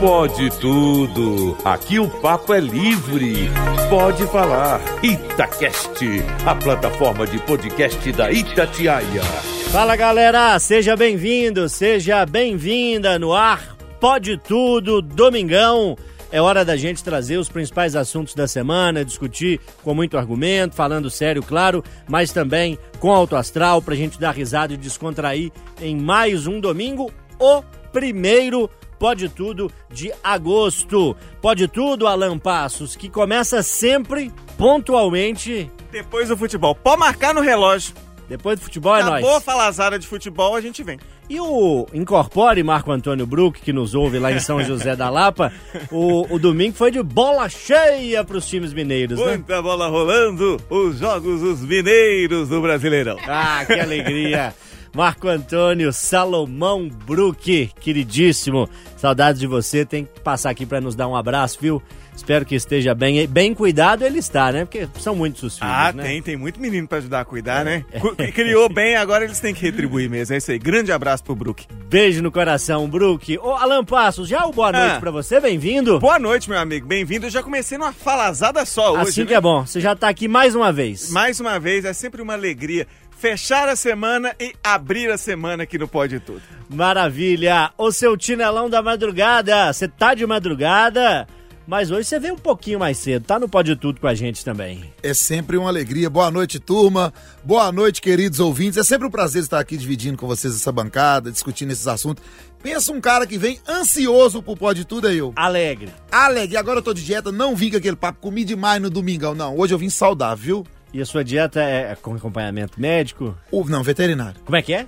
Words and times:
Pode 0.00 0.48
tudo. 0.58 1.58
Aqui 1.62 1.98
o 1.98 2.08
papo 2.08 2.54
é 2.54 2.58
livre. 2.58 3.50
Pode 3.90 4.26
falar. 4.28 4.80
Itacast, 5.04 6.02
a 6.46 6.54
plataforma 6.54 7.26
de 7.26 7.38
podcast 7.40 8.10
da 8.12 8.32
Itatiaia. 8.32 9.22
Fala 9.70 9.94
galera, 9.96 10.58
seja 10.58 10.96
bem-vindo, 10.96 11.68
seja 11.68 12.24
bem-vinda 12.24 13.18
no 13.18 13.34
ar. 13.34 13.76
Pode 14.00 14.38
tudo, 14.38 15.02
domingão. 15.02 15.98
É 16.32 16.40
hora 16.40 16.64
da 16.64 16.78
gente 16.78 17.04
trazer 17.04 17.36
os 17.36 17.50
principais 17.50 17.94
assuntos 17.94 18.34
da 18.34 18.48
semana, 18.48 19.04
discutir 19.04 19.60
com 19.82 19.92
muito 19.92 20.16
argumento, 20.16 20.74
falando 20.74 21.10
sério, 21.10 21.42
claro, 21.42 21.84
mas 22.08 22.32
também 22.32 22.78
com 22.98 23.12
alto 23.12 23.36
astral 23.36 23.82
pra 23.82 23.94
gente 23.94 24.18
dar 24.18 24.30
risada 24.30 24.72
e 24.72 24.78
descontrair 24.78 25.52
em 25.78 25.94
mais 25.94 26.46
um 26.46 26.58
domingo, 26.58 27.12
o 27.38 27.62
primeiro 27.92 28.70
Pode 29.00 29.30
Tudo 29.30 29.72
de 29.90 30.12
agosto. 30.22 31.16
Pode 31.40 31.66
Tudo, 31.66 32.06
Alan 32.06 32.38
Passos, 32.38 32.94
que 32.94 33.08
começa 33.08 33.62
sempre 33.62 34.30
pontualmente. 34.58 35.70
Depois 35.90 36.28
do 36.28 36.36
futebol. 36.36 36.74
Pode 36.74 37.00
marcar 37.00 37.32
no 37.34 37.40
relógio. 37.40 37.94
Depois 38.28 38.60
do 38.60 38.62
futebol 38.62 38.94
é 38.94 39.00
Acabou 39.00 39.22
nóis. 39.22 39.36
a 39.36 39.40
falazada 39.40 39.98
de 39.98 40.06
futebol, 40.06 40.54
a 40.54 40.60
gente 40.60 40.84
vem. 40.84 41.00
E 41.30 41.40
o 41.40 41.86
Incorpore 41.94 42.62
Marco 42.62 42.92
Antônio 42.92 43.26
Bruck, 43.26 43.60
que 43.60 43.72
nos 43.72 43.94
ouve 43.94 44.18
lá 44.18 44.30
em 44.30 44.38
São 44.38 44.62
José 44.62 44.94
da 44.94 45.08
Lapa, 45.08 45.50
o, 45.90 46.32
o 46.32 46.38
domingo 46.38 46.76
foi 46.76 46.90
de 46.90 47.02
bola 47.02 47.48
cheia 47.48 48.22
para 48.22 48.36
os 48.36 48.46
times 48.46 48.72
mineiros, 48.72 49.18
né? 49.18 49.24
Muita 49.24 49.60
bola 49.62 49.88
rolando, 49.88 50.58
os 50.68 50.98
jogos 50.98 51.42
os 51.42 51.60
mineiros 51.62 52.50
do 52.50 52.60
Brasileirão. 52.60 53.16
Ah, 53.26 53.64
que 53.66 53.72
alegria! 53.72 54.54
Marco 54.94 55.28
Antônio 55.28 55.92
Salomão 55.92 56.88
Bruck, 56.88 57.70
queridíssimo, 57.80 58.68
saudades 58.96 59.40
de 59.40 59.46
você, 59.46 59.84
tem 59.84 60.04
que 60.04 60.20
passar 60.20 60.50
aqui 60.50 60.66
para 60.66 60.80
nos 60.80 60.94
dar 60.94 61.06
um 61.08 61.14
abraço, 61.16 61.58
viu? 61.60 61.82
Espero 62.14 62.44
que 62.44 62.54
esteja 62.54 62.94
bem, 62.94 63.26
bem 63.26 63.54
cuidado 63.54 64.04
ele 64.04 64.18
está, 64.18 64.52
né? 64.52 64.66
Porque 64.66 64.86
são 64.98 65.14
muitos 65.14 65.42
os 65.42 65.58
filhos, 65.58 65.72
Ah, 65.74 65.90
né? 65.90 66.02
tem, 66.02 66.20
tem 66.20 66.36
muito 66.36 66.60
menino 66.60 66.86
pra 66.86 66.98
ajudar 66.98 67.20
a 67.20 67.24
cuidar, 67.24 67.64
né? 67.64 67.82
Cu- 67.98 68.14
Criou 68.34 68.68
bem, 68.68 68.94
agora 68.96 69.24
eles 69.24 69.40
têm 69.40 69.54
que 69.54 69.62
retribuir 69.62 70.10
mesmo. 70.10 70.34
É 70.34 70.38
isso 70.38 70.50
aí. 70.50 70.58
Grande 70.58 70.92
abraço 70.92 71.24
pro 71.24 71.34
Brook. 71.34 71.66
Beijo 71.88 72.22
no 72.22 72.30
coração, 72.30 72.86
Bruck. 72.90 73.38
Ô, 73.38 73.52
Alan 73.54 73.82
Passos, 73.84 74.28
já 74.28 74.44
o 74.44 74.52
boa 74.52 74.70
noite 74.70 74.96
Ah. 74.96 75.00
pra 75.00 75.10
você, 75.10 75.40
bem-vindo. 75.40 75.98
Boa 75.98 76.18
noite, 76.18 76.50
meu 76.50 76.58
amigo. 76.58 76.86
Bem-vindo. 76.86 77.24
Eu 77.26 77.30
já 77.30 77.42
comecei 77.42 77.78
numa 77.78 77.92
falazada 77.92 78.66
só 78.66 78.92
hoje. 78.92 79.02
Assim 79.02 79.20
né? 79.22 79.26
que 79.28 79.34
é 79.34 79.40
bom, 79.40 79.64
você 79.64 79.80
já 79.80 79.96
tá 79.96 80.08
aqui 80.10 80.28
mais 80.28 80.54
uma 80.54 80.70
vez. 80.70 81.10
Mais 81.10 81.40
uma 81.40 81.58
vez, 81.58 81.86
é 81.86 81.92
sempre 81.94 82.20
uma 82.20 82.34
alegria 82.34 82.86
fechar 83.20 83.68
a 83.68 83.76
semana 83.76 84.34
e 84.40 84.54
abrir 84.64 85.10
a 85.10 85.18
semana 85.18 85.64
aqui 85.64 85.76
no 85.76 85.86
Pode 85.86 86.18
Tudo. 86.20 86.40
Maravilha! 86.70 87.70
O 87.76 87.92
seu 87.92 88.16
tinelão 88.16 88.70
da 88.70 88.80
madrugada, 88.80 89.70
você 89.70 89.86
tá 89.86 90.14
de 90.14 90.26
madrugada, 90.26 91.28
mas 91.66 91.90
hoje 91.90 92.08
você 92.08 92.18
veio 92.18 92.32
um 92.32 92.38
pouquinho 92.38 92.78
mais 92.78 92.96
cedo, 92.96 93.26
tá 93.26 93.38
no 93.38 93.46
Pode 93.46 93.76
Tudo 93.76 94.00
com 94.00 94.06
a 94.06 94.14
gente 94.14 94.42
também. 94.42 94.90
É 95.02 95.12
sempre 95.12 95.58
uma 95.58 95.68
alegria. 95.68 96.08
Boa 96.08 96.30
noite, 96.30 96.58
turma. 96.58 97.12
Boa 97.44 97.70
noite, 97.70 98.00
queridos 98.00 98.40
ouvintes. 98.40 98.78
É 98.78 98.82
sempre 98.82 99.06
um 99.06 99.10
prazer 99.10 99.42
estar 99.42 99.60
aqui 99.60 99.76
dividindo 99.76 100.16
com 100.16 100.26
vocês 100.26 100.54
essa 100.54 100.72
bancada, 100.72 101.30
discutindo 101.30 101.72
esses 101.72 101.86
assuntos. 101.86 102.24
Pensa 102.62 102.90
um 102.90 103.02
cara 103.02 103.26
que 103.26 103.36
vem 103.36 103.60
ansioso 103.68 104.42
pro 104.42 104.56
Pode 104.56 104.86
Tudo, 104.86 105.08
é 105.08 105.14
eu. 105.14 105.34
Alegre. 105.36 105.92
Alegre, 106.10 106.56
agora 106.56 106.78
eu 106.78 106.82
tô 106.82 106.94
de 106.94 107.04
dieta, 107.04 107.30
não 107.30 107.54
vim 107.54 107.70
com 107.70 107.76
aquele 107.76 107.96
papo, 107.96 108.18
comi 108.18 108.44
demais 108.44 108.80
no 108.80 108.88
domingão, 108.88 109.34
não. 109.34 109.58
Hoje 109.58 109.74
eu 109.74 109.78
vim 109.78 109.90
saudável, 109.90 110.64
viu? 110.64 110.79
E 110.92 111.00
a 111.00 111.06
sua 111.06 111.22
dieta 111.22 111.60
é 111.60 111.94
com 111.94 112.14
acompanhamento 112.14 112.80
médico? 112.80 113.36
Não, 113.68 113.82
veterinário. 113.82 114.40
Como 114.44 114.56
é 114.56 114.62
que 114.62 114.74
é? 114.74 114.86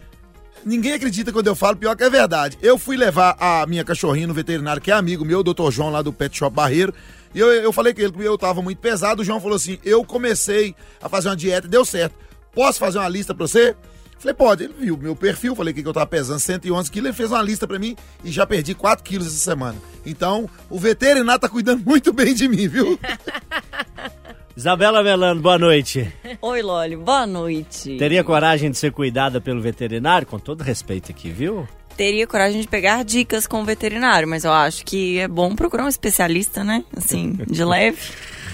Ninguém 0.64 0.92
acredita 0.92 1.32
quando 1.32 1.48
eu 1.48 1.56
falo, 1.56 1.76
pior 1.76 1.96
que 1.96 2.04
é 2.04 2.10
verdade. 2.10 2.56
Eu 2.62 2.78
fui 2.78 2.96
levar 2.96 3.36
a 3.38 3.66
minha 3.66 3.84
cachorrinha 3.84 4.26
no 4.26 4.34
veterinário, 4.34 4.80
que 4.80 4.90
é 4.90 4.94
amigo 4.94 5.24
meu, 5.24 5.40
o 5.40 5.42
doutor 5.42 5.72
João, 5.72 5.90
lá 5.90 6.02
do 6.02 6.12
Pet 6.12 6.36
Shop 6.36 6.54
Barreiro. 6.54 6.94
E 7.34 7.38
eu, 7.38 7.50
eu 7.50 7.72
falei 7.72 7.92
com 7.92 8.00
ele 8.00 8.12
que 8.12 8.22
eu 8.22 8.38
tava 8.38 8.62
muito 8.62 8.78
pesado. 8.78 9.22
O 9.22 9.24
João 9.24 9.40
falou 9.40 9.56
assim: 9.56 9.78
eu 9.84 10.04
comecei 10.04 10.74
a 11.00 11.08
fazer 11.08 11.28
uma 11.28 11.36
dieta 11.36 11.66
e 11.66 11.70
deu 11.70 11.84
certo. 11.84 12.14
Posso 12.54 12.78
fazer 12.78 12.98
uma 12.98 13.08
lista 13.08 13.34
pra 13.34 13.46
você? 13.46 13.74
Falei, 14.18 14.34
pode. 14.34 14.64
Ele 14.64 14.74
viu 14.78 14.96
meu 14.96 15.16
perfil, 15.16 15.56
falei 15.56 15.74
que 15.74 15.82
eu 15.84 15.92
tava 15.92 16.06
pesando 16.06 16.38
111 16.38 16.90
quilos, 16.90 17.08
ele 17.08 17.16
fez 17.16 17.32
uma 17.32 17.42
lista 17.42 17.66
pra 17.66 17.78
mim 17.78 17.96
e 18.22 18.30
já 18.30 18.46
perdi 18.46 18.72
4 18.72 19.02
quilos 19.02 19.26
essa 19.26 19.36
semana. 19.36 19.76
Então, 20.06 20.48
o 20.70 20.78
veterinário 20.78 21.40
tá 21.40 21.48
cuidando 21.48 21.84
muito 21.84 22.12
bem 22.12 22.32
de 22.32 22.46
mim, 22.46 22.68
viu? 22.68 22.98
Isabela 24.56 25.02
Melano, 25.02 25.40
boa 25.40 25.58
noite. 25.58 26.12
Oi, 26.40 26.62
Lólio, 26.62 27.00
boa 27.00 27.26
noite. 27.26 27.96
Teria 27.96 28.22
coragem 28.22 28.70
de 28.70 28.76
ser 28.76 28.92
cuidada 28.92 29.40
pelo 29.40 29.60
veterinário? 29.62 30.26
Com 30.26 30.38
todo 30.38 30.62
respeito 30.62 31.10
aqui, 31.10 31.30
viu? 31.30 31.66
Teria 31.96 32.26
coragem 32.26 32.60
de 32.60 32.68
pegar 32.68 33.02
dicas 33.04 33.46
com 33.46 33.62
o 33.62 33.64
veterinário, 33.64 34.28
mas 34.28 34.44
eu 34.44 34.52
acho 34.52 34.84
que 34.84 35.18
é 35.18 35.28
bom 35.28 35.54
procurar 35.54 35.84
um 35.84 35.88
especialista, 35.88 36.62
né? 36.62 36.84
Assim, 36.96 37.32
de 37.48 37.64
leve. 37.64 37.98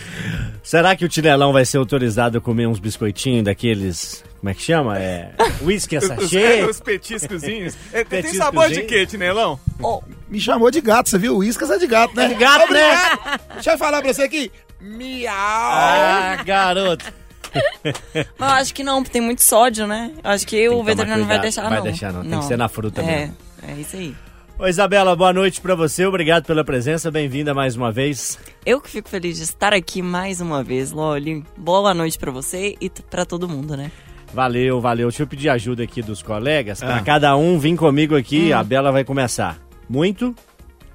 Será 0.62 0.94
que 0.94 1.04
o 1.04 1.08
Tinelão 1.08 1.52
vai 1.52 1.64
ser 1.64 1.78
autorizado 1.78 2.38
a 2.38 2.40
comer 2.40 2.66
uns 2.66 2.78
biscoitinhos 2.78 3.44
daqueles. 3.44 4.24
Como 4.38 4.50
é 4.50 4.54
que 4.54 4.62
chama? 4.62 4.98
É. 4.98 5.30
Whisky 5.62 5.96
a 5.96 5.98
Os, 6.00 6.06
sachê? 6.06 6.62
os 6.64 6.78
petiscozinhos. 6.80 7.74
É, 7.92 7.98
tem 8.04 8.22
Petiscozinho. 8.22 8.44
sabor 8.44 8.68
de 8.70 8.82
quê, 8.82 9.04
Tinelão? 9.06 9.58
Oh, 9.82 10.00
Me 10.28 10.38
chamou 10.40 10.70
de 10.70 10.80
gato, 10.80 11.08
você 11.08 11.18
viu? 11.18 11.38
Whiskas 11.38 11.70
é 11.70 11.78
de 11.78 11.86
gato, 11.88 12.14
né? 12.14 12.26
É 12.26 12.28
de 12.28 12.34
gato, 12.34 12.72
né? 12.72 12.94
Obrigado. 13.14 13.40
Deixa 13.54 13.72
eu 13.72 13.78
falar 13.78 14.00
pra 14.02 14.12
você 14.12 14.22
aqui. 14.22 14.50
Miau! 14.80 15.34
Ah, 15.34 16.42
garoto. 16.44 17.04
mas 18.38 18.50
eu 18.50 18.56
acho 18.56 18.74
que 18.74 18.84
não, 18.84 19.02
porque 19.02 19.12
tem 19.12 19.22
muito 19.22 19.42
sódio, 19.42 19.86
né? 19.86 20.12
Eu 20.22 20.30
acho 20.30 20.46
que 20.46 20.56
que 20.56 20.68
o 20.68 20.82
veterinário 20.82 21.22
não 21.22 21.28
vai 21.28 21.40
deixar, 21.40 21.68
Vai 21.68 21.78
não. 21.78 21.84
deixar, 21.84 22.12
não. 22.12 22.22
Tem 22.22 22.38
que 22.38 22.44
ser 22.44 22.56
na 22.58 22.68
fruta 22.68 23.00
é, 23.00 23.04
mesmo. 23.04 23.36
É, 23.66 23.72
isso 23.72 23.96
aí. 23.96 24.14
Ô 24.58 24.66
Isabela, 24.66 25.14
boa 25.14 25.32
noite 25.32 25.60
pra 25.60 25.74
você. 25.74 26.04
Obrigado 26.04 26.44
pela 26.44 26.64
presença. 26.64 27.10
Bem-vinda 27.10 27.54
mais 27.54 27.76
uma 27.76 27.92
vez. 27.92 28.38
Eu 28.66 28.80
que 28.80 28.90
fico 28.90 29.08
feliz 29.08 29.36
de 29.36 29.44
estar 29.44 29.72
aqui 29.72 30.02
mais 30.02 30.40
uma 30.40 30.62
vez, 30.64 30.90
Loli. 30.90 31.44
Boa 31.56 31.94
noite 31.94 32.18
pra 32.18 32.30
você 32.32 32.74
e 32.80 32.90
pra 32.90 33.24
todo 33.24 33.48
mundo, 33.48 33.76
né? 33.76 33.90
Valeu, 34.34 34.80
valeu. 34.80 35.08
Deixa 35.08 35.22
eu 35.22 35.26
pedir 35.28 35.48
ajuda 35.48 35.84
aqui 35.84 36.02
dos 36.02 36.22
colegas. 36.22 36.80
Pra 36.80 36.96
Ah. 36.96 37.02
cada 37.02 37.36
um 37.36 37.58
vir 37.58 37.76
comigo 37.76 38.14
Hum. 38.14 38.18
aqui. 38.18 38.52
A 38.52 38.62
Bela 38.64 38.90
vai 38.92 39.04
começar. 39.04 39.58
Muito? 39.88 40.34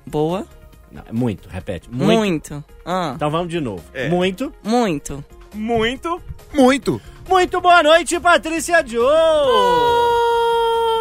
Boa. 0.06 0.46
Não, 0.94 1.04
muito, 1.12 1.50
repete. 1.50 1.90
Muito. 1.92 2.18
Muito. 2.18 2.64
Ah, 2.86 3.14
Então 3.16 3.30
vamos 3.32 3.50
de 3.50 3.60
novo. 3.60 3.84
É. 3.94 4.08
Muito. 4.10 4.54
muito. 4.64 5.24
Muito. 5.54 6.22
Muito! 6.54 7.02
Muito 7.28 7.62
boa 7.62 7.82
noite, 7.82 8.20
Patrícia 8.20 8.86
Joe! 8.86 9.08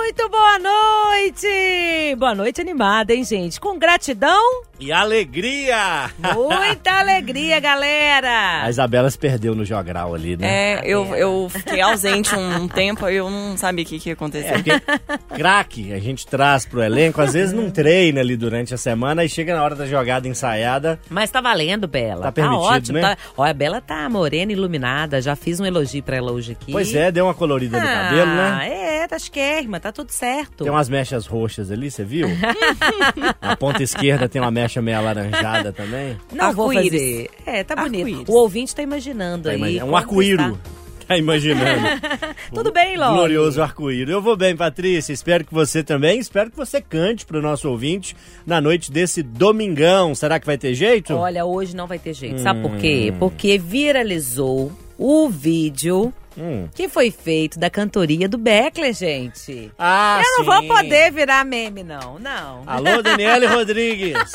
Muito 0.04 0.28
boa 0.28 0.58
noite! 0.58 2.16
Boa 2.18 2.34
noite 2.34 2.60
animada, 2.60 3.14
hein, 3.14 3.22
gente? 3.22 3.60
Com 3.60 3.78
gratidão, 3.78 4.64
E 4.80 4.90
alegria! 4.92 6.10
muita 6.34 6.90
alegria, 6.98 7.58
A 7.58 7.60
galera! 7.60 8.68
Isabela 8.68 9.08
se 9.08 9.16
perdeu 9.16 9.54
no 9.54 9.64
jogral 9.64 10.12
ali, 10.12 10.36
né? 10.36 10.46
É, 10.74 10.80
eu, 10.84 11.14
eu 11.14 11.48
fiquei 11.48 11.80
ausente 11.80 12.34
um 12.34 12.66
tempo, 12.66 13.06
aí 13.06 13.14
eu 13.16 13.30
não 13.30 13.56
sabia 13.56 13.84
o 13.84 13.86
que, 13.88 14.00
que 14.00 14.08
ia 14.08 14.14
acontecer. 14.14 14.48
É, 14.48 14.54
porque 14.54 15.36
craque 15.36 15.92
a 15.92 16.00
gente 16.00 16.26
traz 16.26 16.66
pro 16.66 16.82
elenco, 16.82 17.20
às 17.22 17.32
vezes 17.32 17.52
não 17.54 17.70
treina 17.70 18.20
ali 18.20 18.36
durante 18.36 18.74
a 18.74 18.78
semana 18.78 19.24
e 19.24 19.28
chega 19.28 19.54
na 19.54 19.62
hora 19.62 19.76
da 19.76 19.86
jogada 19.86 20.26
ensaiada. 20.26 20.98
Mas 21.08 21.30
tá 21.30 21.40
valendo, 21.40 21.86
Bela. 21.86 22.22
Tá 22.24 22.32
permitido, 22.32 22.60
ótimo. 22.64 22.98
né? 22.98 23.02
Tá... 23.14 23.16
Olha, 23.36 23.52
a 23.52 23.54
Bela 23.54 23.80
tá 23.80 24.08
morena, 24.10 24.50
iluminada. 24.50 25.22
Já 25.22 25.36
fiz 25.36 25.60
um 25.60 25.64
elogio 25.64 26.02
pra 26.02 26.16
ela 26.16 26.32
hoje 26.32 26.52
aqui. 26.52 26.72
Pois 26.72 26.92
é, 26.92 27.12
deu 27.12 27.24
uma 27.26 27.34
colorida 27.34 27.78
no 27.80 27.86
cabelo, 27.86 28.30
Ah, 28.32 28.56
né? 28.58 28.68
é, 29.02 29.06
tá 29.06 29.16
esquerma, 29.16 29.78
tá 29.78 29.91
tudo 29.92 30.10
certo. 30.10 30.64
Tem 30.64 30.72
umas 30.72 30.88
mechas 30.88 31.26
roxas 31.26 31.70
ali, 31.70 31.90
você 31.90 32.04
viu? 32.04 32.28
Na 33.40 33.56
ponta 33.56 33.82
esquerda 33.82 34.28
tem 34.28 34.40
uma 34.40 34.50
mecha 34.50 34.80
meio 34.82 34.98
alaranjada 34.98 35.72
também. 35.72 36.16
Não 36.32 36.52
vou 36.52 36.72
fazer. 36.72 37.28
É, 37.46 37.62
tá 37.62 37.76
bonito. 37.76 38.30
O 38.30 38.36
ouvinte 38.36 38.74
tá 38.74 38.82
imaginando 38.82 39.44
Tá 39.44 39.50
aí. 39.50 39.56
imagi- 39.56 39.78
É 39.78 39.84
um 39.84 39.96
arco-íro. 39.96 40.42
está. 40.54 40.82
Tá 41.02 41.18
imaginando. 41.18 41.82
Tudo 42.54 42.72
bem, 42.72 42.96
Ló? 42.96 43.12
Glorioso 43.14 43.60
arco-íris. 43.60 44.08
Eu 44.08 44.22
vou 44.22 44.36
bem, 44.36 44.56
Patrícia. 44.56 45.12
Espero 45.12 45.44
que 45.44 45.52
você 45.52 45.82
também. 45.82 46.18
Espero 46.20 46.48
que 46.48 46.56
você 46.56 46.80
cante 46.80 47.26
pro 47.26 47.42
nosso 47.42 47.68
ouvinte 47.68 48.16
na 48.46 48.60
noite 48.60 48.90
desse 48.90 49.20
domingão. 49.20 50.14
Será 50.14 50.38
que 50.38 50.46
vai 50.46 50.56
ter 50.56 50.72
jeito? 50.74 51.12
Olha, 51.14 51.44
hoje 51.44 51.74
não 51.74 51.88
vai 51.88 51.98
ter 51.98 52.14
jeito. 52.14 52.38
Sabe 52.40 52.62
por 52.62 52.70
Hum. 52.70 52.78
quê? 52.78 53.12
Porque 53.18 53.58
viralizou 53.58 54.72
o 54.96 55.28
vídeo 55.28 56.14
Hum. 56.36 56.68
que 56.74 56.88
foi 56.88 57.10
feito 57.10 57.58
da 57.58 57.68
cantoria 57.68 58.28
do 58.28 58.38
Beckler, 58.38 58.92
gente. 58.94 59.70
Ah, 59.78 60.20
Eu 60.24 60.44
não 60.44 60.52
sim. 60.60 60.66
vou 60.68 60.76
poder 60.76 61.10
virar 61.12 61.44
meme, 61.44 61.82
não. 61.82 62.18
Não. 62.18 62.62
Alô, 62.66 63.02
Daniele 63.02 63.46
Rodrigues. 63.52 64.30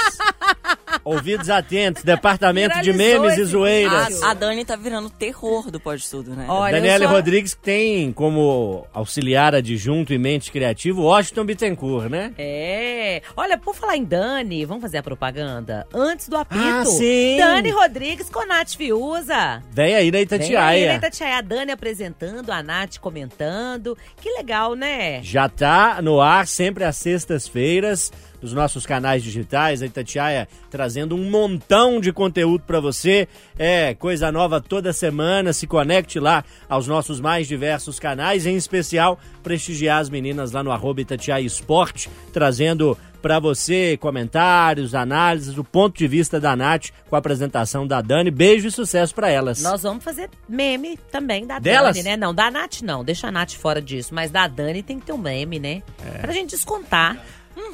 Ouvidos 1.04 1.50
atentos, 1.50 2.04
departamento 2.04 2.82
de 2.82 2.92
memes 2.94 3.38
e 3.38 3.44
zoeiras. 3.46 4.22
A, 4.24 4.32
a 4.32 4.34
Dani 4.34 4.66
tá 4.66 4.76
virando 4.76 5.10
terror 5.10 5.70
do 5.72 5.80
Pode 5.80 6.08
Tudo, 6.10 6.32
né? 6.36 6.46
Olha, 6.50 6.74
Daniele 6.76 7.06
só- 7.06 7.10
Rodrigues 7.12 7.54
que 7.54 7.62
tem 7.62 8.12
como 8.12 8.86
auxiliar 8.94 9.56
adjunto 9.56 10.14
e 10.14 10.18
mente 10.18 10.52
criativo 10.52 11.04
Washington 11.04 11.46
Bittencourt, 11.46 12.10
né? 12.10 12.34
É. 12.38 13.22
Olha, 13.36 13.58
por 13.58 13.76
falar 13.76 13.96
em 13.98 14.04
Dani, 14.04 14.66
vamos 14.66 14.82
fazer 14.82 14.98
a 14.98 15.04
propaganda? 15.04 15.88
Antes 15.94 16.28
do 16.28 16.36
apito. 16.38 16.62
Ah, 16.64 16.86
sim. 16.86 17.38
Dani 17.38 17.70
Rodrigues 17.72 18.30
com 18.30 18.46
Nath 18.46 18.76
Fiuza. 18.76 19.64
Vem 19.72 19.96
aí 19.96 20.06
na 20.08 20.12
Vem 20.12 20.20
aí, 20.20 20.24
Itatiaia. 20.24 20.88
né, 20.90 20.96
Itatiaia? 20.98 21.38
A 21.38 21.42
Dani 21.42 21.72
apresentando, 21.72 22.52
a 22.52 22.62
Nath 22.64 22.98
comentando. 23.00 23.98
Que 24.22 24.30
legal, 24.32 24.76
né? 24.76 25.22
Já 25.24 25.48
tá 25.48 26.02
no 26.02 26.20
ar 26.22 26.46
sempre 26.48 26.84
às 26.84 26.98
sextas-feiras 26.98 28.12
nos 28.42 28.54
nossos 28.54 28.86
canais 28.86 29.24
digitais. 29.24 29.81
A 29.81 29.86
Itatiaia 29.86 30.48
trazendo 30.69 31.16
um 31.16 31.30
montão 31.30 32.00
de 32.00 32.12
conteúdo 32.12 32.63
para 32.66 32.80
você. 32.80 33.28
É 33.57 33.94
coisa 33.94 34.31
nova 34.31 34.62
toda 34.62 34.94
semana. 34.94 35.54
Se 35.54 35.68
conecte 35.68 36.19
lá 36.19 36.44
aos 36.69 36.88
nossos 36.88 37.19
mais 37.19 37.48
diversos 37.48 38.00
canais, 38.00 38.45
em 38.45 38.56
especial 38.56 39.19
prestigiar 39.44 40.01
as 40.01 40.10
meninas 40.10 40.51
lá 40.51 40.63
no 40.63 40.72
arroba 40.72 41.01
Itatiaia 41.01 41.45
Esporte, 41.45 42.10
trazendo 42.34 42.98
para 43.22 43.39
você 43.39 43.98
comentários, 43.98 44.95
análises, 44.95 45.57
o 45.57 45.63
ponto 45.63 45.98
de 45.98 46.07
vista 46.07 46.39
da 46.39 46.56
Nath 46.56 46.92
com 47.10 47.16
a 47.16 47.19
apresentação 47.19 47.86
da 47.86 48.01
Dani. 48.01 48.31
Beijo 48.31 48.68
e 48.68 48.72
sucesso 48.72 49.13
para 49.13 49.30
elas. 49.30 49.62
Nós 49.62 49.84
vamos 49.84 50.04
fazer 50.04 50.30
meme 50.48 50.98
também 51.12 51.45
da 51.45 51.60
Delas? 51.60 51.95
Dani, 51.95 52.10
né? 52.10 52.18
Não, 52.18 52.34
da 52.34 52.50
Nath 52.50 52.81
não, 52.81 53.04
deixa 53.04 53.28
a 53.28 53.31
Nath 53.31 53.54
fora 53.54 53.81
disso. 53.81 54.13
Mas 54.13 54.31
da 54.31 54.48
Dani 54.48 54.84
tem 54.84 55.00
que 55.00 55.07
ter 55.07 55.13
um 55.13 55.18
meme, 55.18 55.60
né? 55.60 55.81
Pra 56.22 56.31
gente 56.31 56.51
descontar. 56.51 57.22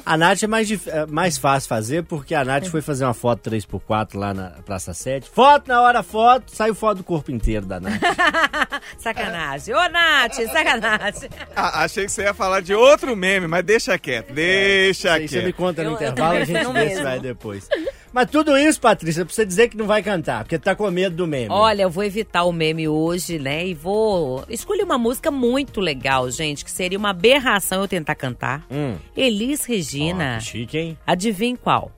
A 0.06 0.16
Nath 0.16 0.42
é 0.42 0.46
mais, 0.46 0.68
dif- 0.68 0.88
é 0.88 1.06
mais 1.06 1.38
fácil 1.38 1.68
fazer 1.68 2.04
porque 2.04 2.34
a 2.34 2.44
Nath 2.44 2.66
foi 2.66 2.80
fazer 2.82 3.04
uma 3.04 3.14
foto 3.14 3.50
3x4 3.50 4.16
lá 4.16 4.34
na 4.34 4.50
Praça 4.64 4.92
7. 4.94 5.28
Foto 5.28 5.68
na 5.68 5.80
hora, 5.82 6.02
foto, 6.02 6.50
saiu 6.54 6.74
foto 6.74 6.98
do 6.98 7.04
corpo 7.04 7.30
inteiro 7.30 7.64
da 7.66 7.80
Nath. 7.80 8.00
Sacanagem. 8.98 9.74
Ô, 9.74 9.88
Nath, 9.88 10.34
sacanagem. 10.52 11.30
Ah, 11.56 11.84
achei 11.84 12.04
que 12.06 12.12
você 12.12 12.22
ia 12.22 12.34
falar 12.34 12.60
de 12.60 12.74
outro 12.74 13.14
meme, 13.16 13.46
mas 13.46 13.64
deixa 13.64 13.96
quieto, 13.98 14.32
deixa 14.32 15.12
Aí 15.14 15.28
você 15.28 15.36
me 15.36 15.42
quieto. 15.44 15.56
conta 15.56 15.82
no 15.82 15.90
Eu- 15.90 15.92
eu 15.92 15.96
intervalo, 15.96 16.36
a 16.38 16.44
gente 16.44 16.72
vê 16.72 16.90
se 16.96 17.02
vai 17.02 17.20
depois. 17.20 17.68
Mas 18.14 18.30
tudo 18.30 18.56
isso, 18.56 18.80
Patrícia, 18.80 19.24
pra 19.24 19.34
você 19.34 19.44
dizer 19.44 19.68
que 19.68 19.76
não 19.76 19.88
vai 19.88 20.00
cantar, 20.00 20.44
porque 20.44 20.56
tá 20.56 20.72
com 20.76 20.88
medo 20.88 21.16
do 21.16 21.26
meme. 21.26 21.48
Olha, 21.50 21.82
eu 21.82 21.90
vou 21.90 22.04
evitar 22.04 22.44
o 22.44 22.52
meme 22.52 22.86
hoje, 22.86 23.40
né? 23.40 23.66
E 23.66 23.74
vou 23.74 24.44
escolher 24.48 24.84
uma 24.84 24.96
música 24.96 25.32
muito 25.32 25.80
legal, 25.80 26.30
gente, 26.30 26.64
que 26.64 26.70
seria 26.70 26.96
uma 26.96 27.10
aberração 27.10 27.82
eu 27.82 27.88
tentar 27.88 28.14
cantar. 28.14 28.64
Hum. 28.70 28.94
Elis 29.16 29.64
Regina. 29.64 30.38
que 30.38 30.44
chique, 30.44 30.78
hein? 30.78 30.98
Adivinha 31.04 31.56
qual? 31.56 31.90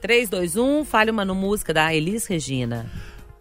3, 0.00 0.30
2, 0.30 0.56
1, 0.56 0.84
fale 0.86 1.10
uma 1.10 1.22
no 1.22 1.34
música 1.34 1.74
da 1.74 1.94
Elis 1.94 2.24
Regina. 2.24 2.90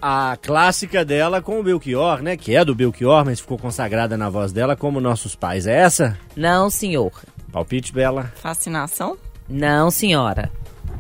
A 0.02 0.38
clássica 0.42 1.06
dela 1.06 1.42
com 1.42 1.62
o 1.62 1.64
Belchior, 1.64 2.22
né? 2.22 2.36
Que 2.36 2.58
é 2.58 2.66
do 2.66 2.76
Belchior, 2.76 3.24
mas 3.24 3.40
ficou 3.40 3.58
consagrada 3.58 4.18
na 4.18 4.30
voz 4.30 4.52
dela 4.52 4.76
como 4.76 5.00
Nossos 5.00 5.34
Pais. 5.34 5.66
É 5.66 5.78
essa? 5.78 6.20
Não, 6.36 6.70
senhor. 6.70 7.14
Palpite, 7.54 7.94
Bela. 7.94 8.34
Fascinação? 8.36 9.18
Não, 9.48 9.90
senhora. 9.90 10.52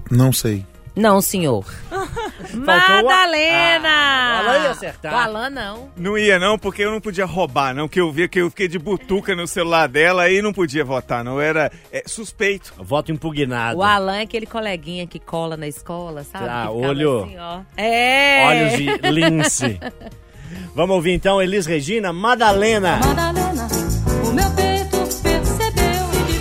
Não 0.09 0.31
sei. 0.31 0.68
Não, 0.95 1.21
senhor. 1.21 1.65
Madalena! 2.53 3.89
Ah, 3.89 4.41
o 4.43 4.49
Alan 4.49 4.63
ia 4.63 4.71
acertar. 4.71 5.13
O 5.13 5.15
Alan 5.15 5.49
não. 5.49 5.89
Não 5.95 6.17
ia 6.17 6.39
não, 6.39 6.57
porque 6.57 6.83
eu 6.83 6.91
não 6.91 6.99
podia 6.99 7.25
roubar, 7.25 7.73
não, 7.73 7.87
que 7.87 7.99
eu 7.99 8.11
vi 8.11 8.27
que 8.27 8.39
eu 8.39 8.49
fiquei 8.49 8.67
de 8.67 8.79
butuca 8.79 9.35
no 9.35 9.47
celular 9.47 9.87
dela 9.87 10.29
e 10.29 10.41
não 10.41 10.53
podia 10.53 10.83
votar, 10.83 11.23
não 11.23 11.39
era 11.39 11.71
é, 11.91 12.03
suspeito. 12.05 12.73
Voto 12.77 13.11
impugnado. 13.11 13.79
O 13.79 13.83
Alan 13.83 14.17
é 14.17 14.21
aquele 14.21 14.45
coleguinha 14.45 15.05
que 15.07 15.19
cola 15.19 15.55
na 15.55 15.67
escola, 15.67 16.23
sabe? 16.23 16.45
Ah, 16.49 16.69
olho. 16.71 17.23
assim, 17.23 17.37
ó. 17.37 17.59
É! 17.77 18.45
Olhos 18.47 19.01
de 19.01 19.11
lince. 19.11 19.79
Vamos 20.73 20.95
ouvir 20.95 21.11
então 21.11 21.41
Elis 21.41 21.65
Regina, 21.65 22.11
Madalena. 22.11 22.97
Madalena, 22.97 23.67
o 24.27 24.33
meu. 24.33 24.68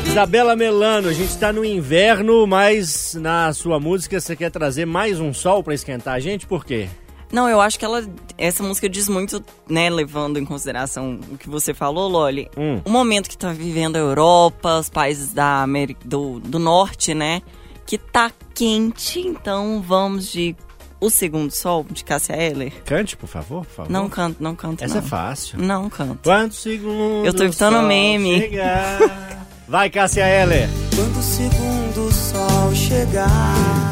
Isabela 0.08 0.56
Melano, 0.56 1.08
a 1.08 1.12
gente 1.12 1.36
tá 1.36 1.52
no 1.52 1.64
inverno, 1.64 2.46
mas 2.46 3.14
na 3.14 3.52
sua 3.52 3.78
música 3.78 4.18
você 4.18 4.34
quer 4.34 4.50
trazer 4.50 4.84
mais 4.86 5.20
um 5.20 5.32
sol 5.32 5.62
pra 5.62 5.74
esquentar 5.74 6.14
a 6.14 6.18
gente? 6.18 6.46
Por 6.46 6.64
quê? 6.64 6.88
Não, 7.30 7.48
eu 7.48 7.60
acho 7.60 7.78
que 7.78 7.84
ela. 7.84 8.02
Essa 8.38 8.62
música 8.62 8.88
diz 8.88 9.08
muito, 9.08 9.44
né, 9.68 9.90
levando 9.90 10.38
em 10.38 10.44
consideração 10.44 11.20
o 11.30 11.36
que 11.36 11.48
você 11.48 11.74
falou, 11.74 12.08
Loli. 12.08 12.50
Hum. 12.56 12.80
O 12.84 12.90
momento 12.90 13.28
que 13.28 13.36
tá 13.36 13.52
vivendo 13.52 13.96
a 13.96 13.98
Europa, 13.98 14.78
os 14.78 14.88
países 14.88 15.32
da 15.32 15.62
América 15.62 16.00
do, 16.04 16.40
do 16.40 16.58
Norte, 16.58 17.12
né? 17.14 17.42
Que 17.86 17.98
tá 17.98 18.32
quente, 18.54 19.20
então 19.20 19.82
vamos 19.86 20.32
de 20.32 20.56
O 21.00 21.10
Segundo 21.10 21.50
Sol, 21.52 21.86
de 21.88 22.02
Cássia 22.02 22.34
Eller. 22.34 22.72
Cante, 22.84 23.14
por 23.16 23.28
favor, 23.28 23.64
por 23.66 23.72
favor. 23.72 23.92
Não 23.92 24.08
canto, 24.08 24.42
não 24.42 24.56
canto. 24.56 24.82
Essa 24.82 25.00
não. 25.00 25.06
é 25.06 25.06
fácil. 25.06 25.58
Não 25.58 25.90
canto. 25.90 26.20
Quantos 26.24 26.58
segundos? 26.58 27.26
Eu 27.26 27.34
tô 27.34 27.44
evitando 27.44 27.76
o 27.78 27.82
meme. 27.82 28.40
chegar? 28.40 29.36
Vai, 29.68 29.90
Cássia 29.90 30.26
Heller. 30.26 30.66
Quando 30.96 31.18
o 31.18 31.22
segundo 31.22 32.10
sol 32.10 32.74
chegar. 32.74 33.28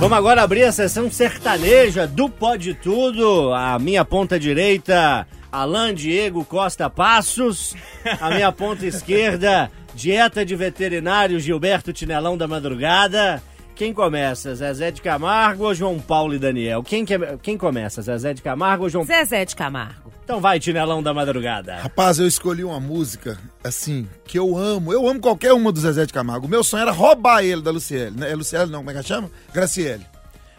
Vamos 0.00 0.16
agora 0.16 0.42
abrir 0.42 0.64
a 0.64 0.72
sessão 0.72 1.10
sertaneja 1.10 2.06
do 2.06 2.30
Pode 2.30 2.72
Tudo. 2.72 3.52
A 3.52 3.78
minha 3.78 4.02
ponta 4.02 4.40
direita, 4.40 5.26
Alan 5.52 5.94
Diego 5.94 6.46
Costa 6.46 6.88
Passos. 6.88 7.74
A 8.18 8.30
minha 8.30 8.50
ponta 8.50 8.86
esquerda, 8.86 9.70
dieta 9.94 10.46
de 10.46 10.56
veterinário 10.56 11.38
Gilberto 11.38 11.92
Tinelão 11.92 12.38
da 12.38 12.48
Madrugada. 12.48 13.42
Quem 13.76 13.92
começa, 13.92 14.54
Zezé 14.54 14.90
de 14.90 15.02
Camargo 15.02 15.64
ou 15.64 15.74
João 15.74 15.98
Paulo 16.00 16.34
e 16.34 16.38
Daniel? 16.38 16.82
Quem, 16.82 17.04
que- 17.04 17.18
quem 17.42 17.58
começa, 17.58 18.00
Zezé 18.00 18.32
de 18.32 18.40
Camargo 18.40 18.84
ou 18.84 18.88
João 18.88 19.04
Zezé 19.04 19.44
de 19.44 19.54
Camargo. 19.54 20.10
Então 20.24 20.40
vai, 20.40 20.58
Tinelão 20.58 21.02
da 21.02 21.12
Madrugada. 21.12 21.76
Rapaz, 21.76 22.18
eu 22.18 22.26
escolhi 22.26 22.64
uma 22.64 22.80
música, 22.80 23.38
assim, 23.62 24.08
que 24.24 24.38
eu 24.38 24.56
amo. 24.56 24.92
Eu 24.94 25.06
amo 25.06 25.20
qualquer 25.20 25.52
uma 25.52 25.70
do 25.70 25.78
Zezé 25.78 26.06
de 26.06 26.12
Camargo. 26.12 26.46
O 26.46 26.50
meu 26.50 26.64
sonho 26.64 26.82
era 26.82 26.90
roubar 26.90 27.44
ele 27.44 27.60
da 27.60 27.70
Luciele. 27.70 28.16
Né? 28.18 28.32
É 28.32 28.34
Luciele 28.34 28.70
não, 28.70 28.78
como 28.78 28.90
é 28.90 28.92
que 28.94 28.98
ela 28.98 29.06
chama? 29.06 29.30
Graciele. 29.52 30.04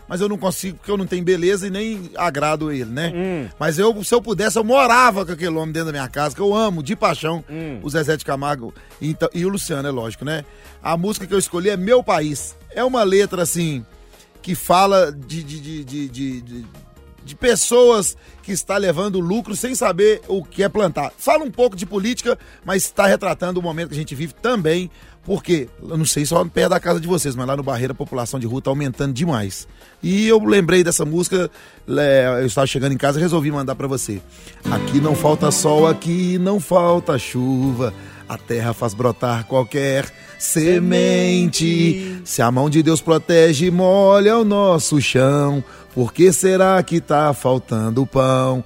Mas 0.08 0.22
eu 0.22 0.30
não 0.30 0.38
consigo, 0.38 0.78
porque 0.78 0.90
eu 0.90 0.96
não 0.96 1.06
tenho 1.06 1.22
beleza 1.26 1.68
e 1.68 1.70
nem 1.70 2.10
agrado 2.16 2.72
ele, 2.72 2.86
né? 2.86 3.12
Hum. 3.14 3.50
Mas 3.60 3.78
eu, 3.78 4.02
se 4.06 4.16
eu 4.16 4.22
pudesse, 4.22 4.58
eu 4.58 4.64
morava 4.64 5.26
com 5.26 5.34
aquele 5.34 5.58
homem 5.58 5.74
dentro 5.74 5.88
da 5.88 5.92
minha 5.92 6.08
casa, 6.08 6.34
que 6.34 6.40
eu 6.40 6.56
amo 6.56 6.82
de 6.82 6.96
paixão, 6.96 7.44
Hum. 7.50 7.80
o 7.84 7.90
Zezé 7.90 8.16
de 8.16 8.24
Camargo 8.24 8.74
e, 9.02 9.10
então- 9.10 9.28
e 9.34 9.46
o 9.46 9.50
Luciano, 9.50 9.86
é 9.86 9.92
lógico, 9.92 10.24
né? 10.24 10.46
A 10.82 10.96
música 10.96 11.28
que 11.28 11.34
eu 11.34 11.38
escolhi 11.40 11.70
é 11.72 11.76
Meu 11.76 12.02
País. 12.02 12.56
É 12.78 12.84
uma 12.84 13.04
letra, 13.04 13.42
assim, 13.42 13.84
que 14.42 14.54
fala 14.54 15.12
de, 15.12 15.42
de, 15.44 15.60
de, 15.60 15.84
de, 15.84 16.42
de- 16.42 17.36
pessoas 17.36 18.16
que 18.44 18.52
está 18.52 18.78
levando 18.78 19.20
lucro 19.20 19.56
sem 19.56 19.76
saber 19.76 20.22
o 20.28 20.44
que 20.44 20.64
é 20.64 20.70
plantar. 20.70 21.12
Fala 21.18 21.44
um 21.44 21.52
pouco 21.52 21.76
de 21.76 21.86
política, 21.86 22.38
mas 22.64 22.84
está 22.84 23.06
retratando 23.06 23.60
o 23.60 23.64
momento 23.64 23.90
que 23.90 23.96
a 23.96 23.98
gente 23.98 24.16
vive 24.16 24.34
também, 24.34 24.90
porque, 25.24 25.68
eu 25.82 25.98
não 25.98 26.06
sei 26.06 26.26
só 26.26 26.46
perto 26.46 26.70
da 26.70 26.80
casa 26.80 27.02
de 27.02 27.08
vocês, 27.08 27.36
mas 27.36 27.46
lá 27.46 27.58
no 27.58 27.64
Barreira 27.64 27.92
a 27.92 27.96
população 27.96 28.40
de 28.40 28.48
rua 28.48 28.60
está 28.60 28.72
aumentando 28.72 29.14
demais. 29.14 29.68
E 30.02 30.26
eu 30.28 30.40
lembrei 30.40 30.84
dessa 30.84 31.04
música, 31.04 31.52
é, 31.90 32.38
eu 32.42 32.46
estava 32.46 32.66
chegando 32.66 32.94
em 32.94 32.98
casa 32.98 33.20
e 33.20 33.22
resolvi 33.22 33.52
mandar 33.52 33.76
para 33.76 33.88
você. 33.88 34.22
Aqui 34.72 35.02
não 35.02 35.16
falta 35.16 35.52
sol, 35.52 35.86
aqui 35.88 36.38
não 36.38 36.60
falta 36.60 37.18
chuva. 37.18 37.94
A 38.28 38.38
terra 38.38 38.74
faz 38.74 38.94
brotar 38.94 39.46
qualquer 39.46 40.06
semente. 40.38 42.22
Se 42.26 42.42
a 42.42 42.52
mão 42.52 42.70
de 42.70 42.84
Deus 42.84 43.02
protege, 43.02 43.72
molha 43.72 44.38
o 44.38 44.44
nosso 44.44 45.00
chão. 45.00 45.64
Por 45.94 46.14
que 46.14 46.32
será 46.34 46.82
que 46.84 47.00
tá 47.00 47.34
faltando 47.34 48.06
pão? 48.06 48.64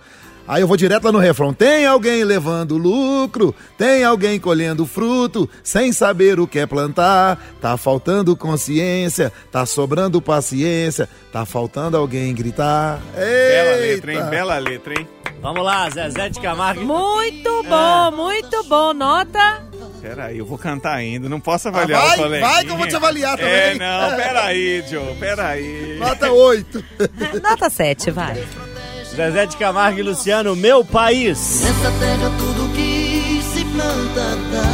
Aí 0.48 0.62
eu 0.62 0.68
vou 0.68 0.75
direto 0.75 1.06
lá 1.06 1.12
no 1.12 1.20
refrão. 1.20 1.53
Tem 1.53 1.86
alguém 1.86 2.24
levando 2.24 2.75
lucro, 2.75 3.56
tem 3.77 4.03
alguém 4.03 4.39
colhendo 4.39 4.86
fruto, 4.86 5.50
sem 5.63 5.94
saber 5.94 6.39
o 6.39 6.48
que 6.48 6.60
é 6.60 6.65
plantar. 6.65 7.39
Tá 7.62 7.77
faltando 7.77 8.36
consciência, 8.36 9.32
tá 9.51 9.65
sobrando 9.65 10.22
paciência, 10.22 11.08
tá 11.32 11.46
faltando 11.46 11.96
alguém 11.96 12.34
gritar. 12.34 13.00
Bela 13.15 13.75
letra, 13.77 14.12
hein? 14.12 14.18
Eita! 14.18 14.30
Bela 14.30 14.58
letra, 14.58 14.94
hein? 15.00 15.08
Vamos 15.42 15.64
lá, 15.64 15.90
Zezé 15.90 16.30
de 16.30 16.40
Camargo. 16.40 16.82
Muito 16.86 17.64
bom, 17.64 18.12
muito 18.12 18.64
bom. 18.66 18.94
Nota. 18.94 19.64
Peraí, 20.02 20.38
eu 20.38 20.46
vou 20.46 20.58
cantar 20.58 20.96
ainda, 20.96 21.28
não 21.30 21.40
posso 21.40 21.68
avaliar 21.68 22.02
Ah, 22.02 22.06
vai, 22.08 22.16
o 22.16 22.22
coleguinha. 22.24 22.50
vai 22.50 22.66
que 22.66 22.72
eu 22.72 22.78
vou 22.78 22.88
te 22.88 22.96
avaliar 22.96 23.40
É, 23.40 23.72
também. 23.74 23.80
não, 23.80 24.16
peraí, 24.16 24.84
Joe, 24.90 25.16
peraí. 25.20 25.98
Nota 26.00 26.32
8. 26.32 26.84
Nota 27.44 27.70
7, 27.70 28.10
vai. 28.12 28.44
Zezé 29.16 29.46
de 29.46 29.58
Camargo 29.58 30.00
e 30.00 30.04
Luciano, 30.04 30.56
meu 30.56 30.84
país. 30.86 31.62
Nessa 31.62 31.92
terra 32.00 32.32
tudo 32.38 32.74
que 32.76 33.42
se 33.54 33.66
planta 33.66 34.36
dá. 34.52 34.72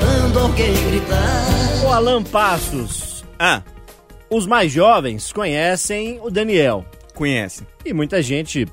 Faltando 0.00 0.38
alguém 0.40 0.72
gritar. 0.90 1.84
O 1.84 1.92
Alan 1.92 2.22
Passos. 2.24 3.24
Ah, 3.38 3.62
Os 4.30 4.46
mais 4.46 4.72
jovens 4.72 5.32
conhecem 5.32 6.18
o 6.22 6.30
Daniel. 6.30 6.84
conhece. 7.14 7.62
E 7.84 7.92
muita 7.92 8.20
gente 8.22 8.66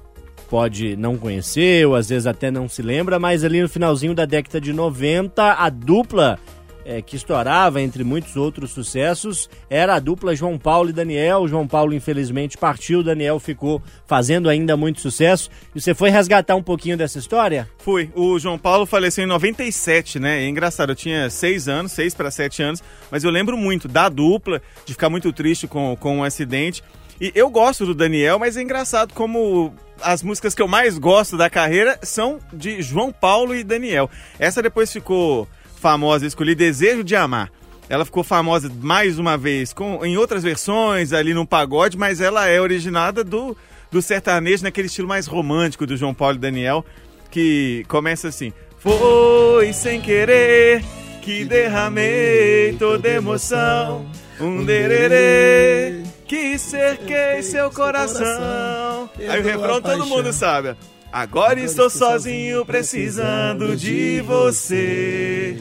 pode 0.52 0.98
não 0.98 1.16
conhecer, 1.16 1.88
ou 1.88 1.96
às 1.96 2.10
vezes 2.10 2.28
até 2.28 2.52
não 2.52 2.68
se 2.68 2.82
lembra, 2.82 3.18
mas 3.18 3.46
ali 3.46 3.62
no 3.62 3.70
finalzinho 3.70 4.14
da 4.14 4.26
década 4.26 4.60
de 4.60 4.74
90, 4.74 5.54
a 5.54 5.70
dupla 5.70 6.38
eh, 6.84 7.02
que 7.02 7.16
estourava, 7.16 7.82
entre 7.82 8.04
muitos 8.04 8.36
outros 8.36 8.72
sucessos, 8.72 9.50
era 9.70 9.96
a 9.96 10.00
dupla 10.00 10.36
João 10.36 10.58
Paulo 10.58 10.90
e 10.90 10.94
Daniel. 10.94 11.48
João 11.48 11.66
Paulo, 11.66 11.94
infelizmente, 11.94 12.58
partiu, 12.58 13.02
Daniel 13.02 13.40
ficou 13.40 13.82
fazendo 14.06 14.50
ainda 14.50 14.76
muito 14.76 15.00
sucesso. 15.00 15.50
E 15.74 15.80
você 15.80 15.94
foi 15.94 16.10
resgatar 16.10 16.58
um 16.58 16.64
pouquinho 16.64 16.98
dessa 16.98 17.18
história? 17.18 17.70
Fui. 17.78 18.10
O 18.14 18.38
João 18.38 18.58
Paulo 18.58 18.86
faleceu 18.86 19.24
em 19.24 19.28
97, 19.28 20.20
né? 20.20 20.44
É 20.44 20.50
engraçado, 20.50 20.90
eu 20.92 20.96
tinha 20.96 21.30
seis 21.30 21.70
anos, 21.70 21.94
seis 21.94 22.14
para 22.14 22.30
sete 22.30 22.62
anos, 22.62 22.84
mas 23.10 23.24
eu 23.24 23.32
lembro 23.32 23.56
muito 23.56 23.88
da 23.88 24.10
dupla, 24.10 24.62
de 24.86 24.92
ficar 24.92 25.10
muito 25.10 25.32
triste 25.32 25.66
com, 25.66 25.96
com 25.98 26.20
o 26.20 26.24
acidente. 26.26 26.84
E 27.20 27.32
eu 27.36 27.50
gosto 27.50 27.86
do 27.86 27.94
Daniel, 27.94 28.40
mas 28.40 28.58
é 28.58 28.62
engraçado 28.62 29.14
como 29.14 29.74
as 30.02 30.24
músicas 30.24 30.56
que 30.56 30.62
eu 30.62 30.68
mais 30.68 30.98
gosto 30.98 31.38
da 31.38 31.50
carreira 31.50 32.00
são 32.02 32.40
de 32.52 32.82
João 32.82 33.12
Paulo 33.12 33.56
e 33.56 33.64
Daniel. 33.64 34.10
Essa 34.40 34.62
depois 34.62 34.92
ficou 34.92 35.48
famosa, 35.80 36.26
escolhi 36.26 36.56
Desejo 36.56 37.04
de 37.04 37.16
Amar. 37.16 37.52
Ela 37.90 38.06
ficou 38.06 38.24
famosa 38.24 38.72
mais 38.82 39.20
uma 39.20 39.38
vez 39.38 39.74
com, 39.74 40.06
em 40.06 40.18
outras 40.18 40.44
versões 40.44 41.12
ali 41.12 41.34
no 41.34 41.46
pagode, 41.46 41.98
mas 41.98 42.22
ela 42.22 42.48
é 42.48 42.62
originada 42.62 43.24
do, 43.24 43.56
do 43.92 44.02
sertanejo 44.02 44.64
naquele 44.64 44.88
estilo 44.88 45.08
mais 45.08 45.28
romântico 45.28 45.86
do 45.86 45.98
João 45.98 46.14
Paulo 46.14 46.38
e 46.38 46.40
Daniel, 46.40 46.86
que 47.30 47.84
começa 47.90 48.30
assim: 48.30 48.54
Foi 48.80 49.74
sem 49.74 50.00
querer 50.00 50.84
que 51.22 51.44
derramei 51.44 52.76
toda 52.80 53.10
emoção, 53.10 54.06
um 54.40 54.64
dererê 54.64 56.02
que 56.32 56.58
cerquei 56.58 57.44
seu 57.44 57.70
coração. 57.70 59.10
Aí 59.20 59.42
o 59.42 59.44
refrão 59.44 59.82
todo 59.82 60.06
mundo 60.06 60.32
sabe. 60.32 60.78
Agora 61.12 61.60
estou 61.60 61.90
sozinho 61.90 62.66
precisando 62.66 63.76
de 63.76 64.22
você. 64.22 65.58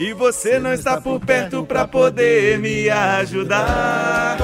E 0.00 0.12
você 0.12 0.58
não 0.58 0.72
está 0.72 1.00
por 1.00 1.20
perto 1.20 1.64
pra 1.64 1.86
poder 1.86 2.58
me 2.58 2.90
ajudar. 2.90 4.36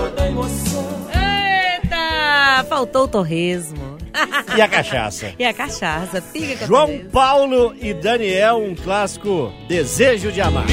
Eita! 1.09 2.65
Faltou 2.69 3.05
o 3.05 3.09
torresmo. 3.09 3.99
E 4.57 4.63
a 4.63 4.69
cachaça? 4.69 5.35
E 5.37 5.45
a 5.45 5.53
cachaça. 5.53 6.23
Fica 6.23 6.59
com 6.59 6.67
João. 6.67 7.01
Paulo 7.11 7.75
e 7.81 7.93
Daniel, 7.93 8.59
um 8.59 8.77
clássico 8.77 9.53
Desejo 9.67 10.31
de 10.31 10.41
Amar. 10.41 10.67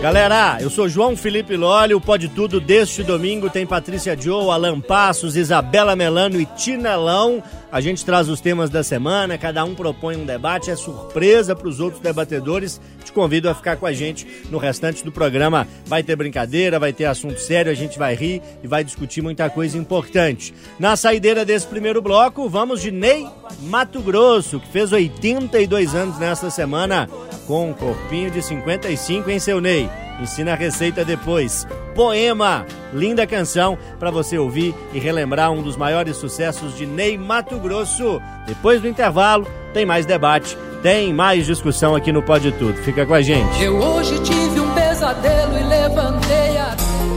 Galera, 0.00 0.58
eu 0.60 0.70
sou 0.70 0.88
João 0.88 1.16
Felipe 1.16 1.56
Lolli, 1.56 1.92
o 1.92 2.00
Pode 2.00 2.28
Tudo 2.28 2.60
deste 2.60 3.02
domingo 3.02 3.50
tem 3.50 3.66
Patrícia 3.66 4.16
Joe, 4.16 4.48
Alan 4.48 4.80
Passos, 4.80 5.34
Isabela 5.34 5.96
Melano 5.96 6.40
e 6.40 6.46
Tinelão. 6.46 7.42
A 7.70 7.82
gente 7.82 8.02
traz 8.02 8.30
os 8.30 8.40
temas 8.40 8.70
da 8.70 8.82
semana, 8.82 9.36
cada 9.36 9.62
um 9.62 9.74
propõe 9.74 10.16
um 10.16 10.24
debate, 10.24 10.70
é 10.70 10.76
surpresa 10.76 11.54
para 11.54 11.68
os 11.68 11.80
outros 11.80 12.00
debatedores. 12.00 12.80
Te 13.04 13.12
convido 13.12 13.48
a 13.48 13.54
ficar 13.54 13.76
com 13.76 13.84
a 13.84 13.92
gente 13.92 14.26
no 14.50 14.56
restante 14.56 15.04
do 15.04 15.12
programa. 15.12 15.68
Vai 15.84 16.02
ter 16.02 16.16
brincadeira, 16.16 16.78
vai 16.78 16.94
ter 16.94 17.04
assunto 17.04 17.38
sério, 17.38 17.70
a 17.70 17.74
gente 17.74 17.98
vai 17.98 18.14
rir 18.14 18.40
e 18.62 18.66
vai 18.66 18.82
discutir 18.82 19.20
muita 19.20 19.50
coisa 19.50 19.76
importante. 19.76 20.54
Na 20.78 20.96
saideira 20.96 21.44
desse 21.44 21.66
primeiro 21.66 22.00
bloco, 22.00 22.48
vamos 22.48 22.80
de 22.80 22.90
Ney 22.90 23.28
Mato 23.62 24.00
Grosso, 24.00 24.60
que 24.60 24.68
fez 24.68 24.90
82 24.90 25.94
anos 25.94 26.18
nesta 26.18 26.48
semana, 26.48 27.06
com 27.46 27.70
um 27.70 27.74
corpinho 27.74 28.30
de 28.30 28.40
55 28.40 29.30
em 29.30 29.38
seu 29.38 29.60
Ney. 29.60 30.07
Ensina 30.20 30.52
a 30.52 30.56
receita 30.56 31.04
depois. 31.04 31.66
Poema, 31.94 32.66
linda 32.92 33.26
canção 33.26 33.78
para 33.98 34.10
você 34.10 34.38
ouvir 34.38 34.74
e 34.92 34.98
relembrar 34.98 35.50
um 35.52 35.62
dos 35.62 35.76
maiores 35.76 36.16
sucessos 36.16 36.76
de 36.76 36.86
Ney 36.86 37.16
Mato 37.16 37.58
Grosso. 37.58 38.20
Depois 38.46 38.80
do 38.80 38.88
intervalo, 38.88 39.46
tem 39.72 39.86
mais 39.86 40.06
debate, 40.06 40.56
tem 40.82 41.12
mais 41.12 41.46
discussão 41.46 41.94
aqui 41.94 42.12
no 42.12 42.22
Pode 42.22 42.50
Tudo. 42.52 42.74
Fica 42.82 43.06
com 43.06 43.14
a 43.14 43.22
gente. 43.22 43.62
Eu 43.62 43.78
hoje 43.78 44.18
tive 44.22 44.57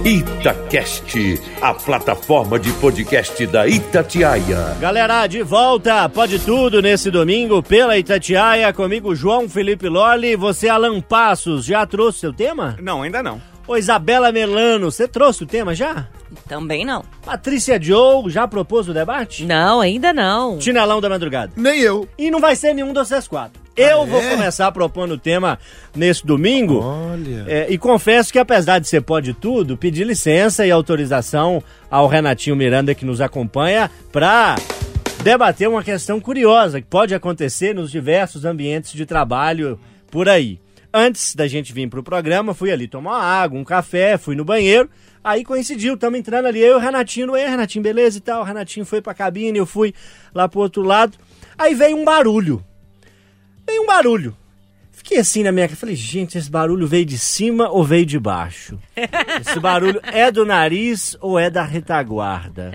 Itacast, 0.03 1.39
a 1.62 1.75
plataforma 1.75 2.60
de 2.60 2.72
podcast 2.74 3.46
da 3.46 3.67
Itatiaia. 3.67 4.75
Galera, 4.79 5.27
de 5.27 5.43
volta, 5.43 6.10
pode 6.10 6.39
tudo 6.39 6.81
nesse 6.81 7.12
domingo 7.12 7.62
pela 7.62 7.96
Itatiaia, 7.96 8.74
comigo 8.74 9.13
João 9.13 9.48
Felipe 9.48 9.88
Lolli, 9.88 10.36
você 10.36 10.67
Alan 10.67 11.00
Passos, 11.01 11.65
já 11.65 11.86
trouxe 11.86 12.22
seu 12.22 12.34
tema? 12.34 12.75
Não, 12.81 13.03
ainda 13.03 13.22
não. 13.22 13.39
Ô 13.67 13.77
Isabela 13.77 14.31
Melano, 14.31 14.91
você 14.91 15.07
trouxe 15.07 15.43
o 15.43 15.47
tema 15.47 15.73
já? 15.75 16.07
Também 16.47 16.83
não. 16.85 17.03
Patrícia 17.23 17.81
Joe, 17.81 18.29
já 18.29 18.47
propôs 18.47 18.89
o 18.89 18.93
debate? 18.93 19.45
Não, 19.45 19.79
ainda 19.79 20.11
não. 20.11 20.59
Chinelão 20.59 20.99
da 20.99 21.07
madrugada. 21.09 21.53
Nem 21.55 21.79
eu. 21.79 22.07
E 22.17 22.29
não 22.31 22.39
vai 22.39 22.55
ser 22.55 22.73
nenhum 22.73 22.91
de 22.91 22.99
vocês 22.99 23.27
quatro. 23.27 23.61
Eu 23.77 24.01
Ah, 24.01 24.05
vou 24.05 24.19
é? 24.21 24.29
começar 24.31 24.69
propondo 24.71 25.11
o 25.13 25.17
tema 25.17 25.57
nesse 25.95 26.25
domingo. 26.25 26.81
Olha. 26.83 27.45
É, 27.47 27.67
e 27.69 27.77
confesso 27.77 28.31
que, 28.33 28.39
apesar 28.39 28.79
de 28.79 28.87
ser 28.89 29.01
pode 29.01 29.33
tudo, 29.33 29.77
pedi 29.77 30.03
licença 30.03 30.65
e 30.65 30.71
autorização 30.71 31.63
ao 31.89 32.07
Renatinho 32.07 32.55
Miranda, 32.55 32.93
que 32.93 33.05
nos 33.05 33.21
acompanha, 33.21 33.89
para 34.11 34.55
debater 35.23 35.69
uma 35.69 35.83
questão 35.83 36.19
curiosa 36.19 36.81
que 36.81 36.87
pode 36.87 37.13
acontecer 37.15 37.73
nos 37.73 37.89
diversos 37.91 38.43
ambientes 38.43 38.91
de 38.91 39.05
trabalho 39.05 39.79
por 40.09 40.27
aí. 40.27 40.59
Antes 40.93 41.36
da 41.36 41.48
gente 41.48 41.71
vir 41.71 41.88
pro 41.89 42.03
programa, 42.03 42.53
fui 42.53 42.69
ali 42.69 42.86
tomar 42.86 43.12
uma 43.12 43.24
água, 43.24 43.57
um 43.57 43.63
café, 43.63 44.17
fui 44.17 44.36
no 44.36 44.43
banheiro. 44.43 44.89
Aí 45.24 45.43
coincidiu, 45.43 45.93
estamos 45.93 46.19
entrando 46.19 46.48
ali, 46.48 46.60
eu 46.60 46.74
e 46.74 46.75
o 46.75 46.79
Renatinho 46.79 47.27
no 47.27 47.31
banheiro, 47.33 47.51
Renatinho, 47.51 47.83
beleza 47.83 48.17
e 48.17 48.21
tal. 48.21 48.41
O 48.41 48.43
Renatinho 48.43 48.86
foi 48.86 49.01
pra 49.01 49.13
cabine, 49.13 49.57
eu 49.57 49.65
fui 49.65 49.93
lá 50.33 50.50
pro 50.50 50.60
outro 50.60 50.81
lado. 50.81 51.17
Aí 51.57 51.74
veio 51.74 51.95
um 51.95 52.03
barulho. 52.03 52.63
Veio 53.65 53.83
um 53.83 53.86
barulho. 53.86 54.36
Fiquei 55.01 55.17
assim 55.17 55.41
na 55.41 55.51
minha 55.51 55.67
casa. 55.67 55.79
Falei, 55.79 55.96
gente, 55.96 56.38
esse 56.38 56.50
barulho 56.50 56.86
veio 56.86 57.03
de 57.03 57.17
cima 57.17 57.67
ou 57.70 57.84
veio 57.84 58.05
de 58.05 58.20
baixo? 58.20 58.77
Esse 59.41 59.60
barulho 59.60 60.00
é 60.03 60.31
do 60.31 60.46
nariz 60.46 61.17
ou 61.20 61.39
é 61.39 61.50
da 61.50 61.63
retaguarda? 61.63 62.72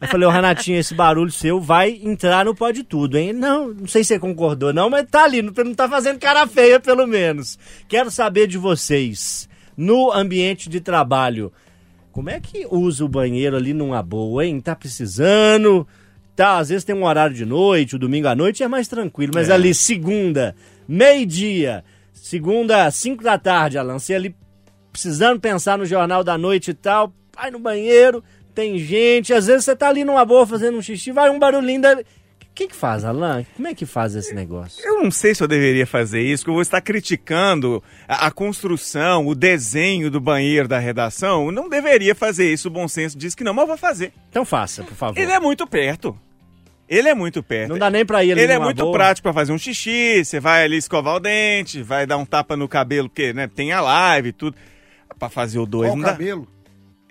Eu 0.00 0.08
falei, 0.08 0.26
ô 0.26 0.30
Renatinho, 0.30 0.78
esse 0.78 0.94
barulho 0.94 1.30
seu 1.30 1.60
vai 1.60 2.00
entrar 2.02 2.46
no 2.46 2.54
Pode 2.54 2.82
Tudo, 2.82 3.18
hein? 3.18 3.34
Não, 3.34 3.68
não 3.74 3.86
sei 3.86 4.02
se 4.02 4.08
você 4.08 4.18
concordou, 4.18 4.72
não, 4.72 4.88
mas 4.88 5.06
tá 5.10 5.24
ali, 5.24 5.42
não, 5.42 5.52
não 5.52 5.74
tá 5.74 5.86
fazendo 5.86 6.18
cara 6.18 6.46
feia, 6.46 6.80
pelo 6.80 7.06
menos. 7.06 7.58
Quero 7.86 8.10
saber 8.10 8.46
de 8.46 8.56
vocês, 8.56 9.46
no 9.76 10.10
ambiente 10.10 10.70
de 10.70 10.80
trabalho, 10.80 11.52
como 12.10 12.30
é 12.30 12.40
que 12.40 12.66
usa 12.70 13.04
o 13.04 13.08
banheiro 13.08 13.56
ali 13.56 13.74
numa 13.74 14.02
boa, 14.02 14.46
hein? 14.46 14.58
Tá 14.62 14.74
precisando? 14.74 15.86
Tá, 16.34 16.56
às 16.56 16.70
vezes 16.70 16.84
tem 16.84 16.96
um 16.96 17.04
horário 17.04 17.36
de 17.36 17.44
noite, 17.44 17.96
o 17.96 17.98
domingo 17.98 18.28
à 18.28 18.34
noite 18.34 18.62
é 18.62 18.68
mais 18.68 18.88
tranquilo, 18.88 19.32
mas 19.34 19.50
ali 19.50 19.74
segunda, 19.74 20.56
meio-dia, 20.90 21.84
segunda, 22.12 22.90
cinco 22.90 23.22
da 23.22 23.38
tarde, 23.38 23.78
Alan, 23.78 23.98
você 23.98 24.14
ali 24.14 24.34
precisando 24.90 25.40
pensar 25.40 25.78
no 25.78 25.86
jornal 25.86 26.24
da 26.24 26.36
noite 26.36 26.72
e 26.72 26.74
tal, 26.74 27.12
vai 27.34 27.50
no 27.50 27.60
banheiro, 27.60 28.24
tem 28.54 28.76
gente, 28.76 29.32
às 29.32 29.46
vezes 29.46 29.64
você 29.64 29.76
tá 29.76 29.88
ali 29.88 30.04
numa 30.04 30.24
boa 30.24 30.44
fazendo 30.44 30.76
um 30.76 30.82
xixi, 30.82 31.12
vai 31.12 31.30
um 31.30 31.38
barulhinho 31.38 31.80
da... 31.80 31.94
O 31.94 32.52
que 32.52 32.66
que 32.66 32.74
faz, 32.74 33.04
Alan? 33.04 33.46
Como 33.54 33.68
é 33.68 33.74
que 33.74 33.86
faz 33.86 34.16
esse 34.16 34.34
negócio? 34.34 34.84
Eu 34.84 35.02
não 35.02 35.10
sei 35.10 35.34
se 35.34 35.42
eu 35.42 35.46
deveria 35.46 35.86
fazer 35.86 36.20
isso, 36.20 36.42
que 36.44 36.50
eu 36.50 36.54
vou 36.54 36.62
estar 36.62 36.80
criticando 36.80 37.82
a, 38.08 38.26
a 38.26 38.30
construção, 38.32 39.26
o 39.26 39.34
desenho 39.34 40.10
do 40.10 40.20
banheiro 40.20 40.66
da 40.66 40.78
redação. 40.78 41.46
Eu 41.46 41.52
não 41.52 41.68
deveria 41.68 42.14
fazer 42.14 42.52
isso, 42.52 42.66
o 42.68 42.70
bom 42.70 42.88
senso 42.88 43.16
diz 43.16 43.34
que 43.36 43.44
não, 43.44 43.54
mas 43.54 43.62
eu 43.62 43.68
vou 43.68 43.76
fazer. 43.78 44.12
Então 44.28 44.44
faça, 44.44 44.82
por 44.82 44.94
favor. 44.94 45.18
Ele 45.18 45.30
é 45.30 45.38
muito 45.38 45.66
perto. 45.66 46.18
Ele 46.90 47.08
é 47.08 47.14
muito 47.14 47.40
perto. 47.42 47.70
Não 47.70 47.78
dá 47.78 47.88
nem 47.88 48.04
pra 48.04 48.24
ir 48.24 48.32
ali 48.32 48.40
Ele 48.40 48.52
é 48.52 48.58
muito 48.58 48.82
boa. 48.82 48.92
prático 48.92 49.22
pra 49.22 49.32
fazer 49.32 49.52
um 49.52 49.58
xixi, 49.58 50.24
você 50.24 50.40
vai 50.40 50.64
ali 50.64 50.76
escovar 50.76 51.14
o 51.14 51.20
dente, 51.20 51.82
vai 51.82 52.04
dar 52.04 52.16
um 52.16 52.24
tapa 52.26 52.56
no 52.56 52.66
cabelo, 52.66 53.08
porque 53.08 53.32
né, 53.32 53.46
tem 53.48 53.70
a 53.72 53.80
live 53.80 54.30
e 54.30 54.32
tudo. 54.32 54.56
Pra 55.18 55.28
fazer 55.28 55.58
o 55.60 55.66
dois 55.66 55.88
Qual 55.88 55.94
o 55.94 55.96
não 55.98 56.04
dá. 56.06 56.12
cabelo? 56.12 56.48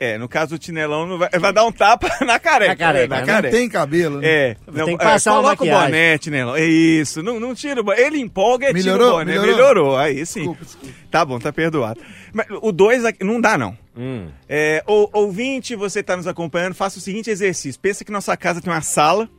É, 0.01 0.17
no 0.17 0.27
caso 0.29 0.51
do 0.51 0.57
Tinelão, 0.57 1.05
não 1.05 1.17
vai, 1.17 1.29
vai 1.29 1.51
dar 1.53 1.65
um 1.65 1.71
tapa 1.71 2.07
na 2.25 2.39
careca. 2.39 2.71
Na 2.71 2.75
careca, 2.75 3.07
né? 3.07 3.07
Na 3.07 3.19
Não 3.19 3.25
careca. 3.25 3.55
tem 3.57 3.69
cabelo, 3.69 4.19
né? 4.19 4.27
É, 4.27 4.55
Tem 4.85 4.97
que 4.97 5.03
passar 5.03 5.33
uma 5.33 5.55
coloca 5.55 5.63
o 5.63 5.67
boné, 5.67 6.17
Tinelão. 6.17 6.55
É 6.55 6.65
isso, 6.65 7.21
não, 7.21 7.39
não 7.39 7.53
tira 7.53 7.81
o 7.81 7.83
boné. 7.83 8.01
Ele 8.01 8.17
empolga 8.19 8.69
e 8.69 8.73
tira 8.73 8.93
Melhorou? 8.93 9.07
o 9.07 9.11
boné. 9.19 9.25
Melhorou? 9.31 9.55
Melhorou, 9.55 9.97
aí 9.97 10.25
sim. 10.25 10.39
Desculpa, 10.39 10.63
desculpa. 10.65 10.95
Tá 11.11 11.25
bom, 11.25 11.37
tá 11.39 11.51
perdoado. 11.53 11.99
Mas 12.33 12.47
o 12.61 12.71
dois 12.71 13.03
aqui, 13.05 13.23
não 13.25 13.39
dá 13.41 13.57
não. 13.57 13.77
Hum. 13.95 14.27
É, 14.47 14.81
ou, 14.87 15.09
ouvinte, 15.13 15.75
você 15.75 16.01
tá 16.01 16.15
nos 16.17 16.27
acompanhando, 16.27 16.73
faça 16.75 16.97
o 16.97 17.01
seguinte 17.01 17.29
exercício. 17.29 17.79
Pensa 17.81 18.03
que 18.05 18.11
nossa 18.11 18.35
casa 18.37 18.61
tem 18.61 18.71
uma 18.71 18.81
sala. 18.81 19.29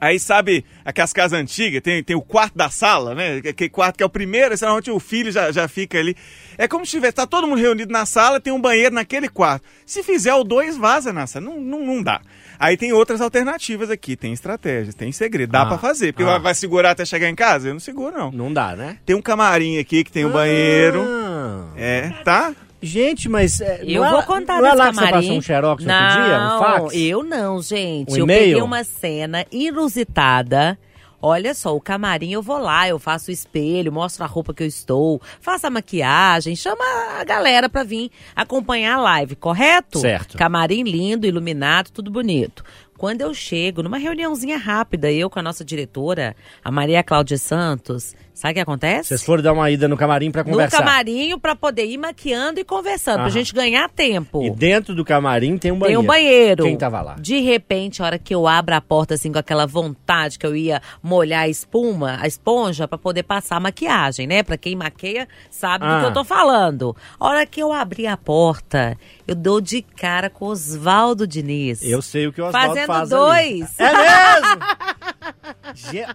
Aí 0.00 0.18
sabe 0.18 0.64
aquelas 0.84 1.12
casas 1.12 1.38
antigas, 1.38 1.82
tem, 1.82 2.02
tem 2.02 2.16
o 2.16 2.22
quarto 2.22 2.56
da 2.56 2.70
sala, 2.70 3.14
né? 3.14 3.36
Aquele 3.46 3.68
quarto 3.68 3.96
que 3.98 4.02
é 4.02 4.06
o 4.06 4.10
primeiro, 4.10 4.54
aí, 4.54 4.58
normalmente 4.60 4.90
o 4.90 4.98
filho 4.98 5.30
já, 5.30 5.52
já 5.52 5.68
fica 5.68 5.98
ali. 5.98 6.16
É 6.56 6.66
como 6.66 6.86
se 6.86 6.92
tivesse, 6.92 7.14
tá 7.14 7.26
todo 7.26 7.46
mundo 7.46 7.60
reunido 7.60 7.92
na 7.92 8.06
sala, 8.06 8.40
tem 8.40 8.52
um 8.52 8.60
banheiro 8.60 8.94
naquele 8.94 9.28
quarto. 9.28 9.62
Se 9.84 10.02
fizer 10.02 10.34
o 10.34 10.42
dois, 10.42 10.76
vaza 10.76 11.12
na 11.12 11.26
sala. 11.26 11.44
Não, 11.44 11.60
não, 11.60 11.84
não 11.84 12.02
dá. 12.02 12.20
Aí 12.58 12.76
tem 12.76 12.92
outras 12.92 13.20
alternativas 13.20 13.90
aqui, 13.90 14.16
tem 14.16 14.32
estratégias, 14.32 14.94
tem 14.94 15.12
segredo. 15.12 15.52
Dá 15.52 15.62
Ah, 15.62 15.66
pra 15.66 15.78
fazer. 15.78 16.12
Porque 16.12 16.22
ah. 16.22 16.32
vai, 16.32 16.40
vai 16.40 16.54
segurar 16.54 16.90
até 16.92 17.04
chegar 17.04 17.28
em 17.28 17.34
casa? 17.34 17.68
Eu 17.68 17.74
não 17.74 17.80
seguro, 17.80 18.16
não. 18.16 18.30
Não 18.30 18.52
dá, 18.52 18.74
né? 18.76 18.98
Tem 19.04 19.14
um 19.16 19.22
camarim 19.22 19.78
aqui 19.78 20.02
que 20.04 20.10
tem 20.12 20.24
o 20.24 20.30
banheiro. 20.30 21.02
Ah. 21.06 21.66
É, 21.76 22.08
tá? 22.24 22.54
Gente, 22.82 23.28
mas. 23.28 23.60
é, 23.60 23.80
Eu 23.84 24.02
não 24.02 24.08
é 24.08 24.10
vou 24.12 24.22
contar 24.22 24.60
Não 24.60 24.66
é 24.66 24.74
lá 24.74 24.88
que 24.88 24.94
você 24.94 25.00
camarim. 25.00 25.20
passou 25.26 25.38
um 25.38 25.42
xerox 25.42 25.84
não, 25.84 25.94
outro 26.04 26.24
dia? 26.24 26.38
Um 26.38 26.58
fax? 26.58 26.94
eu 26.96 27.22
não, 27.22 27.62
gente. 27.62 28.12
Um 28.12 28.16
eu 28.18 28.26
peguei 28.26 28.62
uma 28.62 28.84
cena 28.84 29.44
inusitada. 29.52 30.78
Olha 31.22 31.52
só, 31.52 31.76
o 31.76 31.80
camarim 31.80 32.32
eu 32.32 32.40
vou 32.40 32.56
lá, 32.56 32.88
eu 32.88 32.98
faço 32.98 33.30
o 33.30 33.34
espelho, 33.34 33.92
mostro 33.92 34.24
a 34.24 34.26
roupa 34.26 34.54
que 34.54 34.62
eu 34.62 34.66
estou, 34.66 35.20
faço 35.38 35.66
a 35.66 35.70
maquiagem, 35.70 36.56
chama 36.56 36.82
a 37.20 37.24
galera 37.24 37.68
pra 37.68 37.84
vir 37.84 38.10
acompanhar 38.34 38.94
a 38.96 39.00
live, 39.02 39.36
correto? 39.36 39.98
Certo. 39.98 40.38
Camarim 40.38 40.82
lindo, 40.82 41.26
iluminado, 41.26 41.90
tudo 41.90 42.10
bonito. 42.10 42.64
Quando 42.96 43.20
eu 43.20 43.34
chego 43.34 43.82
numa 43.82 43.98
reuniãozinha 43.98 44.56
rápida, 44.56 45.12
eu 45.12 45.28
com 45.28 45.38
a 45.38 45.42
nossa 45.42 45.62
diretora, 45.62 46.34
a 46.64 46.70
Maria 46.70 47.02
Cláudia 47.02 47.36
Santos, 47.36 48.14
Sabe 48.32 48.52
o 48.52 48.54
que 48.54 48.60
acontece? 48.60 49.08
Vocês 49.08 49.22
foram 49.22 49.42
dar 49.42 49.52
uma 49.52 49.70
ida 49.70 49.86
no 49.86 49.96
camarim 49.98 50.30
pra 50.30 50.42
no 50.42 50.50
conversar. 50.52 50.78
camarinho 50.78 51.38
pra 51.38 51.54
poder 51.54 51.84
ir 51.84 51.98
maquiando 51.98 52.58
e 52.58 52.64
conversando, 52.64 53.16
pra 53.16 53.22
Aham. 53.24 53.30
gente 53.30 53.52
ganhar 53.52 53.88
tempo. 53.90 54.42
E 54.42 54.50
dentro 54.50 54.94
do 54.94 55.04
camarim 55.04 55.58
tem 55.58 55.70
um 55.70 55.74
Tem 55.74 55.80
banheiro. 55.80 56.00
um 56.00 56.06
banheiro. 56.06 56.64
Quem 56.64 56.76
tava 56.78 57.02
lá? 57.02 57.16
De 57.20 57.38
repente, 57.40 58.00
a 58.02 58.06
hora 58.06 58.18
que 58.18 58.34
eu 58.34 58.46
abro 58.46 58.74
a 58.74 58.80
porta, 58.80 59.14
assim, 59.14 59.30
com 59.30 59.38
aquela 59.38 59.66
vontade 59.66 60.38
que 60.38 60.46
eu 60.46 60.56
ia 60.56 60.80
molhar 61.02 61.42
a 61.42 61.48
espuma, 61.48 62.16
a 62.20 62.26
esponja, 62.26 62.88
pra 62.88 62.96
poder 62.96 63.24
passar 63.24 63.56
a 63.56 63.60
maquiagem, 63.60 64.26
né? 64.26 64.42
Pra 64.42 64.56
quem 64.56 64.74
maqueia 64.74 65.28
sabe 65.50 65.84
do 65.84 65.90
Ah. 65.90 66.00
que 66.00 66.06
eu 66.06 66.12
tô 66.12 66.24
falando. 66.24 66.96
A 67.18 67.26
hora 67.28 67.44
que 67.46 67.60
eu 67.62 67.72
abri 67.72 68.06
a 68.06 68.16
porta, 68.16 68.96
eu 69.28 69.34
dou 69.34 69.60
de 69.60 69.82
cara 69.82 70.30
com 70.30 70.46
Oswaldo 70.46 71.26
Diniz. 71.26 71.82
Eu 71.82 72.00
sei 72.00 72.26
o 72.26 72.32
que 72.32 72.40
o 72.40 72.46
Oswaldo 72.46 72.68
Fazendo 72.68 72.86
faz 72.86 73.12
ali. 73.12 73.20
dois. 73.58 73.78
É 73.78 73.92
mesmo? 73.92 74.60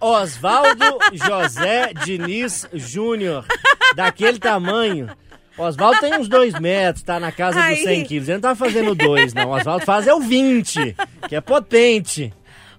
Oswaldo 0.00 0.98
José 1.12 1.92
Diniz 2.06 2.68
Júnior. 2.72 3.44
Daquele 3.96 4.38
tamanho. 4.38 5.10
Oswaldo 5.58 5.98
tem 6.00 6.14
uns 6.16 6.28
dois 6.28 6.58
metros, 6.60 7.02
tá 7.02 7.18
na 7.18 7.32
casa 7.32 7.58
Aí. 7.60 7.76
dos 7.76 7.84
100 7.84 8.04
quilos. 8.04 8.28
Ele 8.28 8.34
não 8.36 8.42
tá 8.42 8.54
fazendo 8.54 8.94
dois, 8.94 9.34
não. 9.34 9.50
Oswaldo 9.50 9.84
faz 9.84 10.06
é 10.06 10.14
o 10.14 10.20
20, 10.20 10.94
que 11.28 11.34
é 11.34 11.40
potente. 11.40 12.32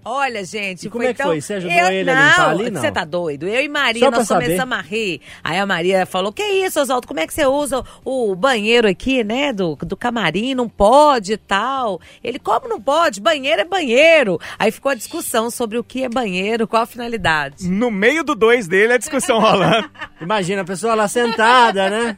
Olha, 0.09 0.43
gente, 0.45 0.87
E 0.87 0.89
como 0.89 1.03
é 1.03 1.07
que 1.13 1.15
tão- 1.17 1.27
foi? 1.27 1.41
Você 1.41 1.55
ajudou 1.55 1.75
eu, 1.77 1.87
ele 1.91 2.09
a 2.09 2.15
não, 2.15 2.27
limpar 2.29 2.49
ali? 2.49 2.71
Não. 2.71 2.81
Você 2.81 2.91
tá 2.91 3.03
doido? 3.05 3.47
Eu 3.47 3.61
e 3.61 3.67
Maria, 3.67 4.05
Só 4.05 4.11
nós 4.11 4.27
saber. 4.27 4.45
começamos 4.45 4.77
a 4.77 4.81
rir. 4.81 5.21
Aí 5.43 5.57
a 5.59 5.65
Maria 5.65 6.05
falou, 6.05 6.31
que 6.31 6.41
isso, 6.43 6.79
Oswaldo, 6.79 7.07
como 7.07 7.19
é 7.19 7.27
que 7.27 7.33
você 7.33 7.45
usa 7.45 7.83
o 8.05 8.35
banheiro 8.35 8.87
aqui, 8.87 9.23
né, 9.23 9.51
do, 9.51 9.75
do 9.75 9.97
camarim? 9.97 10.55
Não 10.55 10.69
pode 10.69 11.33
e 11.33 11.37
tal. 11.37 11.99
Ele, 12.23 12.39
como 12.39 12.67
não 12.67 12.79
pode? 12.81 13.19
Banheiro 13.19 13.61
é 13.61 13.65
banheiro. 13.65 14.39
Aí 14.57 14.71
ficou 14.71 14.91
a 14.91 14.95
discussão 14.95 15.49
sobre 15.49 15.77
o 15.77 15.83
que 15.83 16.03
é 16.03 16.09
banheiro, 16.09 16.67
qual 16.67 16.83
a 16.83 16.85
finalidade. 16.85 17.67
No 17.69 17.91
meio 17.91 18.23
do 18.23 18.35
dois 18.35 18.67
dele, 18.67 18.93
a 18.93 18.97
discussão 18.97 19.39
rolando. 19.39 19.89
Imagina 20.21 20.61
a 20.61 20.65
pessoa 20.65 20.95
lá 20.95 21.07
sentada, 21.07 21.89
né? 21.89 22.17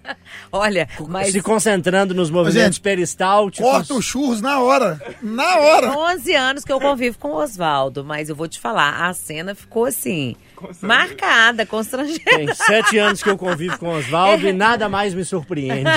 Olha, 0.51 0.87
mas 1.07 1.31
Se 1.31 1.41
concentrando 1.41 2.13
nos 2.13 2.29
movimentos 2.29 2.75
Gente, 2.75 2.81
peristálticos. 2.81 3.69
Corta 3.69 3.93
o 3.93 4.01
churros 4.01 4.41
na 4.41 4.59
hora. 4.59 4.99
Na 5.21 5.57
hora. 5.57 5.97
11 5.97 6.35
anos 6.35 6.63
que 6.65 6.71
eu 6.71 6.79
convivo 6.79 7.17
com 7.17 7.29
o 7.29 7.35
Oswaldo, 7.35 7.69
mas 8.03 8.29
eu 8.29 8.35
vou 8.35 8.47
te 8.47 8.59
falar, 8.59 9.05
a 9.07 9.13
cena 9.13 9.53
ficou 9.55 9.85
assim, 9.85 10.35
marcada, 10.81 11.65
constrangida. 11.65 12.23
Tem 12.25 12.53
sete 12.53 12.97
anos 12.97 13.23
que 13.23 13.29
eu 13.29 13.37
convivo 13.37 13.77
com 13.77 13.87
o 13.87 13.97
Oswaldo 13.97 14.47
e 14.47 14.51
nada 14.53 14.87
mais 14.89 15.13
me 15.13 15.23
surpreende. 15.25 15.89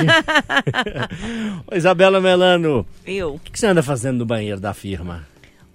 Isabela 1.73 2.21
Melano, 2.21 2.87
Eu. 3.07 3.35
o 3.35 3.39
que 3.39 3.53
que 3.53 3.59
você 3.59 3.67
anda 3.67 3.83
fazendo 3.83 4.19
no 4.19 4.27
banheiro 4.27 4.61
da 4.61 4.75
firma? 4.75 5.27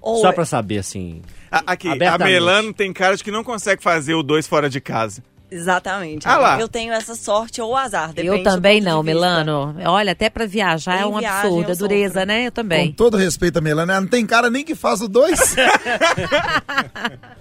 Ou 0.01 0.21
Só 0.21 0.31
pra 0.31 0.45
saber, 0.45 0.77
assim. 0.79 1.21
A- 1.51 1.63
Aqui, 1.73 1.89
a. 1.89 2.17
Melano 2.17 2.73
tem 2.73 2.93
cara 2.93 3.15
de 3.17 3.23
que 3.23 3.31
não 3.31 3.43
consegue 3.43 3.81
fazer 3.83 4.13
o 4.13 4.23
dois 4.23 4.47
fora 4.47 4.69
de 4.69 4.79
casa. 4.79 5.23
Exatamente. 5.49 6.27
Ah 6.27 6.37
lá. 6.37 6.59
Eu 6.59 6.67
tenho 6.67 6.91
essa 6.93 7.15
sorte 7.15 7.61
ou 7.61 7.75
azar, 7.75 8.09
depende 8.09 8.27
Eu 8.27 8.37
do 8.39 8.43
também 8.43 8.81
não. 8.81 9.01
Milano. 9.01 9.75
Olha, 9.85 10.11
até 10.11 10.29
pra 10.29 10.45
viajar 10.45 10.99
é 11.01 11.05
um 11.05 11.17
viagem 11.19 11.39
absurdo, 11.39 11.71
é 11.71 11.75
dureza, 11.75 12.13
sofro. 12.15 12.27
né? 12.27 12.41
Eu 12.47 12.51
Com 12.51 12.55
também. 12.55 12.91
todo 12.91 13.15
respeito 13.15 13.57
a 13.57 13.61
Melana, 13.61 13.93
ela 13.93 14.01
não 14.01 14.07
tem 14.09 14.25
cara 14.25 14.49
nem 14.49 14.63
que 14.65 14.75
faz 14.75 15.01
o 15.01 15.07
dois. 15.07 15.55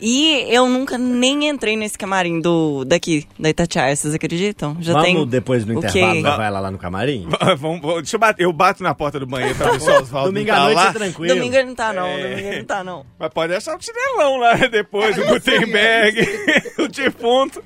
E 0.01 0.45
eu 0.55 0.69
nunca 0.69 0.99
nem 0.99 1.49
entrei 1.49 1.77
nesse 1.77 1.97
camarim 1.97 2.41
do 2.41 2.85
daqui, 2.85 3.27
da 3.39 3.49
Itatiaia, 3.49 3.97
vocês 3.97 4.15
acreditam? 4.15 4.77
Já 4.81 4.93
Vamos 4.93 5.07
tem 5.09 5.27
depois 5.27 5.65
no 5.65 5.75
o 5.75 5.79
intervalo 5.79 6.13
levar 6.13 6.45
ela 6.45 6.61
lá 6.61 6.71
no 6.71 6.79
camarim? 6.79 7.27
Vamos, 7.59 7.81
vamos- 7.81 7.95
deixa 8.03 8.17
eu 8.17 8.21
bater. 8.21 8.43
Eu 8.45 8.53
bato 8.53 8.83
na 8.83 8.95
porta 8.95 9.19
do 9.19 9.27
banheiro 9.27 9.55
pra 9.55 9.71
ver 9.73 9.81
se 9.81 9.91
o 9.91 10.01
Oswaldo 10.01 10.33
Domingo 10.33 10.49
não 10.49 10.55
à 10.55 10.59
tá 10.59 10.65
noite 10.65 10.77
lá. 10.77 10.89
é 10.89 10.93
tranquilo. 10.93 11.35
Domingo 11.35 11.57
ele 11.57 11.65
não 11.69 11.75
tá 11.75 11.93
não, 11.93 12.07
É. 12.07 12.23
domingo 12.23 12.49
ele 12.49 12.59
não 12.59 12.65
tá 12.67 12.85
não. 12.85 13.07
Mas 13.19 13.31
pode 13.33 13.53
deixar 13.53 13.77
o 13.77 13.81
chinelão 13.83 14.37
lá 14.37 14.55
depois, 14.71 15.17
o 15.17 15.25
Gutenberg, 15.27 16.21
o 16.79 16.89
defunto. 16.89 17.65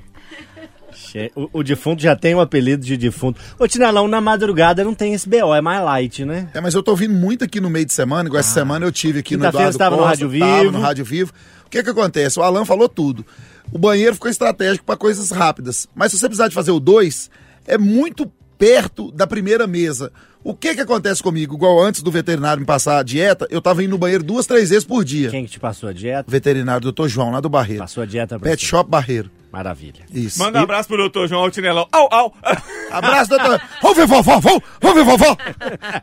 Che- 1.11 1.31
O, 1.35 1.49
o 1.59 1.63
defunto 1.63 2.01
já 2.01 2.15
tem 2.15 2.33
o 2.35 2.39
apelido 2.39 2.85
de 2.85 2.95
defunto. 2.95 3.39
Ô, 3.59 3.67
Tinalão, 3.67 4.07
na 4.07 4.21
madrugada 4.21 4.83
não 4.83 4.93
tem 4.93 5.13
esse 5.13 5.27
BO, 5.27 5.53
é 5.53 5.61
mais 5.61 5.83
light, 5.83 6.23
né? 6.25 6.49
É, 6.53 6.61
mas 6.61 6.73
eu 6.73 6.81
tô 6.81 6.91
ouvindo 6.91 7.13
muito 7.13 7.43
aqui 7.43 7.59
no 7.59 7.69
meio 7.69 7.85
de 7.85 7.93
semana, 7.93 8.27
igual 8.27 8.39
essa 8.39 8.53
semana 8.53 8.85
eu 8.85 8.91
tive 8.91 9.19
aqui 9.19 9.35
no 9.35 9.45
Eduardo 9.45 9.77
tava 9.77 9.95
no 9.95 10.01
Costa, 10.03 10.09
Rádio 10.25 10.39
tava 10.39 10.59
Vivo. 10.61 10.71
no 10.71 10.79
Rádio 10.79 11.05
Vivo. 11.05 11.33
O 11.65 11.69
que 11.69 11.83
que 11.83 11.89
acontece? 11.89 12.39
O 12.39 12.43
Alan 12.43 12.65
falou 12.65 12.87
tudo. 12.89 13.25
O 13.71 13.77
banheiro 13.77 14.13
ficou 14.15 14.29
estratégico 14.29 14.85
para 14.85 14.97
coisas 14.97 15.31
rápidas. 15.31 15.87
Mas 15.95 16.11
se 16.11 16.17
você 16.19 16.27
precisar 16.27 16.47
de 16.49 16.53
fazer 16.55 16.71
o 16.71 16.79
dois, 16.79 17.29
é 17.65 17.77
muito 17.77 18.29
perto 18.61 19.11
da 19.11 19.25
primeira 19.25 19.65
mesa. 19.65 20.11
O 20.43 20.53
que 20.53 20.75
que 20.75 20.81
acontece 20.81 21.21
comigo? 21.23 21.55
Igual 21.55 21.81
antes 21.81 22.03
do 22.03 22.11
veterinário 22.11 22.59
me 22.59 22.65
passar 22.65 22.99
a 22.99 23.03
dieta, 23.03 23.47
eu 23.49 23.59
tava 23.59 23.83
indo 23.83 23.89
no 23.89 23.97
banheiro 23.97 24.23
duas, 24.23 24.45
três 24.45 24.69
vezes 24.69 24.85
por 24.85 25.03
dia. 25.03 25.31
Quem 25.31 25.45
que 25.45 25.51
te 25.51 25.59
passou 25.59 25.89
a 25.89 25.93
dieta? 25.93 26.25
O 26.27 26.31
veterinário, 26.31 26.81
doutor 26.81 27.09
João, 27.09 27.31
lá 27.31 27.39
do 27.39 27.49
Barreiro. 27.49 27.81
Passou 27.81 28.03
a 28.03 28.05
dieta 28.05 28.37
pra 28.37 28.51
Pet 28.51 28.61
você. 28.61 28.67
Shop 28.67 28.87
Barreiro. 28.87 29.31
Maravilha. 29.51 30.05
Isso. 30.13 30.37
Manda 30.37 30.59
um 30.59 30.63
abraço 30.63 30.87
pro 30.87 30.97
doutor 30.97 31.27
João 31.27 31.41
Altinelão. 31.41 31.87
Au, 31.91 32.07
au! 32.11 32.33
Abraço, 32.91 33.31
doutor. 33.31 33.59
Vamos 33.81 33.97
ver 33.97 34.05
vovó, 34.05 34.39
vamos, 34.39 34.61
vamos 34.79 34.97
ver 34.97 35.05
vovó. 35.05 35.37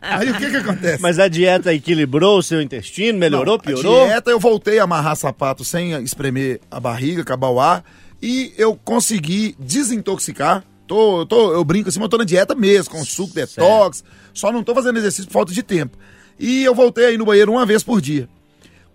Aí 0.03 0.31
o 0.31 0.35
que 0.35 0.51
que 0.51 0.57
acontece? 0.57 1.01
Mas 1.01 1.19
a 1.19 1.29
dieta 1.29 1.73
equilibrou 1.73 2.39
o 2.39 2.43
seu 2.43 2.61
intestino, 2.61 3.19
melhorou, 3.19 3.55
Não, 3.55 3.61
piorou? 3.61 4.03
A 4.03 4.07
dieta 4.07 4.31
eu 4.31 4.41
voltei 4.41 4.81
a 4.81 4.85
amarrar 4.85 5.15
sapato 5.15 5.65
sem 5.65 5.93
espremer 6.03 6.61
a 6.71 6.81
barriga, 6.81 7.23
acabar 7.23 7.51
o 7.51 7.61
ar. 7.61 7.85
E 8.21 8.53
eu 8.59 8.75
consegui 8.75 9.55
desintoxicar. 9.59 10.65
Tô, 10.89 11.21
eu, 11.21 11.27
tô, 11.27 11.53
eu 11.53 11.63
brinco 11.63 11.91
assim, 11.91 11.99
mas 11.99 12.07
eu 12.07 12.11
tô 12.11 12.19
na 12.19 12.25
dieta 12.25 12.55
mesmo, 12.55 12.91
com 12.91 13.05
suco 13.05 13.35
detox. 13.35 14.03
Só 14.33 14.51
não 14.51 14.65
tô 14.65 14.75
fazendo 14.75 14.99
exercício 14.99 15.27
por 15.27 15.35
falta 15.35 15.53
de 15.53 15.63
tempo. 15.63 15.97
E 16.39 16.65
eu 16.65 16.75
voltei 16.75 17.05
aí 17.05 17.19
no 17.19 17.27
banheiro 17.27 17.53
uma 17.53 17.67
vez 17.67 17.83
por 17.83 18.01
dia. 18.01 18.29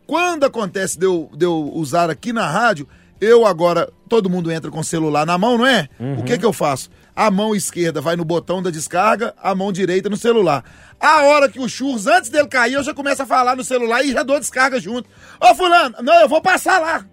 Quando 0.08 0.44
acontece 0.44 0.98
de 0.98 1.06
eu, 1.06 1.30
de 1.34 1.46
eu 1.46 1.72
usar 1.74 2.10
aqui 2.10 2.34
na 2.34 2.50
rádio, 2.50 2.88
eu 3.22 3.46
agora, 3.46 3.90
todo 4.10 4.30
mundo 4.30 4.52
entra 4.52 4.72
com 4.72 4.80
o 4.80 4.84
celular 4.84 5.26
na 5.26 5.38
mão, 5.38 5.58
não 5.58 5.68
é? 5.68 5.88
O 6.20 6.24
que 6.24 6.38
que 6.38 6.46
eu 6.46 6.52
faço? 6.52 6.90
A 7.16 7.30
mão 7.30 7.56
esquerda 7.56 8.02
vai 8.02 8.16
no 8.16 8.26
botão 8.26 8.62
da 8.62 8.72
descarga, 8.72 9.34
a 9.42 9.54
mão 9.54 9.72
direita 9.72 10.10
no 10.10 10.18
celular. 10.18 10.66
A 11.00 11.24
hora 11.26 11.48
que 11.48 11.60
o 11.60 11.70
churros, 11.70 12.08
antes 12.08 12.30
dele 12.30 12.48
cair, 12.48 12.74
eu 12.74 12.84
já 12.84 12.94
começo 12.94 13.22
a 13.22 13.26
falar 13.26 13.56
no 13.56 13.64
celular 13.64 14.04
e 14.04 14.12
já 14.12 14.24
dou 14.24 14.40
descarga 14.40 14.80
junto. 14.80 15.08
Ô 15.40 15.54
fulano, 15.54 15.96
não, 16.02 16.22
eu 16.22 16.28
vou 16.28 16.42
passar 16.42 16.80
lá. 16.80 17.06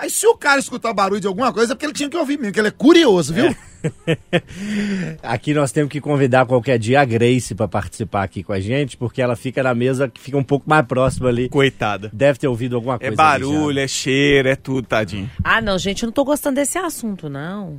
Aí 0.00 0.08
se 0.08 0.26
o 0.26 0.34
cara 0.34 0.58
escutar 0.58 0.94
barulho 0.94 1.20
de 1.20 1.26
alguma 1.26 1.52
coisa, 1.52 1.72
é 1.72 1.74
porque 1.74 1.84
ele 1.84 1.92
tinha 1.92 2.08
que 2.08 2.16
ouvir 2.16 2.38
mesmo, 2.38 2.54
que 2.54 2.58
ele 2.58 2.68
é 2.68 2.70
curioso, 2.70 3.34
viu? 3.34 3.54
Aqui 5.22 5.52
nós 5.54 5.72
temos 5.72 5.90
que 5.90 6.00
convidar 6.00 6.46
qualquer 6.46 6.78
dia 6.78 7.00
a 7.00 7.04
Grace 7.04 7.54
pra 7.54 7.68
participar 7.68 8.22
aqui 8.24 8.42
com 8.42 8.52
a 8.52 8.60
gente, 8.60 8.96
porque 8.96 9.20
ela 9.22 9.36
fica 9.36 9.62
na 9.62 9.74
mesa 9.74 10.08
que 10.08 10.20
fica 10.20 10.36
um 10.38 10.42
pouco 10.44 10.68
mais 10.68 10.86
próxima 10.86 11.28
ali. 11.28 11.48
Coitada. 11.48 12.10
Deve 12.12 12.38
ter 12.38 12.48
ouvido 12.48 12.76
alguma 12.76 12.94
É 12.96 12.98
coisa. 12.98 13.16
barulho, 13.16 13.78
é 13.78 13.88
cheiro, 13.88 14.48
é 14.48 14.56
tudo, 14.56 14.86
tadinho. 14.86 15.30
Ah, 15.44 15.60
não, 15.60 15.78
gente, 15.78 16.02
eu 16.02 16.06
não 16.06 16.12
tô 16.12 16.24
gostando 16.24 16.56
desse 16.56 16.78
assunto, 16.78 17.28
não. 17.28 17.78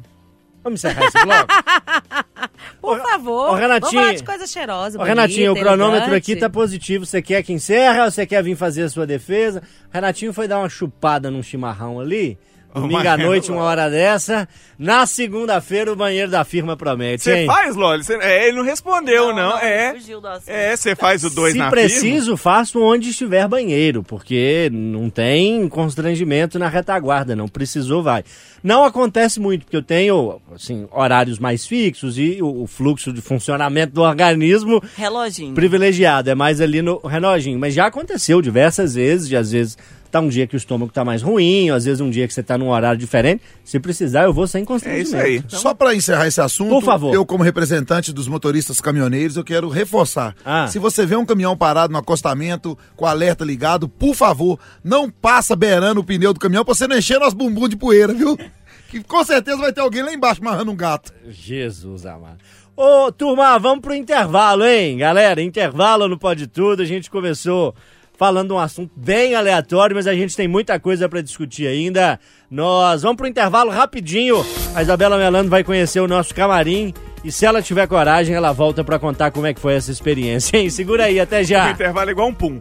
Vamos 0.64 0.80
encerrar 0.84 1.06
esse 1.06 1.24
bloco? 1.24 1.48
Por 2.82 3.00
favor. 3.02 3.52
ô, 3.52 3.54
Renatinho. 3.54 3.92
Vamos 3.92 4.06
falar 4.06 4.14
de 4.14 4.24
coisa 4.24 4.48
cheirosa. 4.48 5.00
Ô, 5.00 5.04
Renatinho, 5.04 5.52
o 5.52 5.54
bonita, 5.54 5.70
cronômetro 5.70 6.10
elegante. 6.10 6.32
aqui 6.32 6.36
tá 6.40 6.50
positivo. 6.50 7.06
Você 7.06 7.22
quer 7.22 7.44
que 7.44 7.54
encerra 7.54 8.06
ou 8.06 8.12
você 8.12 8.26
quer 8.26 8.44
vir 8.44 8.56
fazer 8.56 8.84
a 8.84 8.90
sua 8.90 9.06
defesa? 9.06 9.62
Renatinho 9.92 10.34
foi 10.34 10.48
dar 10.48 10.60
uma 10.60 10.70
chupada 10.70 11.30
num 11.32 11.44
chimarrão 11.44 12.00
ali. 12.00 12.38
Domingo 12.74 13.08
à 13.08 13.18
noite, 13.18 13.52
uma 13.52 13.64
hora 13.64 13.90
dessa. 13.90 14.48
Na 14.80 15.06
segunda-feira, 15.06 15.92
o 15.92 15.96
banheiro 15.96 16.32
da 16.32 16.44
firma 16.44 16.76
promete, 16.76 17.24
Você 17.24 17.46
faz, 17.46 17.76
Loli? 17.76 18.04
Cê- 18.04 18.18
é, 18.22 18.48
ele 18.48 18.58
não 18.58 18.64
respondeu, 18.64 19.34
não. 19.36 19.58
é. 19.60 19.94
Fugiu 19.94 20.20
do 20.20 20.28
assunto. 20.28 20.50
É, 20.50 20.76
você 20.76 20.96
faz 20.96 21.24
o 21.24 21.30
dois 21.30 21.54
Se 21.54 21.60
na 21.60 21.70
preciso, 21.70 22.36
faço 22.36 22.82
onde 22.82 23.10
estiver 23.10 23.48
banheiro, 23.48 24.02
porque 24.02 24.70
não 24.74 25.10
tem 25.10 25.68
constrangimento 25.70 26.58
na 26.58 26.68
retaguarda, 26.68 27.36
não 27.36 27.48
precisou, 27.48 28.02
vai. 28.02 28.24
Não 28.64 28.84
acontece 28.84 29.40
muito, 29.40 29.66
porque 29.66 29.78
eu 29.78 29.84
tenho, 29.84 30.40
assim, 30.56 30.88
horários 30.92 31.38
mais 31.40 31.66
fixos 31.66 32.18
e 32.18 32.40
o, 32.42 32.64
o 32.64 32.68
fluxo 32.68 33.12
de 33.14 33.22
funcionamento 33.22 33.94
do 33.94 34.02
organismo 34.02 34.82
Reloginho. 34.96 35.54
privilegiado, 35.54 36.30
é 36.30 36.36
mais 36.36 36.60
ali 36.62 36.82
no 36.82 36.98
reloginho. 37.00 37.60
Mas 37.60 37.74
já 37.74 37.86
aconteceu 37.88 38.42
diversas 38.42 38.96
vezes, 38.96 39.28
de 39.28 39.36
às 39.36 39.52
vezes 39.52 39.78
tá 40.12 40.20
um 40.20 40.28
dia 40.28 40.46
que 40.46 40.56
o 40.56 40.58
estômago 40.58 40.92
tá 40.92 41.04
mais 41.04 41.22
ruim, 41.22 41.72
ou 41.72 41.76
às 41.78 41.86
vezes 41.86 42.02
um 42.02 42.10
dia 42.10 42.28
que 42.28 42.34
você 42.34 42.44
tá 42.44 42.58
num 42.58 42.70
horário 42.70 43.00
diferente. 43.00 43.42
Se 43.64 43.80
precisar, 43.80 44.24
eu 44.24 44.34
vou 44.34 44.48
sem 44.48 44.62
firma. 44.66 44.76
É 44.76 44.78
constrangimento. 44.78 45.08
isso 45.08 45.16
aí. 45.16 45.44
Só 45.48 45.74
para 45.74 45.96
encerrar 45.96 46.28
esse 46.28 46.42
assunto, 46.42 46.70
Por 46.70 46.84
favor. 46.84 47.14
eu 47.14 47.26
como 47.26 47.44
representante 47.44 48.14
dos 48.14 48.28
motoristas 48.28 48.80
caminhoneiros, 48.82 49.38
eu 49.38 49.44
quero 49.44 49.70
reforçar. 49.70 50.36
Ah. 50.46 50.68
Se 50.68 50.78
você 50.78 51.06
vê 51.06 51.16
um 51.16 51.26
caminhão 51.26 51.56
parado 51.58 51.92
no 51.94 52.00
acostamento, 52.00 52.78
com 52.96 53.06
alerta 53.06 53.44
ligado, 53.44 53.88
por 53.88 54.14
favor, 54.14 54.60
não 54.84 55.10
passa 55.10 55.56
beirando 55.56 56.02
o 56.02 56.04
pneu 56.04 56.34
do 56.34 56.40
caminhão 56.40 56.66
pra 56.66 56.74
você 56.74 56.88
não 56.88 56.98
encher 56.98 57.20
nosso 57.20 57.36
bumbum 57.36 57.68
de 57.68 57.78
poeira, 57.78 58.14
viu? 58.14 58.38
Que 58.90 59.02
com 59.02 59.24
certeza 59.24 59.56
vai 59.56 59.72
ter 59.72 59.80
alguém 59.80 60.04
lá 60.04 60.14
embaixo 60.14 60.42
amarrando 60.42 60.70
um 60.70 60.76
gato. 60.76 61.14
Jesus 61.30 62.06
amado. 62.06 62.40
Ô, 62.76 63.10
turma, 63.10 63.58
vamos 63.58 63.80
pro 63.80 63.94
intervalo, 63.94 64.66
hein? 64.66 64.98
Galera, 64.98 65.42
intervalo 65.42 66.10
no 66.10 66.20
Pode 66.20 66.46
Tudo. 66.48 66.82
A 66.82 66.86
gente 66.86 67.10
começou 67.10 67.74
falando 68.22 68.54
um 68.54 68.60
assunto 68.60 68.92
bem 68.96 69.34
aleatório, 69.34 69.96
mas 69.96 70.06
a 70.06 70.14
gente 70.14 70.38
tem 70.38 70.48
muita 70.48 70.80
coisa 70.80 71.10
pra 71.10 71.22
discutir 71.22 71.66
ainda. 71.66 72.20
Nós 72.52 73.02
vamos 73.02 73.18
pro 73.18 73.26
intervalo 73.26 73.72
rapidinho. 73.72 74.46
A 74.76 74.82
Isabela 74.84 75.18
Melano 75.18 75.50
vai 75.50 75.64
conhecer 75.64 76.00
o 76.02 76.08
nosso 76.08 76.32
camarim 76.36 76.94
E 77.24 77.32
se 77.32 77.46
ela 77.46 77.62
tiver 77.62 77.88
coragem, 77.88 78.34
ela 78.36 78.52
volta 78.52 78.84
pra 78.84 78.98
contar 78.98 79.30
como 79.30 79.46
é 79.46 79.54
que 79.54 79.60
foi 79.60 79.76
essa 79.76 79.92
experiência, 79.92 80.58
hein? 80.58 80.70
Segura 80.72 81.06
aí, 81.06 81.20
até 81.20 81.42
O 81.42 81.44
já. 81.44 81.70
intervalo 81.72 82.10
é 82.10 82.14
igual 82.14 82.28
um 82.30 82.34
pum. 82.34 82.60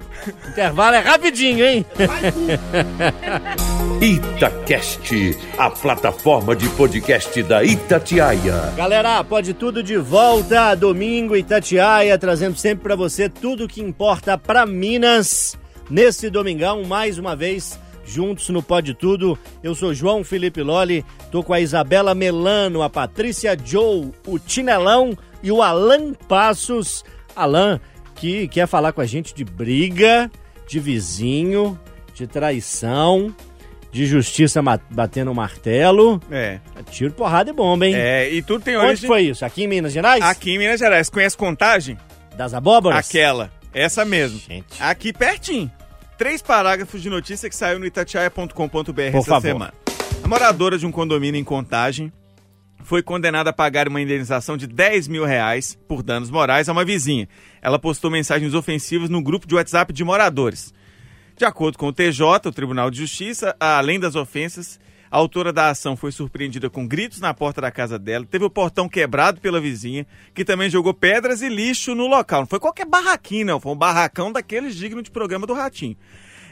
Intervalo 0.49 0.97
é 0.97 0.99
rapidinho, 0.99 1.65
hein? 1.65 1.87
Itacast, 4.01 5.37
a 5.59 5.71
plataforma 5.71 6.55
de 6.55 6.69
podcast 6.71 7.43
da 7.43 7.65
Itatiaia. 7.65 8.73
Galera, 8.77 9.23
pode 9.25 9.55
tudo 9.55 9.83
de 9.83 9.97
volta, 9.97 10.75
domingo 10.75 11.37
Itatiaia, 11.37 12.19
trazendo 12.19 12.57
sempre 12.57 12.83
pra 12.85 12.97
você 12.97 13.29
tudo 13.29 13.69
que 13.69 13.81
importa 13.83 14.37
pra 14.37 14.67
Minas. 14.67 15.59
Nesse 15.91 16.31
domingão, 16.31 16.85
mais 16.85 17.19
uma 17.19 17.35
vez, 17.35 17.79
juntos 18.11 18.49
no 18.49 18.63
Pode 18.63 18.95
Tudo. 18.95 19.39
Eu 19.63 19.75
sou 19.75 19.95
João 19.95 20.25
Felipe 20.25 20.63
Loli, 20.63 21.05
tô 21.31 21.43
com 21.43 21.53
a 21.53 21.61
Isabela 21.61 22.15
Melano, 22.15 22.83
a 22.83 22.91
Patrícia 22.91 23.57
Joe, 23.65 24.11
o 24.27 24.39
Tinelão 24.39 25.17
e 25.43 25.51
o 25.53 25.63
Alan 25.63 26.13
Passos. 26.29 27.05
Alan, 27.35 27.81
que 28.17 28.49
quer 28.49 28.67
falar 28.67 28.93
com 28.93 29.01
a 29.01 29.07
gente 29.07 29.35
de 29.35 29.45
briga, 29.45 30.31
de 30.67 30.81
vizinho, 30.81 31.79
de 32.15 32.27
traição, 32.27 33.35
de 33.93 34.07
justiça 34.07 34.61
batendo 34.91 35.31
o 35.31 35.35
martelo. 35.35 36.21
É. 36.31 36.59
Tiro, 36.91 37.13
porrada 37.13 37.51
e 37.51 37.53
bomba, 37.53 37.87
hein? 37.87 37.95
É, 37.95 38.29
e 38.31 38.43
tudo 38.43 38.65
tem 38.65 38.77
Onde 38.77 38.87
origem... 38.87 39.09
foi 39.09 39.23
isso? 39.23 39.45
Aqui 39.45 39.65
em 39.65 39.69
Minas 39.69 39.93
Gerais? 39.93 40.23
Aqui 40.23 40.53
em 40.53 40.59
Minas 40.59 40.81
Gerais. 40.81 41.09
Conhece 41.09 41.37
Contagem? 41.37 41.97
Das 42.37 42.55
abóboras? 42.55 43.09
Aquela. 43.09 43.51
Essa 43.73 44.05
mesmo. 44.05 44.39
Gente. 44.39 44.81
Aqui 44.81 45.13
pertinho. 45.13 45.71
Três 46.21 46.43
parágrafos 46.43 47.01
de 47.01 47.09
notícia 47.09 47.49
que 47.49 47.57
saiu 47.57 47.79
no 47.79 47.87
itatiaia.com.br 47.87 49.01
essa 49.01 49.23
favor. 49.23 49.41
semana. 49.41 49.73
A 50.23 50.29
moradora 50.29 50.77
de 50.77 50.85
um 50.85 50.93
condomínio 50.93 51.41
em 51.41 51.43
Contagem 51.43 52.13
foi 52.85 53.03
condenada 53.03 53.49
a 53.49 53.53
pagar 53.55 53.89
uma 53.89 54.03
indenização 54.03 54.55
de 54.55 54.67
10 54.67 55.09
mil 55.09 55.25
reais 55.25 55.79
por 55.89 56.03
danos 56.03 56.31
morais 56.31 56.69
a 56.69 56.73
uma 56.73 56.85
vizinha. 56.85 57.27
Ela 57.63 57.79
postou 57.79 58.11
mensagens 58.11 58.53
ofensivas 58.53 59.09
no 59.09 59.23
grupo 59.23 59.47
de 59.47 59.55
WhatsApp 59.55 59.95
de 59.95 60.05
moradores. 60.05 60.75
De 61.39 61.47
acordo 61.47 61.79
com 61.79 61.87
o 61.87 61.93
TJ, 61.93 62.23
o 62.45 62.53
Tribunal 62.53 62.91
de 62.91 62.99
Justiça, 62.99 63.57
além 63.59 63.99
das 63.99 64.15
ofensas, 64.15 64.79
a 65.11 65.17
autora 65.17 65.53
da 65.53 65.71
ação 65.71 65.97
foi 65.97 66.13
surpreendida 66.13 66.71
com 66.71 66.87
gritos 66.87 67.21
na 67.21 67.35
porta 67.35 67.61
da 67.61 67.71
casa 67.71 67.99
dela, 67.99 68.25
teve 68.25 68.45
o 68.45 68.51
portão 68.51 68.89
quebrado 68.89 69.41
pela 69.41 69.61
vizinha, 69.61 70.07
que 70.33 70.45
também 70.45 70.71
jogou 70.71 70.95
pedras 70.95 71.43
e 71.43 71.49
lixo 71.49 71.95
no 71.95 72.07
local. 72.07 72.41
Não 72.41 72.47
foi 72.47 72.61
qualquer 72.61 72.87
barraquinho, 72.87 73.47
não, 73.47 73.61
foi 73.61 73.73
um 73.73 73.77
barracão 73.77 74.31
daqueles 74.31 74.77
dignos 74.77 75.05
de 75.05 75.11
programa 75.11 75.47
do 75.47 75.55
Ratinho. 75.55 75.97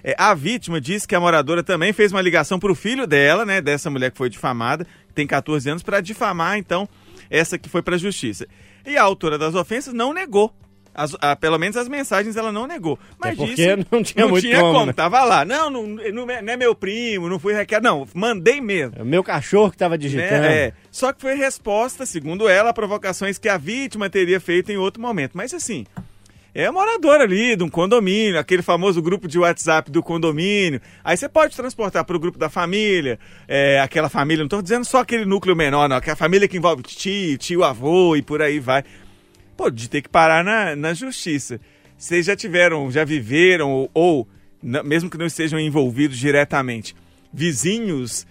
É, 0.02 0.14
a 0.18 0.34
vítima 0.34 0.80
disse 0.80 1.06
que 1.06 1.14
a 1.14 1.20
moradora 1.20 1.62
também 1.62 1.92
fez 1.92 2.12
uma 2.12 2.20
ligação 2.20 2.58
para 2.58 2.72
o 2.72 2.74
filho 2.74 3.06
dela, 3.06 3.44
né, 3.44 3.60
dessa 3.60 3.90
mulher 3.90 4.10
que 4.10 4.18
foi 4.18 4.28
difamada, 4.28 4.84
que 4.84 5.14
tem 5.14 5.26
14 5.26 5.70
anos, 5.70 5.82
para 5.82 6.00
difamar, 6.00 6.58
então, 6.58 6.88
essa 7.30 7.58
que 7.58 7.68
foi 7.68 7.82
para 7.82 7.94
a 7.94 7.98
justiça. 7.98 8.46
E 8.84 8.96
a 8.96 9.02
autora 9.02 9.38
das 9.38 9.54
ofensas 9.54 9.94
não 9.94 10.12
negou. 10.12 10.52
As- 10.98 11.16
ah, 11.20 11.36
pelo 11.36 11.56
menos 11.58 11.76
as 11.76 11.86
mensagens 11.86 12.36
ela 12.36 12.50
não 12.50 12.66
negou. 12.66 12.98
Mas 13.20 13.36
porque 13.36 13.54
disse, 13.54 13.86
não 13.88 14.02
tinha 14.02 14.26
muito 14.26 14.44
tinha 14.44 14.58
como, 14.58 14.72
como, 14.72 14.86
né? 14.86 14.92
tava 14.92 15.22
lá. 15.22 15.44
Não, 15.44 15.70
não, 15.70 15.86
não 15.86 16.28
é 16.28 16.42
não 16.42 16.52
é 16.52 16.56
meu 16.56 16.74
primo, 16.74 17.28
não 17.28 17.38
fui 17.38 17.54
requer, 17.54 17.80
não, 17.80 18.04
mandei 18.12 18.60
mesmo. 18.60 18.94
É 18.98 19.02
o 19.02 19.06
meu 19.06 19.22
cachorro 19.22 19.70
que 19.70 19.76
tava 19.76 19.96
digitando. 19.96 20.42
Né? 20.42 20.56
É. 20.56 20.72
Só 20.90 21.12
que 21.12 21.20
foi 21.20 21.36
resposta, 21.36 22.04
segundo 22.04 22.48
ela, 22.48 22.70
a 22.70 22.74
provocações 22.74 23.38
que 23.38 23.48
a 23.48 23.56
vítima 23.56 24.10
teria 24.10 24.40
feito 24.40 24.72
em 24.72 24.76
outro 24.76 25.00
momento. 25.00 25.32
Mas 25.34 25.54
assim, 25.54 25.86
é 26.52 26.68
morador 26.72 27.20
ali 27.20 27.54
de 27.54 27.62
um 27.62 27.68
condomínio, 27.68 28.36
aquele 28.36 28.62
famoso 28.62 29.00
grupo 29.00 29.28
de 29.28 29.38
WhatsApp 29.38 29.92
do 29.92 30.02
condomínio. 30.02 30.80
Aí 31.04 31.16
você 31.16 31.28
pode 31.28 31.54
transportar 31.54 32.04
para 32.04 32.16
o 32.16 32.18
grupo 32.18 32.36
da 32.36 32.48
família, 32.48 33.20
é, 33.46 33.78
aquela 33.78 34.08
família, 34.08 34.42
não 34.42 34.46
estou 34.46 34.60
dizendo 34.60 34.84
só 34.84 34.98
aquele 34.98 35.24
núcleo 35.24 35.54
menor, 35.54 35.88
não, 35.88 35.96
aquela 35.96 36.16
família 36.16 36.48
que 36.48 36.56
envolve 36.56 36.82
tio, 36.82 37.38
tio, 37.38 37.62
avô 37.62 38.16
e 38.16 38.22
por 38.22 38.42
aí 38.42 38.58
vai. 38.58 38.82
Pô, 39.58 39.68
de 39.70 39.90
ter 39.90 40.02
que 40.02 40.08
parar 40.08 40.44
na, 40.44 40.76
na 40.76 40.94
justiça. 40.94 41.60
Vocês 41.98 42.24
já 42.26 42.36
tiveram, 42.36 42.88
já 42.92 43.04
viveram, 43.04 43.68
ou, 43.72 43.90
ou 43.92 44.28
mesmo 44.62 45.10
que 45.10 45.18
não 45.18 45.26
estejam 45.26 45.58
envolvidos 45.58 46.16
diretamente, 46.16 46.94
vizinhos 47.34 48.24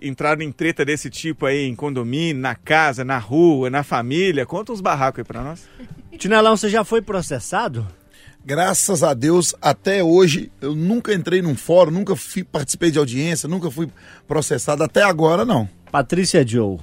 entraram 0.00 0.42
em 0.42 0.50
treta 0.52 0.84
desse 0.84 1.10
tipo 1.10 1.46
aí 1.46 1.64
em 1.66 1.74
condomínio, 1.74 2.40
na 2.40 2.54
casa, 2.54 3.04
na 3.04 3.18
rua, 3.18 3.68
na 3.70 3.82
família? 3.82 4.46
Conta 4.46 4.72
uns 4.72 4.80
barracos 4.80 5.18
aí 5.18 5.24
pra 5.24 5.42
nós. 5.42 5.68
Tinelão, 6.16 6.56
você 6.56 6.68
já 6.68 6.84
foi 6.84 7.02
processado? 7.02 7.84
Graças 8.44 9.02
a 9.02 9.14
Deus, 9.14 9.54
até 9.62 10.02
hoje, 10.02 10.50
eu 10.60 10.74
nunca 10.76 11.12
entrei 11.14 11.42
num 11.42 11.54
fórum, 11.56 11.90
nunca 11.92 12.14
fui- 12.16 12.42
participei 12.44 12.90
de 12.90 12.98
audiência, 12.98 13.48
nunca 13.48 13.68
fui 13.70 13.88
processado. 14.28 14.82
Até 14.82 15.02
agora, 15.02 15.44
não. 15.44 15.68
Patrícia 15.92 16.46
Joe, 16.46 16.78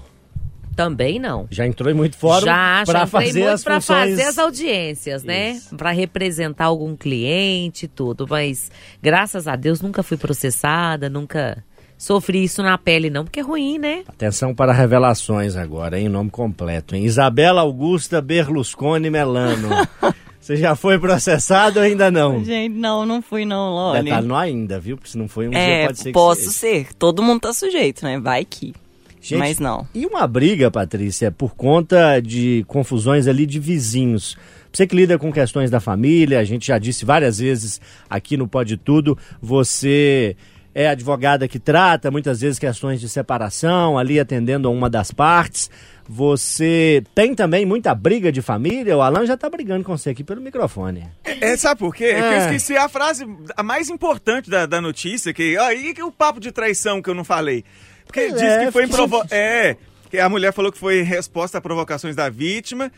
Também 0.80 1.20
não. 1.20 1.46
já 1.52 1.68
entrou 1.68 1.92
em 1.92 1.94
muito 1.94 2.16
fórum 2.18 2.46
já, 2.46 2.84
pra 2.86 3.00
já 3.00 3.06
entrei 3.06 3.26
fazer 3.28 3.40
muito 3.40 3.54
as 3.54 3.64
pra 3.66 3.82
funções... 3.82 4.10
fazer 4.12 4.24
as 4.24 4.38
audiências, 4.38 5.24
né? 5.26 5.60
Pra 5.78 5.92
representar 5.92 6.66
algum 6.66 6.96
cliente 6.96 7.84
e 7.84 7.88
tudo. 7.90 8.26
Mas, 8.30 8.72
graças 9.04 9.46
a 9.46 9.58
Deus, 9.58 9.82
nunca 9.82 10.02
fui 10.02 10.16
processada, 10.16 11.10
nunca 11.10 11.62
sofri 11.98 12.46
isso 12.46 12.64
na 12.64 12.78
pele, 12.78 13.10
não, 13.10 13.26
porque 13.26 13.42
é 13.42 13.44
ruim, 13.44 13.78
né? 13.78 14.04
Atenção 14.08 14.56
para 14.56 14.72
revelações 14.72 15.58
agora, 15.58 16.00
hein? 16.00 16.08
Nome 16.08 16.30
completo, 16.30 16.96
hein? 16.96 17.04
Isabela 17.04 17.60
Augusta 17.60 18.22
Berlusconi 18.22 19.10
Melano. 19.10 19.68
Você 20.40 20.56
já 20.56 20.76
foi 20.78 20.98
processado 20.98 21.80
ou 21.80 21.86
ainda 21.86 22.10
não? 22.10 22.42
Gente, 22.44 22.74
não, 22.74 23.06
não 23.06 23.22
fui 23.22 23.44
não, 23.44 23.72
Loli. 23.72 24.04
Detalhe, 24.04 24.26
não 24.26 24.38
ainda, 24.38 24.80
viu? 24.80 24.96
Porque 24.96 25.12
se 25.12 25.18
não 25.18 25.28
foi 25.28 25.48
um 25.48 25.52
dia, 25.52 25.60
É, 25.60 25.86
pode 25.88 25.98
ser 25.98 26.04
que 26.06 26.12
posso 26.14 26.42
seja. 26.50 26.86
ser. 26.86 26.94
Todo 26.94 27.22
mundo 27.22 27.42
tá 27.42 27.52
sujeito, 27.54 28.06
né? 28.06 28.18
Vai 28.18 28.46
que. 28.46 28.74
Gente, 29.22 29.40
Mas 29.40 29.60
não. 29.60 29.88
E 29.94 30.06
uma 30.06 30.26
briga, 30.26 30.72
Patrícia, 30.72 31.32
por 31.32 31.56
conta 31.56 32.20
de 32.20 32.64
confusões 32.68 33.28
ali 33.28 33.46
de 33.46 33.60
vizinhos. 33.60 34.38
Você 34.72 34.88
que 34.88 34.96
lida 34.96 35.18
com 35.18 35.32
questões 35.32 35.70
da 35.70 35.80
família, 35.80 36.40
a 36.40 36.44
gente 36.44 36.68
já 36.68 36.78
disse 36.78 37.04
várias 37.04 37.40
vezes 37.40 37.82
aqui 38.10 38.38
no 38.38 38.48
Pode 38.48 38.78
Tudo, 38.78 39.18
você 39.42 40.36
é 40.74 40.88
advogada 40.88 41.48
que 41.48 41.60
trata 41.60 42.12
muitas 42.12 42.42
vezes 42.42 42.60
questões 42.60 43.02
de 43.02 43.10
separação, 43.10 43.98
ali 43.98 44.20
atendendo 44.20 44.68
a 44.68 44.72
uma 44.72 44.90
das 44.90 45.12
partes. 45.12 45.70
Você 46.08 47.04
tem 47.14 47.36
também 47.36 47.66
muita 47.66 47.94
briga 47.94 48.32
de 48.32 48.42
família? 48.42 48.98
O 48.98 49.02
Alan 49.02 49.26
já 49.26 49.38
tá 49.38 49.50
brigando 49.50 49.84
com 49.84 49.96
você 49.96 50.12
aqui 50.12 50.24
pelo 50.24 50.42
microfone. 50.42 51.08
É, 51.24 51.56
sabe 51.58 51.80
por 51.80 51.94
quê? 51.94 52.06
É. 52.06 52.22
que 52.22 52.36
eu 52.36 52.38
esqueci 52.40 52.78
a 52.78 52.88
frase 52.90 53.28
a 53.56 53.62
mais 53.62 53.90
importante 53.90 54.50
da, 54.50 54.66
da 54.66 54.82
notícia, 54.82 55.34
que, 55.34 55.58
ó, 55.58 55.72
e 55.72 55.94
que 55.94 56.02
o 56.02 56.12
papo 56.12 56.40
de 56.40 56.52
traição 56.52 57.02
que 57.02 57.10
eu 57.10 57.16
não 57.16 57.24
falei? 57.24 57.64
Porque 58.10 58.22
Pois 58.30 58.34
diz 58.42 58.42
é, 58.42 58.66
que 58.66 58.72
foi 58.72 58.88
fiquei 58.88 58.98
provo... 58.98 59.18
sentindo. 59.22 59.34
É, 59.36 59.78
que 60.10 60.18
a 60.18 60.28
mulher 60.28 60.52
falou 60.52 60.72
que 60.72 60.80
foi 60.80 61.04
resposta 61.04 61.60
a 61.60 61.62
provocações 61.62 62.16
da 62.16 62.28
vítima, 62.28 62.92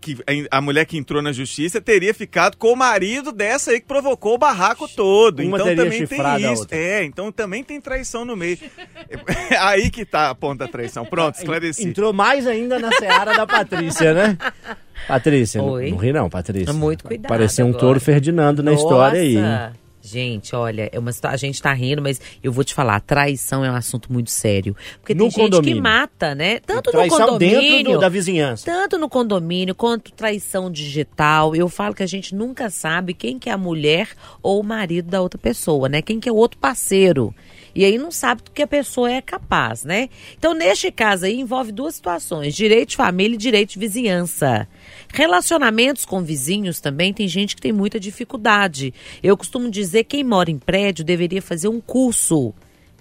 que 0.00 0.18
a- 0.50 0.60
mulher 0.60 0.84
que 0.84 0.98
entrou 0.98 1.22
na 1.22 1.32
justiça 1.32 1.80
teria 1.80 2.12
ficado 2.12 2.56
com 2.56 2.72
o 2.72 2.76
marido 2.76 3.30
dessa 3.30 3.70
aí 3.70 3.80
que 3.80 3.86
provocou 3.86 4.34
o 4.34 4.38
barraco 4.38 4.88
todo. 4.88 5.40
Uma 5.40 5.56
então 5.56 5.76
também 5.76 6.04
tem 6.06 6.52
isso. 6.52 6.66
É, 6.72 7.04
então 7.04 7.30
também 7.30 7.62
tem 7.62 7.80
traição 7.80 8.24
no 8.24 8.34
meio. 8.36 8.58
aí 9.60 9.88
que 9.88 10.04
tá 10.04 10.30
a 10.30 10.34
ponta 10.34 10.66
da 10.66 10.70
traição. 10.72 11.04
Pronto, 11.04 11.36
esclareci. 11.36 11.86
Entrou 11.86 12.12
mais 12.12 12.44
ainda 12.44 12.76
na 12.80 12.90
seara 12.90 13.34
da 13.36 13.46
Patrícia, 13.46 14.12
né? 14.12 14.36
Patrícia, 15.06 15.62
não, 15.62 15.70
Oi. 15.70 15.90
não 15.92 15.98
ri 15.98 16.12
não, 16.12 16.28
Patrícia. 16.28 16.72
Muito 16.72 17.04
cuidado 17.04 17.28
Parecia 17.28 17.64
um 17.64 17.68
agora. 17.68 17.80
touro 17.80 18.00
Ferdinando 18.00 18.64
na 18.64 18.72
história 18.72 19.20
aí. 19.20 19.36
hein? 19.36 19.70
Gente, 20.06 20.54
olha, 20.54 20.88
é 20.92 20.98
uma, 20.98 21.10
a 21.24 21.36
gente 21.36 21.60
tá 21.60 21.72
rindo, 21.72 22.00
mas 22.00 22.20
eu 22.42 22.52
vou 22.52 22.62
te 22.62 22.72
falar, 22.72 23.00
traição 23.00 23.64
é 23.64 23.70
um 23.70 23.74
assunto 23.74 24.12
muito 24.12 24.30
sério. 24.30 24.76
Porque 25.00 25.14
No 25.14 25.22
tem 25.24 25.30
gente 25.30 25.36
que 25.36 25.50
condomínio. 25.50 25.82
mata, 25.82 26.34
né? 26.34 26.60
Tanto 26.60 26.92
no 26.92 27.08
condomínio. 27.08 27.60
dentro 27.60 27.92
do- 27.94 27.98
da 28.00 28.08
vizinhança. 28.08 28.64
Tanto 28.64 28.98
no 28.98 29.08
condomínio 29.08 29.74
quanto 29.74 30.12
traição 30.12 30.70
digital. 30.70 31.56
Eu 31.56 31.68
falo 31.68 31.94
que 31.94 32.02
a 32.02 32.06
gente 32.06 32.34
nunca 32.34 32.70
sabe 32.70 33.14
quem 33.14 33.38
que 33.38 33.48
é 33.50 33.52
a 33.52 33.58
mulher 33.58 34.08
ou 34.42 34.60
o 34.60 34.64
marido 34.64 35.10
da 35.10 35.20
outra 35.20 35.38
pessoa, 35.38 35.88
né? 35.88 36.00
Quem 36.00 36.20
que 36.20 36.28
é 36.28 36.32
o 36.32 36.36
outro 36.36 36.58
parceiro. 36.58 37.34
E 37.74 37.84
aí 37.84 37.98
não 37.98 38.10
sabe 38.10 38.42
do 38.42 38.50
que 38.52 38.62
a 38.62 38.66
pessoa 38.66 39.10
é 39.12 39.20
capaz, 39.20 39.84
né? 39.84 40.08
Então, 40.38 40.54
neste 40.54 40.90
caso 40.90 41.26
aí, 41.26 41.38
envolve 41.38 41.70
duas 41.72 41.96
situações: 41.96 42.54
direito 42.54 42.90
de 42.90 42.96
família 42.96 43.34
e 43.34 43.38
direito 43.38 43.72
de 43.74 43.78
vizinhança. 43.78 44.66
Relacionamentos 45.16 46.04
com 46.04 46.22
vizinhos 46.22 46.78
também 46.78 47.10
tem 47.10 47.26
gente 47.26 47.56
que 47.56 47.62
tem 47.62 47.72
muita 47.72 47.98
dificuldade. 47.98 48.92
Eu 49.22 49.34
costumo 49.34 49.70
dizer 49.70 50.04
que 50.04 50.18
quem 50.18 50.22
mora 50.22 50.50
em 50.50 50.58
prédio 50.58 51.02
deveria 51.02 51.40
fazer 51.40 51.68
um 51.68 51.80
curso 51.80 52.52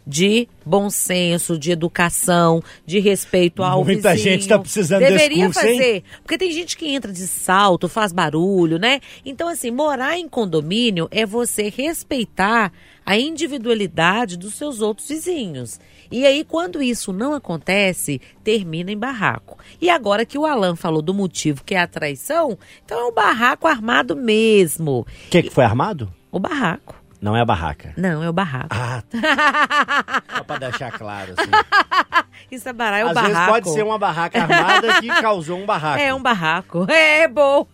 de 0.05 0.47
bom 0.65 0.89
senso, 0.89 1.57
de 1.57 1.71
educação, 1.71 2.61
de 2.85 2.99
respeito 2.99 3.63
ao 3.63 3.83
Muita 3.83 4.13
vizinho. 4.13 4.33
gente 4.33 4.47
tá 4.47 4.59
precisando 4.59 4.99
desse 4.99 5.13
Deveria 5.13 5.45
curso, 5.45 5.65
hein? 5.65 5.77
fazer, 5.77 6.03
porque 6.21 6.37
tem 6.37 6.51
gente 6.51 6.77
que 6.77 6.87
entra 6.87 7.11
de 7.11 7.27
salto, 7.27 7.87
faz 7.89 8.11
barulho, 8.11 8.77
né? 8.77 8.99
Então 9.25 9.47
assim, 9.47 9.71
morar 9.71 10.17
em 10.17 10.27
condomínio 10.27 11.07
é 11.11 11.25
você 11.25 11.69
respeitar 11.75 12.71
a 13.05 13.17
individualidade 13.17 14.37
dos 14.37 14.55
seus 14.55 14.81
outros 14.81 15.07
vizinhos. 15.07 15.79
E 16.11 16.25
aí 16.25 16.43
quando 16.43 16.81
isso 16.81 17.11
não 17.11 17.33
acontece, 17.33 18.21
termina 18.43 18.91
em 18.91 18.97
barraco. 18.97 19.57
E 19.81 19.89
agora 19.89 20.25
que 20.25 20.37
o 20.37 20.45
Alan 20.45 20.75
falou 20.75 21.01
do 21.01 21.13
motivo 21.13 21.63
que 21.63 21.73
é 21.75 21.79
a 21.79 21.87
traição, 21.87 22.57
então 22.83 22.99
é 22.99 23.05
um 23.05 23.13
barraco 23.13 23.67
armado 23.67 24.15
mesmo. 24.15 24.99
O 24.99 25.29
que, 25.29 25.43
que 25.43 25.49
foi 25.49 25.63
armado? 25.63 26.11
O 26.31 26.39
barraco. 26.39 27.04
Não 27.25 27.35
é 27.35 27.41
a 27.41 27.45
barraca. 27.45 27.91
Não, 27.97 28.21
é 28.21 28.29
o 28.29 28.33
barraco. 28.33 28.67
Ah, 28.69 29.01
só 30.37 30.43
pra 30.43 30.57
deixar 30.59 30.91
claro, 30.91 31.33
assim. 31.35 31.49
Isso 32.51 32.69
é 32.69 32.73
baralho, 32.73 33.01
é 33.01 33.05
o 33.05 33.07
Às 33.09 33.13
barraco. 33.15 33.33
vezes 33.33 33.49
pode 33.49 33.69
ser 33.73 33.83
uma 33.83 33.97
barraca 33.97 34.39
armada 34.43 35.01
que 35.01 35.07
causou 35.07 35.57
um 35.57 35.65
barraco. 35.65 35.99
É 35.99 36.13
um 36.13 36.21
barraco. 36.21 36.85
É, 36.95 37.27
boa. 37.27 37.65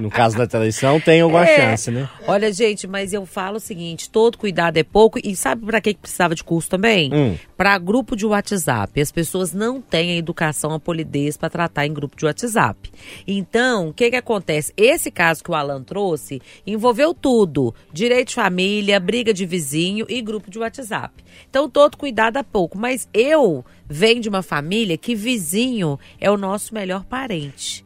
No 0.00 0.10
caso 0.10 0.38
da 0.38 0.46
traição, 0.46 0.98
tem 1.00 1.20
alguma 1.20 1.44
É. 1.44 1.56
chance, 1.70 1.90
né? 1.90 2.08
Olha, 2.26 2.50
gente, 2.52 2.86
mas 2.86 3.12
eu 3.12 3.26
falo 3.26 3.56
o 3.58 3.60
seguinte: 3.60 4.08
todo 4.08 4.38
cuidado 4.38 4.76
é 4.78 4.82
pouco. 4.82 5.18
E 5.22 5.36
sabe 5.36 5.66
pra 5.66 5.80
que 5.82 5.94
precisava 5.94 6.34
de 6.34 6.42
curso 6.42 6.70
também? 6.70 7.12
Hum. 7.12 7.36
Pra 7.56 7.76
grupo 7.76 8.16
de 8.16 8.24
WhatsApp. 8.24 8.98
As 9.00 9.12
pessoas 9.12 9.52
não 9.52 9.80
têm 9.82 10.12
a 10.12 10.16
educação, 10.16 10.72
a 10.72 10.80
polidez 10.80 11.36
pra 11.36 11.50
tratar 11.50 11.86
em 11.86 11.92
grupo 11.92 12.16
de 12.16 12.24
WhatsApp. 12.24 12.90
Então, 13.26 13.88
o 13.88 13.92
que 13.92 14.10
que 14.10 14.16
acontece? 14.16 14.72
Esse 14.76 15.10
caso 15.10 15.44
que 15.44 15.50
o 15.50 15.54
Alan 15.54 15.82
trouxe 15.82 16.40
envolveu 16.66 17.12
tudo: 17.12 17.74
direito 17.92 18.28
de 18.28 18.34
família, 18.36 18.93
briga 19.00 19.32
de 19.32 19.44
vizinho 19.44 20.06
e 20.08 20.20
grupo 20.22 20.50
de 20.50 20.58
WhatsApp. 20.58 21.24
Então, 21.48 21.68
todo 21.68 21.96
cuidado 21.96 22.38
é 22.38 22.42
pouco. 22.42 22.78
Mas 22.78 23.08
eu 23.12 23.64
venho 23.88 24.20
de 24.20 24.28
uma 24.28 24.42
família 24.42 24.96
que 24.96 25.14
vizinho 25.14 25.98
é 26.20 26.30
o 26.30 26.36
nosso 26.36 26.74
melhor 26.74 27.04
parente. 27.04 27.83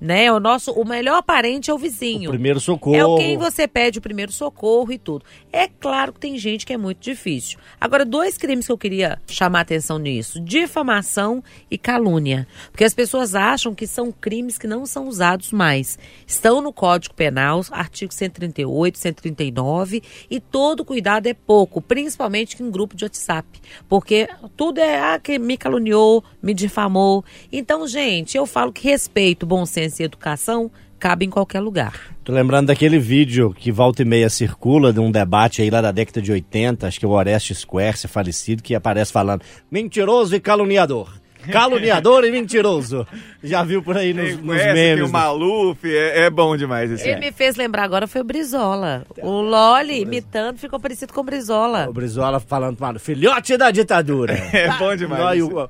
Né? 0.00 0.32
O 0.32 0.40
nosso, 0.40 0.72
o 0.72 0.84
melhor 0.84 1.22
parente 1.22 1.70
é 1.70 1.74
o 1.74 1.78
vizinho. 1.78 2.30
O 2.30 2.32
primeiro 2.32 2.58
socorro. 2.58 2.96
É 2.96 3.04
o 3.04 3.16
quem 3.16 3.36
você 3.36 3.68
pede 3.68 3.98
o 3.98 4.02
primeiro 4.02 4.32
socorro 4.32 4.90
e 4.90 4.98
tudo. 4.98 5.24
É 5.52 5.68
claro 5.68 6.12
que 6.12 6.20
tem 6.20 6.38
gente 6.38 6.64
que 6.64 6.72
é 6.72 6.78
muito 6.78 7.00
difícil. 7.00 7.58
Agora, 7.78 8.04
dois 8.04 8.38
crimes 8.38 8.66
que 8.66 8.72
eu 8.72 8.78
queria 8.78 9.20
chamar 9.26 9.58
a 9.58 9.62
atenção 9.62 9.98
nisso: 9.98 10.40
difamação 10.40 11.44
e 11.70 11.76
calúnia. 11.76 12.46
Porque 12.70 12.84
as 12.84 12.94
pessoas 12.94 13.34
acham 13.34 13.74
que 13.74 13.86
são 13.86 14.10
crimes 14.10 14.56
que 14.56 14.66
não 14.66 14.86
são 14.86 15.06
usados 15.06 15.52
mais. 15.52 15.98
Estão 16.26 16.62
no 16.62 16.72
Código 16.72 17.14
Penal, 17.14 17.60
artigo 17.70 18.14
138, 18.14 18.98
139, 18.98 20.02
e 20.30 20.40
todo 20.40 20.84
cuidado 20.84 21.26
é 21.26 21.34
pouco, 21.34 21.82
principalmente 21.82 22.62
em 22.62 22.70
grupo 22.70 22.96
de 22.96 23.04
WhatsApp. 23.04 23.60
Porque 23.88 24.28
tudo 24.56 24.78
é 24.78 24.98
ah, 24.98 25.18
que 25.18 25.38
me 25.38 25.58
caluniou, 25.58 26.24
me 26.42 26.54
difamou. 26.54 27.22
Então, 27.52 27.86
gente, 27.86 28.36
eu 28.36 28.46
falo 28.46 28.72
que 28.72 28.88
respeito, 28.88 29.44
bom 29.44 29.66
senso 29.66 29.89
e 29.98 30.02
educação 30.04 30.70
cabe 30.98 31.24
em 31.24 31.30
qualquer 31.30 31.60
lugar. 31.60 31.94
Tô 32.22 32.30
lembrando 32.32 32.66
daquele 32.66 32.98
vídeo 32.98 33.54
que 33.58 33.72
volta 33.72 34.02
e 34.02 34.04
meia 34.04 34.28
circula, 34.28 34.92
de 34.92 35.00
um 35.00 35.10
debate 35.10 35.62
aí 35.62 35.70
lá 35.70 35.80
da 35.80 35.90
década 35.90 36.20
de 36.20 36.30
80, 36.30 36.86
acho 36.86 37.00
que 37.00 37.06
é 37.06 37.08
o 37.08 37.12
Orestes 37.12 37.58
Square, 37.60 37.96
falecido, 38.06 38.62
que 38.62 38.74
aparece 38.74 39.10
falando 39.10 39.42
mentiroso 39.70 40.36
e 40.36 40.40
caluniador. 40.40 41.10
Caluniador 41.50 42.24
e 42.26 42.30
mentiroso. 42.30 43.06
Já 43.42 43.62
viu 43.64 43.82
por 43.82 43.96
aí 43.96 44.12
nos, 44.12 44.36
nos 44.36 44.62
memes. 44.62 45.08
o? 45.08 45.10
Maluf, 45.10 45.78
é, 45.84 46.26
é 46.26 46.30
bom 46.30 46.54
demais 46.54 46.90
esse. 46.90 47.08
Ele 47.08 47.18
me 47.18 47.32
fez 47.32 47.56
lembrar 47.56 47.84
agora 47.84 48.06
foi 48.06 48.20
o 48.20 48.24
Brizola. 48.24 49.06
O 49.22 49.40
Loli 49.40 50.02
imitando 50.02 50.58
ficou 50.58 50.78
parecido 50.78 51.14
com 51.14 51.22
o 51.22 51.24
Brizola. 51.24 51.86
O 51.88 51.94
Brizola 51.94 52.40
falando, 52.40 52.78
mano, 52.78 53.00
filhote 53.00 53.56
da 53.56 53.70
ditadura. 53.70 54.34
É 54.52 54.68
bom 54.76 54.94
demais. 54.94 55.42
O- 55.42 55.68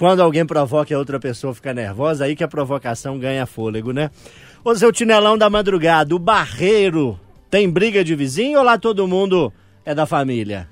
quando 0.00 0.22
alguém 0.22 0.46
provoca 0.46 0.90
e 0.90 0.96
a 0.96 0.98
outra 0.98 1.20
pessoa 1.20 1.54
fica 1.54 1.74
nervosa, 1.74 2.24
aí 2.24 2.34
que 2.34 2.42
a 2.42 2.48
provocação 2.48 3.18
ganha 3.18 3.44
fôlego, 3.44 3.92
né? 3.92 4.10
Ô, 4.64 4.74
seu 4.74 4.90
tinelão 4.90 5.36
da 5.36 5.50
madrugada, 5.50 6.16
o 6.16 6.18
barreiro 6.18 7.20
tem 7.50 7.68
briga 7.68 8.02
de 8.02 8.16
vizinho 8.16 8.60
ou 8.60 8.64
lá 8.64 8.78
todo 8.78 9.06
mundo 9.06 9.52
é 9.84 9.94
da 9.94 10.06
família? 10.06 10.66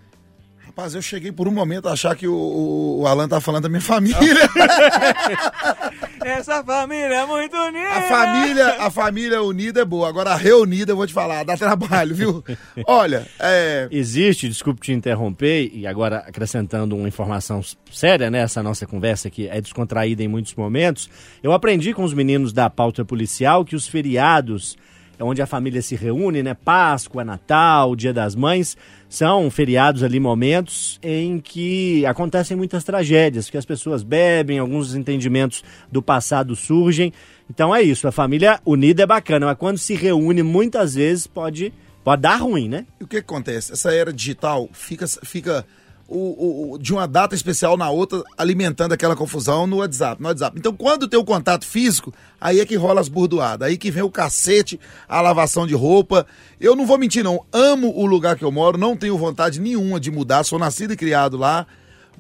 Rapaz, 0.64 0.94
eu 0.94 1.02
cheguei 1.02 1.30
por 1.30 1.46
um 1.46 1.50
momento 1.50 1.90
a 1.90 1.92
achar 1.92 2.16
que 2.16 2.26
o, 2.26 2.32
o, 2.32 3.00
o 3.02 3.06
Alan 3.06 3.28
tá 3.28 3.38
falando 3.38 3.64
da 3.64 3.68
minha 3.68 3.82
família. 3.82 4.16
Essa 6.24 6.62
família 6.64 7.14
é 7.14 7.26
muito 7.26 7.56
unida. 7.56 7.88
A 7.88 8.02
família, 8.02 8.68
a 8.80 8.90
família 8.90 9.42
unida 9.42 9.80
é 9.80 9.84
boa. 9.84 10.08
Agora 10.08 10.30
a 10.30 10.36
reunida, 10.36 10.92
eu 10.92 10.96
vou 10.96 11.06
te 11.06 11.12
falar, 11.12 11.44
dá 11.44 11.56
trabalho, 11.56 12.14
viu? 12.14 12.44
Olha, 12.86 13.26
é. 13.38 13.88
Existe, 13.90 14.48
desculpe 14.48 14.80
te 14.80 14.92
interromper, 14.92 15.70
e 15.72 15.86
agora 15.86 16.18
acrescentando 16.18 16.96
uma 16.96 17.08
informação 17.08 17.60
séria 17.90 18.30
nessa 18.30 18.62
nossa 18.62 18.86
conversa 18.86 19.30
que 19.30 19.48
é 19.48 19.60
descontraída 19.60 20.22
em 20.22 20.28
muitos 20.28 20.54
momentos, 20.54 21.10
eu 21.42 21.52
aprendi 21.52 21.92
com 21.92 22.04
os 22.04 22.14
meninos 22.14 22.52
da 22.52 22.68
pauta 22.68 23.04
policial 23.04 23.64
que 23.64 23.76
os 23.76 23.86
feriados, 23.86 24.76
é 25.18 25.24
onde 25.24 25.42
a 25.42 25.46
família 25.46 25.82
se 25.82 25.96
reúne, 25.96 26.42
né? 26.42 26.54
Páscoa, 26.54 27.24
Natal, 27.24 27.96
Dia 27.96 28.12
das 28.12 28.34
Mães, 28.34 28.76
são 29.08 29.50
feriados 29.50 30.02
ali, 30.02 30.20
momentos 30.20 30.98
em 31.02 31.40
que 31.40 32.06
acontecem 32.06 32.56
muitas 32.56 32.84
tragédias, 32.84 33.50
que 33.50 33.56
as 33.56 33.64
pessoas 33.64 34.02
bebem, 34.02 34.58
alguns 34.58 34.88
desentendimentos 34.88 35.64
do 35.90 36.00
passado 36.00 36.54
surgem. 36.54 37.12
Então 37.50 37.74
é 37.74 37.82
isso, 37.82 38.06
a 38.06 38.12
família 38.12 38.60
unida 38.64 39.02
é 39.02 39.06
bacana, 39.06 39.46
mas 39.46 39.58
quando 39.58 39.78
se 39.78 39.94
reúne, 39.94 40.42
muitas 40.42 40.94
vezes 40.94 41.26
pode, 41.26 41.72
pode 42.04 42.22
dar 42.22 42.36
ruim, 42.36 42.68
né? 42.68 42.86
E 43.00 43.04
o 43.04 43.08
que 43.08 43.16
acontece? 43.16 43.72
Essa 43.72 43.92
era 43.92 44.12
digital 44.12 44.68
fica, 44.72 45.06
fica 45.24 45.66
o, 46.08 46.72
o- 46.72 46.78
de 46.78 46.92
uma 46.92 47.06
data 47.06 47.34
especial 47.34 47.76
na 47.76 47.90
outra 47.90 48.22
alimentando 48.36 48.92
aquela 48.92 49.14
confusão 49.14 49.66
no 49.66 49.76
WhatsApp, 49.76 50.20
no 50.22 50.28
WhatsApp. 50.28 50.58
Então, 50.58 50.74
quando 50.74 51.06
tem 51.06 51.20
o 51.20 51.24
contato 51.24 51.66
físico, 51.66 52.12
aí 52.40 52.60
é 52.60 52.64
que 52.66 52.76
rola 52.76 53.00
as 53.00 53.08
burdoadas, 53.08 53.68
aí 53.68 53.76
que 53.76 53.90
vem 53.90 54.02
o 54.02 54.10
cacete, 54.10 54.80
a 55.06 55.20
lavação 55.20 55.66
de 55.66 55.74
roupa. 55.74 56.26
Eu 56.58 56.74
não 56.74 56.86
vou 56.86 56.96
mentir, 56.96 57.22
não. 57.22 57.44
Amo 57.52 57.92
o 57.94 58.06
lugar 58.06 58.36
que 58.36 58.44
eu 58.44 58.50
moro, 58.50 58.78
não 58.78 58.96
tenho 58.96 59.18
vontade 59.18 59.60
nenhuma 59.60 60.00
de 60.00 60.10
mudar, 60.10 60.44
sou 60.44 60.58
nascido 60.58 60.94
e 60.94 60.96
criado 60.96 61.36
lá. 61.36 61.66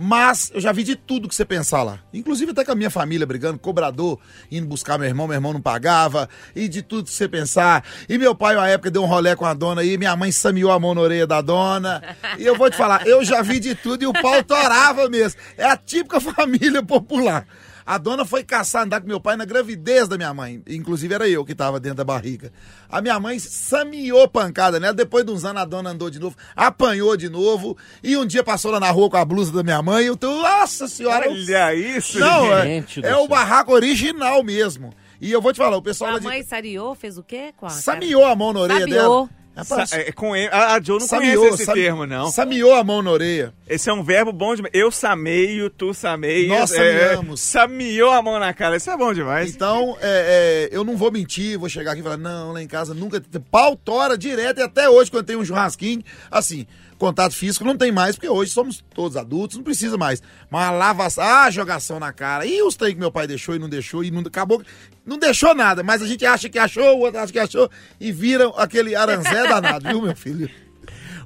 Mas 0.00 0.52
eu 0.54 0.60
já 0.60 0.70
vi 0.70 0.84
de 0.84 0.94
tudo 0.94 1.28
que 1.28 1.34
você 1.34 1.44
pensar 1.44 1.82
lá. 1.82 1.98
Inclusive 2.14 2.52
até 2.52 2.64
com 2.64 2.70
a 2.70 2.74
minha 2.76 2.88
família 2.88 3.26
brigando, 3.26 3.58
cobrador, 3.58 4.20
indo 4.48 4.64
buscar 4.64 4.96
meu 4.96 5.08
irmão, 5.08 5.26
meu 5.26 5.34
irmão 5.34 5.52
não 5.52 5.60
pagava, 5.60 6.28
e 6.54 6.68
de 6.68 6.82
tudo 6.82 7.06
que 7.06 7.10
você 7.10 7.28
pensar. 7.28 7.84
E 8.08 8.16
meu 8.16 8.32
pai, 8.32 8.54
uma 8.54 8.68
época, 8.68 8.92
deu 8.92 9.02
um 9.02 9.06
rolé 9.06 9.34
com 9.34 9.44
a 9.44 9.52
dona 9.52 9.80
aí, 9.80 9.98
minha 9.98 10.14
mãe 10.14 10.30
sameou 10.30 10.70
a 10.70 10.78
mão 10.78 10.94
na 10.94 11.00
orelha 11.00 11.26
da 11.26 11.40
dona. 11.40 12.00
E 12.38 12.46
eu 12.46 12.56
vou 12.56 12.70
te 12.70 12.76
falar, 12.76 13.04
eu 13.08 13.24
já 13.24 13.42
vi 13.42 13.58
de 13.58 13.74
tudo 13.74 14.04
e 14.04 14.06
o 14.06 14.12
pau 14.12 14.40
torava 14.44 15.08
mesmo. 15.08 15.40
É 15.56 15.64
a 15.64 15.76
típica 15.76 16.20
família 16.22 16.80
popular. 16.80 17.44
A 17.90 17.96
dona 17.96 18.22
foi 18.26 18.44
caçar 18.44 18.82
andar 18.84 19.00
com 19.00 19.06
meu 19.06 19.18
pai 19.18 19.34
na 19.34 19.46
gravidez 19.46 20.06
da 20.06 20.18
minha 20.18 20.34
mãe. 20.34 20.62
Inclusive 20.68 21.14
era 21.14 21.26
eu 21.26 21.42
que 21.42 21.54
tava 21.54 21.80
dentro 21.80 21.96
da 21.96 22.04
barriga. 22.04 22.52
A 22.86 23.00
minha 23.00 23.18
mãe 23.18 23.38
sameou 23.38 24.28
pancada 24.28 24.78
nela. 24.78 24.92
Depois 24.92 25.24
de 25.24 25.32
uns 25.32 25.42
anos 25.42 25.62
a 25.62 25.64
dona 25.64 25.88
andou 25.90 26.10
de 26.10 26.18
novo, 26.18 26.36
apanhou 26.54 27.16
de 27.16 27.30
novo. 27.30 27.78
E 28.02 28.14
um 28.14 28.26
dia 28.26 28.44
passou 28.44 28.70
lá 28.70 28.78
na 28.78 28.90
rua 28.90 29.08
com 29.08 29.16
a 29.16 29.24
blusa 29.24 29.52
da 29.52 29.62
minha 29.62 29.80
mãe. 29.80 30.04
E 30.04 30.08
eu 30.08 30.18
tô, 30.18 30.30
nossa 30.42 30.86
senhora. 30.86 31.24
eu- 31.24 31.32
Olha 31.32 31.74
isso, 31.74 32.18
Não, 32.20 32.52
é, 32.58 32.62
Gente 32.64 33.00
do 33.00 33.06
é 33.06 33.16
o 33.16 33.26
barraco 33.26 33.72
original 33.72 34.42
mesmo. 34.44 34.92
E 35.18 35.32
eu 35.32 35.40
vou 35.40 35.50
te 35.52 35.56
falar, 35.56 35.76
o 35.78 35.82
pessoal 35.82 36.14
A 36.14 36.18
de... 36.18 36.24
mãe 36.26 36.42
sariou, 36.42 36.94
fez 36.94 37.16
o 37.16 37.22
quê 37.22 37.52
com 37.56 37.64
a 37.64 37.70
cara? 37.70 37.80
sameou 37.80 38.24
a 38.24 38.36
mão 38.36 38.52
na 38.52 38.60
orelha 38.60 38.80
Sameou. 38.80 39.26
dela. 39.26 39.30
Rapaz, 39.58 39.90
Sa- 39.90 39.98
é, 39.98 40.12
com 40.12 40.34
ele, 40.36 40.48
a, 40.52 40.74
a 40.74 40.80
Joe 40.82 40.98
não 41.00 41.06
sameou, 41.06 41.42
conhece 41.42 41.54
esse 41.56 41.64
same- 41.66 41.80
termo, 41.82 42.06
não. 42.06 42.30
Sameou 42.30 42.74
a 42.74 42.84
mão 42.84 43.02
na 43.02 43.10
orelha. 43.10 43.52
Esse 43.68 43.90
é 43.90 43.92
um 43.92 44.02
verbo 44.02 44.32
bom 44.32 44.54
demais. 44.54 44.72
Eu 44.74 44.90
sameio, 44.90 45.68
tu 45.68 45.92
sameias. 45.92 46.48
Nós 46.48 46.72
é, 46.72 46.76
sameamos. 47.08 47.40
Sameou 47.40 48.10
a 48.10 48.22
mão 48.22 48.38
na 48.38 48.52
cara. 48.54 48.76
Isso 48.76 48.90
é 48.90 48.96
bom 48.96 49.12
demais. 49.12 49.54
Então, 49.54 49.96
é, 50.00 50.68
é, 50.72 50.76
eu 50.76 50.84
não 50.84 50.96
vou 50.96 51.10
mentir, 51.10 51.58
vou 51.58 51.68
chegar 51.68 51.92
aqui 51.92 52.00
e 52.00 52.04
falar, 52.04 52.16
não, 52.16 52.52
lá 52.52 52.62
em 52.62 52.66
casa 52.68 52.94
nunca. 52.94 53.22
Pau 53.50 53.76
tora 53.76 54.16
direto 54.16 54.58
e 54.58 54.62
até 54.62 54.88
hoje, 54.88 55.10
quando 55.10 55.26
tem 55.26 55.36
um 55.36 55.44
churrasquinho, 55.44 56.02
assim, 56.30 56.66
contato 56.98 57.34
físico 57.34 57.64
não 57.64 57.76
tem 57.76 57.92
mais, 57.92 58.16
porque 58.16 58.28
hoje 58.28 58.50
somos 58.50 58.84
todos 58.94 59.16
adultos, 59.16 59.56
não 59.56 59.64
precisa 59.64 59.96
mais. 59.96 60.22
Mas 60.50 60.68
a 60.68 60.70
lavação, 60.70 61.24
ah, 61.24 61.50
jogação 61.50 62.00
na 62.00 62.12
cara. 62.12 62.44
E 62.44 62.62
os 62.62 62.74
trem 62.74 62.94
que 62.94 63.00
meu 63.00 63.12
pai 63.12 63.26
deixou 63.26 63.54
e 63.54 63.58
não 63.58 63.68
deixou, 63.68 64.04
e 64.04 64.10
não 64.10 64.20
acabou. 64.20 64.62
Não 65.06 65.18
deixou 65.18 65.54
nada, 65.54 65.82
mas 65.82 66.02
a 66.02 66.06
gente 66.06 66.26
acha 66.26 66.48
que 66.48 66.58
achou, 66.58 66.98
o 66.98 67.00
outro 67.00 67.20
acha 67.20 67.32
que 67.32 67.38
achou, 67.38 67.70
e 67.98 68.12
vira 68.12 68.48
aquele 68.56 68.94
aranzé 68.94 69.46
danado, 69.48 69.88
viu, 69.88 70.02
meu 70.02 70.16
filho? 70.16 70.50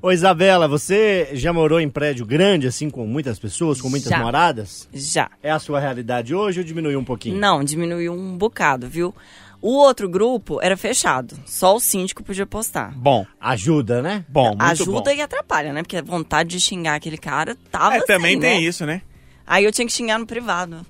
Ô 0.01 0.11
Isabela, 0.11 0.67
você 0.67 1.29
já 1.33 1.53
morou 1.53 1.81
em 1.81 1.89
prédio 1.89 2.27
grande, 2.27 2.67
assim, 2.67 2.91
com 2.91 3.07
muitas 3.07 3.39
pessoas, 3.39 3.81
com 3.81 3.89
muitas 3.89 4.11
Já. 4.11 4.19
moradas? 4.19 4.89
Já. 4.93 5.31
É 5.41 5.49
a 5.49 5.61
sua 5.61 5.79
realidade 5.79 6.35
hoje 6.35 6.59
ou 6.59 6.67
diminuiu 6.67 6.99
um 6.99 7.05
pouquinho? 7.05 7.39
Não, 7.39 7.63
diminuiu 7.63 8.13
um 8.13 8.37
bocado, 8.37 8.89
viu? 8.89 9.15
O 9.63 9.75
outro 9.77 10.09
grupo 10.09 10.61
era 10.61 10.77
fechado. 10.77 11.39
Só 11.47 11.77
o 11.77 11.81
síndico 11.81 12.23
podia 12.25 12.45
postar. 12.45 12.93
Bom, 12.97 13.25
Ajuda, 13.41 14.03
né? 14.03 14.25
bom, 14.29 14.49
muito 14.49 14.63
Ajuda 14.63 15.11
bom. 15.13 15.17
e 15.17 15.21
atrapalha, 15.23 15.73
né? 15.73 15.83
Porque 15.83 15.97
a 15.97 16.03
vontade 16.03 16.51
de 16.51 16.61
xingar 16.61 16.97
aquele 16.97 17.17
cara 17.17 17.57
tava 17.71 17.95
É, 17.97 18.01
também 18.01 18.33
assim, 18.33 18.41
tem 18.41 18.61
né? 18.61 18.61
isso, 18.61 18.85
né? 18.85 19.03
Aí 19.47 19.65
eu 19.65 19.71
tinha 19.71 19.87
que 19.87 19.93
xingar 19.93 20.19
no 20.19 20.27
privado. 20.27 20.85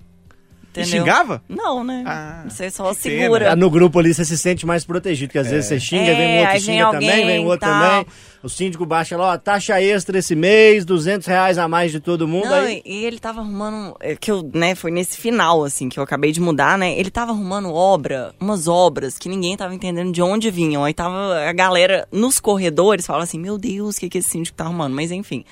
E 0.75 0.81
Entendeu? 0.81 1.01
xingava? 1.01 1.43
Não, 1.49 1.85
né? 1.85 2.03
Ah, 2.07 2.45
Você 2.49 2.71
só 2.71 2.95
que 2.95 3.03
pena. 3.03 3.21
segura. 3.23 3.57
No 3.57 3.69
grupo 3.71 3.99
ali 3.99 4.15
você 4.15 4.25
se 4.25 4.39
sente 4.39 4.65
mais 4.65 4.85
protegido, 4.85 5.29
porque 5.29 5.39
às 5.39 5.51
vezes 5.51 5.67
você 5.67 5.79
xinga, 5.79 6.11
É, 6.11 6.15
vem 6.15 6.29
um 6.29 6.39
outro 6.39 6.47
aí 6.49 6.53
vem 6.53 6.61
xinga 6.61 6.85
alguém 6.87 7.09
também, 7.11 7.27
vem 7.27 7.39
o 7.41 7.49
outro 7.49 7.69
tal. 7.69 7.81
também. 7.91 8.07
O 8.43 8.49
síndico 8.49 8.85
baixa 8.85 9.17
lá, 9.17 9.33
ó, 9.35 9.39
taxa 9.39 9.81
extra 9.81 10.19
esse 10.19 10.35
mês, 10.35 10.85
200 10.85 11.27
reais 11.29 11.59
a 11.59 11.69
mais 11.69 11.93
de 11.93 12.01
todo 12.01 12.27
mundo. 12.27 12.47
Não, 12.47 12.55
aí... 12.55 12.83
e 12.85 13.05
ele 13.05 13.19
tava 13.21 13.41
arrumando. 13.41 13.95
é, 14.01 14.17
Que 14.17 14.31
eu, 14.33 14.51
né, 14.55 14.75
foi 14.75 14.91
nesse 14.91 15.17
final, 15.19 15.63
assim, 15.63 15.89
que 15.89 15.99
eu 15.99 16.03
acabei 16.03 16.33
de 16.33 16.41
mudar, 16.41 16.77
né? 16.77 16.99
Ele 16.99 17.11
tava 17.11 17.31
arrumando 17.33 17.73
obra, 17.73 18.35
umas 18.41 18.67
obras 18.67 19.19
que 19.19 19.29
ninguém 19.29 19.57
tava 19.57 19.75
entendendo 19.75 20.11
de 20.11 20.21
onde 20.23 20.51
vinham. 20.51 20.83
Aí 20.85 20.93
tava 20.95 21.39
a 21.49 21.53
galera 21.53 22.09
nos 22.11 22.41
corredores 22.41 23.07
falando 23.07 23.23
assim: 23.23 23.39
Meu 23.39 23.57
Deus, 23.59 23.97
o 23.97 24.01
que, 24.01 24.09
que 24.09 24.19
esse 24.19 24.31
síndico 24.31 24.57
tá 24.57 24.65
arrumando? 24.65 24.95
Mas 24.95 25.13
enfim. 25.13 25.45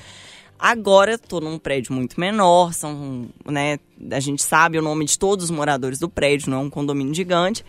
Agora 0.61 1.13
eu 1.13 1.19
tô 1.19 1.41
num 1.41 1.59
prédio 1.59 1.95
muito 1.95 2.21
menor, 2.21 2.75
são, 2.75 3.31
né, 3.47 3.79
a 4.11 4.21
gente 4.21 4.43
sabe 4.43 4.79
o 4.79 4.83
nome 4.83 5.07
de 5.07 5.19
todos 5.19 5.47
os 5.47 5.51
moradores 5.51 5.99
do 5.99 6.07
prédio, 6.07 6.51
não 6.51 6.59
é 6.59 6.61
um 6.61 6.69
condomínio 6.69 7.15
gigante. 7.15 7.65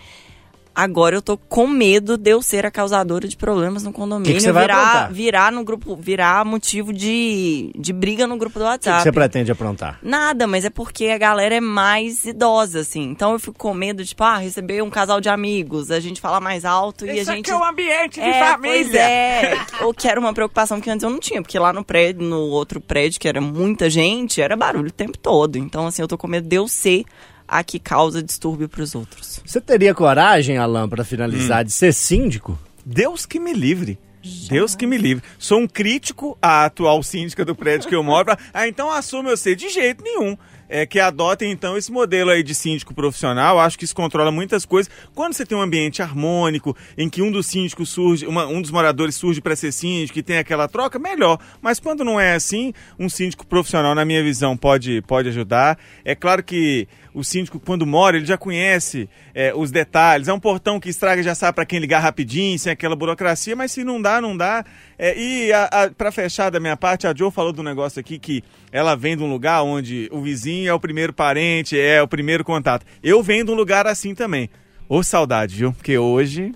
Agora 0.73 1.15
eu 1.15 1.21
tô 1.21 1.37
com 1.37 1.67
medo 1.67 2.17
de 2.17 2.31
eu 2.31 2.41
ser 2.41 2.65
a 2.65 2.71
causadora 2.71 3.27
de 3.27 3.35
problemas 3.35 3.83
no 3.83 3.91
condomínio. 3.91 4.27
Que 4.27 4.33
que 4.35 4.41
você 4.41 4.51
vai 4.51 4.63
virar, 4.63 4.87
aprontar? 4.87 5.13
virar 5.13 5.51
no 5.51 5.63
grupo, 5.63 5.95
virar 5.97 6.45
motivo 6.45 6.93
de, 6.93 7.71
de 7.77 7.91
briga 7.91 8.25
no 8.25 8.37
grupo 8.37 8.57
do 8.57 8.63
O 8.63 8.67
que 8.67 8.71
WhatsApp. 8.71 8.97
que 8.97 9.03
você 9.03 9.11
pretende 9.11 9.51
aprontar? 9.51 9.99
Nada, 10.01 10.47
mas 10.47 10.63
é 10.63 10.69
porque 10.69 11.07
a 11.07 11.17
galera 11.17 11.55
é 11.55 11.59
mais 11.59 12.23
idosa, 12.23 12.79
assim. 12.79 13.03
Então 13.03 13.33
eu 13.33 13.39
fico 13.39 13.57
com 13.57 13.73
medo 13.73 14.01
de, 14.01 14.09
tipo, 14.09 14.23
ah, 14.23 14.37
receber 14.37 14.81
um 14.81 14.89
casal 14.89 15.19
de 15.19 15.27
amigos, 15.27 15.91
a 15.91 15.99
gente 15.99 16.21
fala 16.21 16.39
mais 16.39 16.63
alto 16.63 17.05
e 17.05 17.19
a 17.19 17.23
gente. 17.23 17.49
é 17.51 17.55
um 17.55 17.63
ambiente 17.65 18.21
é, 18.21 18.57
Pois 18.57 18.93
é. 18.93 19.57
Ou 19.81 19.93
que 19.93 20.07
era 20.07 20.19
uma 20.19 20.33
preocupação 20.33 20.79
que 20.79 20.89
antes 20.89 21.03
eu 21.03 21.09
não 21.09 21.19
tinha, 21.19 21.41
porque 21.41 21.59
lá 21.59 21.73
no 21.73 21.83
prédio, 21.83 22.23
no 22.23 22.39
outro 22.43 22.79
prédio, 22.79 23.19
que 23.19 23.27
era 23.27 23.41
muita 23.41 23.89
gente, 23.89 24.41
era 24.41 24.55
barulho 24.55 24.87
o 24.87 24.91
tempo 24.91 25.17
todo. 25.17 25.57
Então, 25.57 25.87
assim, 25.87 26.01
eu 26.01 26.07
tô 26.07 26.17
com 26.17 26.27
medo 26.27 26.47
de 26.47 26.55
eu 26.55 26.67
ser 26.67 27.03
a 27.51 27.65
que 27.65 27.77
causa 27.77 28.23
distúrbio 28.23 28.69
pros 28.69 28.95
outros. 28.95 29.41
Você 29.45 29.59
teria 29.59 29.93
coragem, 29.93 30.57
Alan, 30.57 30.87
pra 30.87 31.03
finalizar, 31.03 31.65
de 31.65 31.71
ser 31.71 31.93
síndico? 31.93 32.57
Deus 32.85 33.25
que 33.25 33.41
me 33.41 33.51
livre. 33.51 33.99
Deus 34.47 34.73
que 34.73 34.87
me 34.87 34.97
livre. 34.97 35.21
Sou 35.37 35.59
um 35.59 35.67
crítico 35.67 36.37
à 36.41 36.65
atual 36.65 37.03
síndica 37.03 37.43
do 37.43 37.53
prédio 37.53 37.89
que 37.89 37.95
eu 37.95 38.03
moro. 38.03 38.37
Ah, 38.53 38.67
então 38.69 38.89
assume 38.89 39.29
eu 39.29 39.35
ser 39.35 39.57
de 39.57 39.67
jeito 39.67 40.01
nenhum. 40.01 40.37
É 40.73 40.85
que 40.85 41.01
adotem 41.01 41.51
então 41.51 41.75
esse 41.77 41.91
modelo 41.91 42.29
aí 42.31 42.41
de 42.41 42.55
síndico 42.55 42.93
profissional. 42.93 43.59
Acho 43.59 43.77
que 43.77 43.83
isso 43.83 43.93
controla 43.93 44.31
muitas 44.31 44.63
coisas. 44.63 44.89
Quando 45.13 45.33
você 45.33 45.45
tem 45.45 45.57
um 45.57 45.61
ambiente 45.61 46.01
harmônico, 46.01 46.73
em 46.97 47.09
que 47.09 47.21
um 47.21 47.29
dos 47.29 47.45
síndicos 47.47 47.89
surge, 47.89 48.25
uma- 48.25 48.47
um 48.47 48.61
dos 48.61 48.71
moradores 48.71 49.15
surge 49.15 49.41
para 49.41 49.53
ser 49.53 49.73
síndico 49.73 50.17
e 50.17 50.23
tem 50.23 50.37
aquela 50.37 50.69
troca, 50.69 50.97
melhor. 50.97 51.37
Mas 51.61 51.77
quando 51.77 52.05
não 52.05 52.17
é 52.17 52.35
assim, 52.35 52.71
um 52.97 53.09
síndico 53.09 53.45
profissional, 53.45 53.93
na 53.93 54.05
minha 54.05 54.23
visão, 54.23 54.55
pode, 54.55 55.01
pode 55.01 55.27
ajudar. 55.27 55.77
É 56.05 56.15
claro 56.15 56.41
que 56.41 56.87
o 57.13 57.21
síndico, 57.21 57.59
quando 57.59 57.85
mora, 57.85 58.15
ele 58.15 58.25
já 58.25 58.37
conhece 58.37 59.09
é, 59.35 59.53
os 59.53 59.71
detalhes. 59.71 60.29
É 60.29 60.33
um 60.33 60.39
portão 60.39 60.79
que 60.79 60.87
estraga, 60.87 61.21
já 61.21 61.35
sabe 61.35 61.53
para 61.55 61.65
quem 61.65 61.79
ligar 61.79 61.99
rapidinho, 61.99 62.57
sem 62.57 62.71
aquela 62.71 62.95
burocracia, 62.95 63.57
mas 63.57 63.73
se 63.73 63.83
não 63.83 64.01
dá, 64.01 64.21
não 64.21 64.37
dá. 64.37 64.63
É, 65.03 65.15
e 65.17 65.49
para 65.97 66.11
fechar 66.11 66.51
da 66.51 66.59
minha 66.59 66.77
parte, 66.77 67.07
a 67.07 67.15
Joe 67.15 67.31
falou 67.31 67.51
do 67.51 67.63
negócio 67.63 67.99
aqui 67.99 68.19
que 68.19 68.43
ela 68.71 68.95
vem 68.95 69.17
de 69.17 69.23
um 69.23 69.31
lugar 69.31 69.63
onde 69.63 70.07
o 70.11 70.21
vizinho 70.21 70.69
é 70.69 70.73
o 70.75 70.79
primeiro 70.79 71.11
parente, 71.11 71.75
é 71.75 71.99
o 72.03 72.07
primeiro 72.07 72.43
contato. 72.43 72.85
Eu 73.01 73.23
venho 73.23 73.43
de 73.43 73.49
um 73.49 73.55
lugar 73.55 73.87
assim 73.87 74.13
também. 74.13 74.47
Ô 74.87 75.01
saudade, 75.01 75.55
viu? 75.55 75.73
Porque 75.73 75.97
hoje. 75.97 76.53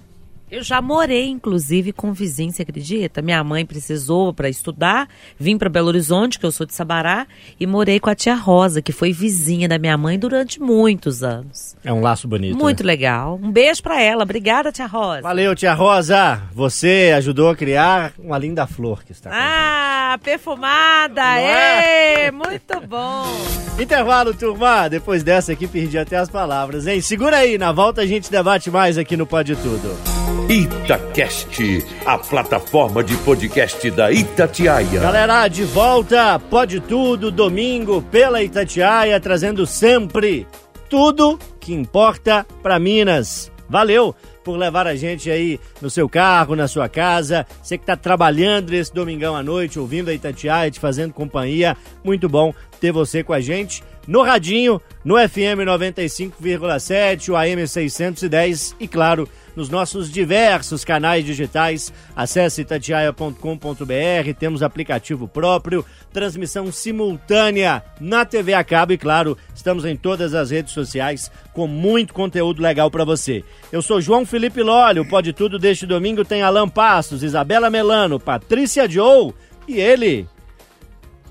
Eu 0.50 0.62
já 0.62 0.80
morei, 0.80 1.28
inclusive, 1.28 1.92
com 1.92 2.14
vizinho, 2.14 2.52
você 2.52 2.62
acredita? 2.62 3.20
Minha 3.20 3.44
mãe 3.44 3.66
precisou 3.66 4.32
para 4.32 4.48
estudar, 4.48 5.10
vim 5.40 5.58
para 5.58 5.70
Belo 5.70 5.88
Horizonte, 5.88 6.38
que 6.38 6.46
eu 6.46 6.52
sou 6.52 6.68
de 6.68 6.74
Sabará, 6.74 7.26
e 7.60 7.66
morei 7.66 8.00
com 8.00 8.12
a 8.12 8.16
tia 8.16 8.36
Rosa, 8.36 8.80
que 8.80 8.92
foi 8.92 9.12
vizinha 9.12 9.68
da 9.68 9.80
minha 9.80 9.98
mãe 9.98 10.20
durante 10.20 10.62
muitos 10.62 11.24
anos. 11.24 11.76
É 11.84 11.92
um 11.92 12.00
laço 12.00 12.28
bonito. 12.28 12.56
Muito 12.56 12.84
né? 12.84 12.88
legal. 12.88 13.40
Um 13.42 13.52
beijo 13.52 13.82
para 13.82 14.00
ela. 14.00 14.22
Obrigada, 14.22 14.72
tia 14.72 14.86
Rosa. 14.86 15.24
Valeu, 15.24 15.56
tia 15.56 15.74
Rosa. 15.74 16.44
Você 16.54 17.12
ajudou 17.18 17.50
a 17.50 17.56
criar 17.56 18.14
uma 18.20 18.38
linda 18.38 18.68
flor 18.68 19.04
que 19.04 19.14
está 19.14 19.32
Ah, 19.34 20.20
perfumada! 20.24 21.40
É? 21.40 22.28
Ê, 22.28 22.32
muito 22.32 22.80
bom! 22.88 23.26
Intervalo, 23.82 24.32
turma. 24.32 24.88
Depois 24.88 25.24
dessa 25.24 25.52
aqui, 25.54 25.68
perdi 25.68 25.98
até 25.98 26.18
as 26.18 26.30
palavras, 26.30 26.86
hein? 26.86 27.02
Segura 27.02 27.38
aí, 27.38 27.58
na 27.58 27.72
volta 27.72 28.02
a 28.02 28.06
gente 28.06 28.30
debate 28.30 28.70
mais 28.70 28.96
aqui 28.98 29.18
no 29.18 29.26
Pode 29.26 29.56
Tudo. 29.56 30.15
Itacast, 30.50 31.84
a 32.06 32.18
plataforma 32.20 33.04
de 33.04 33.16
podcast 33.18 33.90
da 33.90 34.12
Itatiaia. 34.12 35.00
Galera, 35.00 35.48
de 35.48 35.64
volta, 35.64 36.38
Pode 36.38 36.80
Tudo, 36.82 37.32
domingo, 37.32 38.02
pela 38.04 38.44
Itatiaia, 38.44 39.20
trazendo 39.20 39.66
sempre 39.66 40.46
tudo 40.88 41.40
que 41.60 41.74
importa 41.74 42.46
para 42.62 42.78
Minas. 42.78 43.52
Valeu 43.68 44.16
por 44.44 44.56
levar 44.56 44.86
a 44.86 44.96
gente 44.96 45.32
aí 45.32 45.60
no 45.82 45.90
seu 45.90 46.08
carro, 46.08 46.56
na 46.56 46.68
sua 46.68 46.88
casa. 46.88 47.48
Você 47.64 47.78
que 47.78 47.84
está 47.84 47.98
trabalhando 47.98 48.70
nesse 48.70 48.94
domingão 48.94 49.36
à 49.36 49.42
noite, 49.42 49.80
ouvindo 49.80 50.10
a 50.10 50.14
Itatiaia, 50.14 50.70
te 50.70 50.80
fazendo 50.80 51.14
companhia. 51.14 51.76
Muito 52.04 52.30
bom 52.30 52.54
ter 52.80 52.92
você 52.92 53.24
com 53.24 53.34
a 53.34 53.40
gente 53.40 53.84
no 54.08 54.22
Radinho, 54.22 54.82
no 55.04 55.16
FM 55.16 55.66
95,7, 55.66 57.30
o 57.30 57.36
AM 57.36 57.68
610 57.68 58.76
e, 58.80 58.88
claro, 58.88 59.28
nos 59.56 59.70
nossos 59.70 60.12
diversos 60.12 60.84
canais 60.84 61.26
digitais. 61.26 61.94
Acesse 62.16 62.62
itatiaia.com.br, 62.62 64.34
temos 64.38 64.62
aplicativo 64.62 65.28
próprio, 65.28 65.86
transmissão 66.12 66.72
simultânea 66.72 67.84
na 68.00 68.26
TV 68.26 68.54
a 68.54 68.64
cabo 68.64 68.94
e, 68.94 68.98
claro, 68.98 69.38
estamos 69.54 69.86
em 69.86 69.96
todas 69.96 70.34
as 70.34 70.52
redes 70.52 70.74
sociais 70.74 71.32
com 71.54 71.68
muito 71.68 72.14
conteúdo 72.14 72.62
legal 72.62 72.92
para 72.92 73.06
você. 73.06 73.44
Eu 73.72 73.82
sou 73.82 74.02
João 74.02 74.26
Felipe 74.26 74.62
Lolli, 74.62 75.00
o 75.00 75.08
Pode 75.08 75.34
Tudo 75.34 75.58
deste 75.58 75.86
domingo 75.86 76.26
tem 76.26 76.42
Alan 76.42 76.70
Passos, 76.70 77.24
Isabela 77.24 77.70
Melano, 77.70 78.20
Patrícia 78.20 78.90
Joe 78.90 79.34
e 79.68 79.80
ele, 79.80 80.28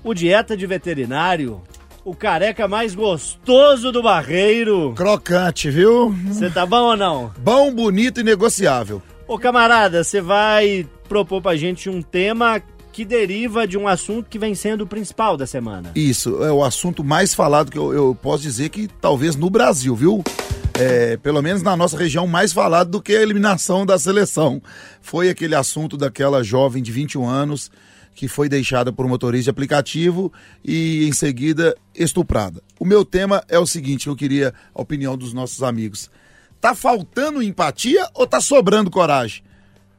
o 0.03 0.13
dieta 0.13 0.57
de 0.57 0.67
veterinário, 0.67 1.61
o 2.05 2.15
careca 2.15 2.67
mais 2.67 2.93
gostoso 2.93 3.91
do 3.91 4.03
barreiro. 4.03 4.93
Crocante, 4.95 5.71
viu? 5.71 6.15
Você 6.27 6.51
tá 6.51 6.63
bom 6.63 6.91
ou 6.91 6.95
não? 6.95 7.33
Bom, 7.39 7.73
bonito 7.73 8.19
e 8.19 8.23
negociável. 8.23 9.01
Ô 9.27 9.39
camarada, 9.39 10.03
você 10.03 10.21
vai 10.21 10.87
propor 11.09 11.41
pra 11.41 11.55
gente 11.55 11.89
um 11.89 12.03
tema 12.03 12.61
que 12.93 13.03
deriva 13.03 13.67
de 13.67 13.75
um 13.75 13.87
assunto 13.87 14.29
que 14.29 14.37
vem 14.37 14.53
sendo 14.53 14.83
o 14.83 14.87
principal 14.87 15.35
da 15.35 15.47
semana. 15.47 15.91
Isso, 15.95 16.43
é 16.43 16.51
o 16.51 16.63
assunto 16.63 17.03
mais 17.03 17.33
falado 17.33 17.71
que 17.71 17.77
eu, 17.77 17.91
eu 17.91 18.15
posso 18.21 18.43
dizer 18.43 18.69
que 18.69 18.87
talvez 18.87 19.35
no 19.35 19.49
Brasil, 19.49 19.95
viu? 19.95 20.23
É, 20.75 21.17
pelo 21.17 21.41
menos 21.41 21.63
na 21.63 21.75
nossa 21.75 21.97
região, 21.97 22.27
mais 22.27 22.53
falado 22.53 22.91
do 22.91 23.01
que 23.01 23.15
a 23.15 23.21
eliminação 23.21 23.83
da 23.83 23.97
seleção. 23.97 24.61
Foi 25.01 25.27
aquele 25.27 25.55
assunto 25.55 25.97
daquela 25.97 26.43
jovem 26.43 26.83
de 26.83 26.91
21 26.91 27.27
anos 27.27 27.71
que 28.15 28.29
foi 28.29 28.47
deixada 28.47 28.93
por 28.93 29.05
um 29.05 29.09
motorista 29.09 29.43
de 29.43 29.49
aplicativo 29.49 30.31
e 30.63 31.05
em 31.05 31.11
seguida 31.11 31.75
estuprada. 31.93 32.63
O 32.79 32.85
meu 32.85 33.03
tema 33.03 33.43
é 33.49 33.59
o 33.59 33.67
seguinte, 33.67 34.07
eu 34.07 34.15
queria 34.15 34.53
a 34.73 34.81
opinião 34.81 35.17
dos 35.17 35.33
nossos 35.33 35.61
amigos. 35.61 36.09
Tá 36.61 36.73
faltando 36.73 37.43
empatia 37.43 38.07
ou 38.13 38.25
tá 38.25 38.39
sobrando 38.39 38.89
coragem? 38.89 39.43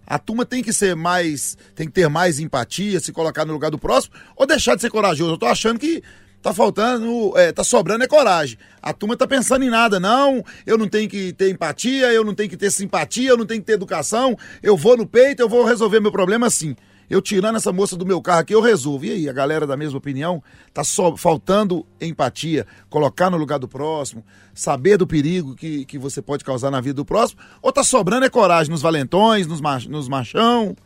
A 0.07 0.19
turma 0.19 0.47
tem 0.47 0.63
que 0.63 0.73
ser 0.73 0.97
mais, 0.97 1.59
tem 1.75 1.87
que 1.87 1.93
ter 1.93 2.09
mais 2.09 2.41
empatia, 2.41 2.99
se 3.01 3.13
colocar 3.13 3.45
no 3.45 3.53
lugar 3.53 3.71
do 3.71 3.79
próximo, 3.79 4.15
ou 4.35 4.47
deixar 4.47 4.77
de 4.77 4.81
ser 4.81 4.91
corajoso. 4.91 5.33
Eu 5.33 5.39
tô 5.39 5.47
achando 5.47 5.79
que 5.79 6.03
tá 6.41 6.55
faltando, 6.55 7.37
é, 7.37 7.53
tá 7.53 7.65
sobrando 7.65 8.05
é 8.05 8.07
coragem. 8.07 8.57
A 8.81 8.93
turma 8.93 9.17
tá 9.17 9.27
pensando 9.27 9.65
em 9.65 9.69
nada, 9.69 10.01
não. 10.01 10.45
Eu 10.65 10.79
não 10.79 10.89
tenho 10.89 11.09
que 11.09 11.33
ter 11.33 11.51
empatia, 11.51 12.13
eu 12.13 12.25
não 12.25 12.35
tenho 12.35 12.49
que 12.49 12.57
ter 12.57 12.71
simpatia, 12.71 13.31
eu 13.31 13.37
não 13.37 13.45
tenho 13.45 13.61
que 13.61 13.67
ter 13.67 13.73
educação. 13.73 14.39
Eu 14.63 14.77
vou 14.77 14.97
no 14.97 15.07
peito, 15.07 15.41
eu 15.41 15.49
vou 15.49 15.65
resolver 15.65 16.01
meu 16.01 16.13
problema 16.13 16.47
assim. 16.47 16.77
Eu 17.09 17.23
tirando 17.23 17.57
essa 17.57 17.73
moça 17.73 17.97
do 17.97 18.05
meu 18.05 18.21
carro 18.21 18.41
aqui, 18.41 18.55
eu 18.55 18.61
resolvo. 18.61 19.05
E 19.05 19.13
aí, 19.13 19.29
a 19.29 19.33
galera 19.33 19.67
da 19.67 19.77
mesma 19.77 19.99
opinião? 19.99 20.43
Tá 20.75 20.83
só 20.83 21.17
faltando 21.17 21.87
empatia, 22.01 22.67
colocar 22.91 23.31
no 23.31 23.37
lugar 23.37 23.59
do 23.59 23.69
próximo, 23.69 24.25
saber 24.55 24.97
do 24.97 25.07
perigo 25.07 25.55
que, 25.55 25.85
que 25.85 25.99
você 25.99 26.21
pode 26.21 26.45
causar 26.45 26.71
na 26.71 26.81
vida 26.81 26.95
do 26.95 27.05
próximo, 27.05 27.41
ou 27.63 27.73
tá 27.73 27.85
sobrando 27.85 28.27
é 28.27 28.31
coragem 28.31 28.71
nos 28.71 28.83
valentões, 28.83 29.47
nos, 29.47 29.61
mach, 29.61 29.87
nos 29.87 30.09
machão? 30.09 30.77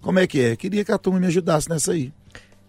Como 0.00 0.18
é 0.18 0.26
que 0.26 0.40
é? 0.40 0.56
Queria 0.56 0.84
que 0.84 0.92
a 0.92 0.98
turma 0.98 1.20
me 1.20 1.26
ajudasse 1.26 1.68
nessa 1.68 1.92
aí. 1.92 2.12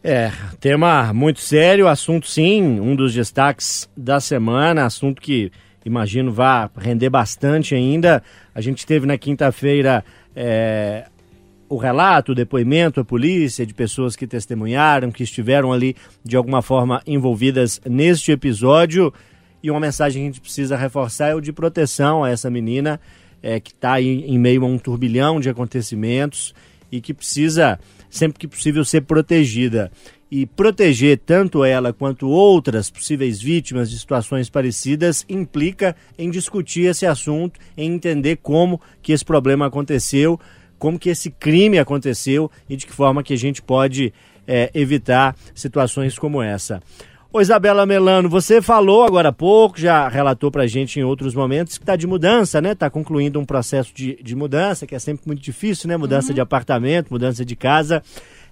É, 0.04 0.32
tema 0.60 1.14
muito 1.14 1.40
sério, 1.42 1.88
assunto 1.88 2.28
sim, 2.28 2.80
um 2.80 2.96
dos 2.96 3.14
destaques 3.14 3.88
da 3.96 4.20
semana, 4.20 4.86
assunto 4.86 5.22
que 5.22 5.52
imagino 5.86 6.32
vá 6.32 6.70
render 6.76 7.10
bastante 7.10 7.76
ainda. 7.76 8.24
A 8.54 8.62
gente 8.62 8.86
teve 8.86 9.06
na 9.06 9.18
quinta-feira 9.18 10.04
é, 10.36 11.06
o 11.72 11.78
relato, 11.78 12.34
o 12.34 12.36
depoimento, 12.36 13.00
a 13.00 13.06
polícia 13.06 13.66
de 13.66 13.74
pessoas 13.74 14.14
que 14.14 14.28
testemunharam, 14.28 15.10
que 15.10 15.24
estiveram 15.24 15.72
ali 15.72 15.96
de 16.22 16.36
alguma 16.36 16.62
forma 16.62 17.02
envolvidas 17.08 17.80
neste 17.90 18.30
episódio. 18.30 19.14
E 19.64 19.72
uma 19.72 19.80
mensagem 19.80 20.22
que 20.22 20.28
a 20.28 20.32
gente 20.32 20.42
precisa 20.42 20.76
reforçar 20.76 21.30
é 21.30 21.36
o 21.36 21.40
de 21.40 21.54
proteção 21.54 22.26
a 22.26 22.30
essa 22.30 22.50
menina 22.50 23.00
é, 23.42 23.58
que 23.58 23.72
está 23.72 24.02
em 24.02 24.38
meio 24.38 24.66
a 24.66 24.68
um 24.68 24.78
turbilhão 24.78 25.40
de 25.40 25.50
acontecimentos 25.50 26.54
e 26.92 27.00
que 27.00 27.14
precisa, 27.14 27.80
sempre 28.10 28.38
que 28.38 28.50
possível, 28.50 28.84
ser 28.84 29.02
protegida. 29.02 29.90
E 30.30 30.46
proteger 30.46 31.20
tanto 31.26 31.64
ela 31.64 31.94
quanto 31.94 32.28
outras 32.28 32.90
possíveis 32.90 33.42
vítimas 33.42 33.90
de 33.90 33.98
situações 33.98 34.50
parecidas 34.50 35.26
implica 35.30 35.96
em 36.18 36.30
discutir 36.30 36.84
esse 36.84 37.06
assunto, 37.06 37.60
em 37.78 37.94
entender 37.94 38.40
como 38.42 38.80
que 39.02 39.14
esse 39.14 39.24
problema 39.24 39.68
aconteceu, 39.68 40.38
como 40.82 40.98
que 40.98 41.10
esse 41.10 41.30
crime 41.30 41.78
aconteceu 41.78 42.50
e 42.68 42.76
de 42.76 42.88
que 42.88 42.92
forma 42.92 43.22
que 43.22 43.36
a 43.36 43.38
gente 43.38 43.62
pode 43.62 44.12
é, 44.48 44.72
evitar 44.74 45.36
situações 45.54 46.18
como 46.18 46.42
essa. 46.42 46.82
Ô 47.32 47.40
Isabela 47.40 47.86
Melano, 47.86 48.28
você 48.28 48.64
falou 48.64 49.04
agora 49.04 49.30
há 49.30 49.32
pouco, 49.32 49.80
já 49.80 50.08
relatou 50.08 50.50
pra 50.50 50.66
gente 50.66 51.00
em 51.00 51.04
outros 51.04 51.36
momentos 51.36 51.78
que 51.78 51.84
está 51.84 51.96
de 51.96 52.08
mudança, 52.08 52.60
né? 52.60 52.72
Está 52.72 52.90
concluindo 52.90 53.40
um 53.40 53.46
processo 53.46 53.94
de, 53.94 54.18
de 54.24 54.36
mudança, 54.36 54.88
que 54.88 54.96
é 54.96 55.00
sempre 55.00 55.22
muito 55.28 55.40
difícil, 55.40 55.88
né? 55.88 55.96
Mudança 55.96 56.34
de 56.34 56.42
apartamento, 56.42 57.12
mudança 57.12 57.46
de 57.46 57.56
casa. 57.56 58.02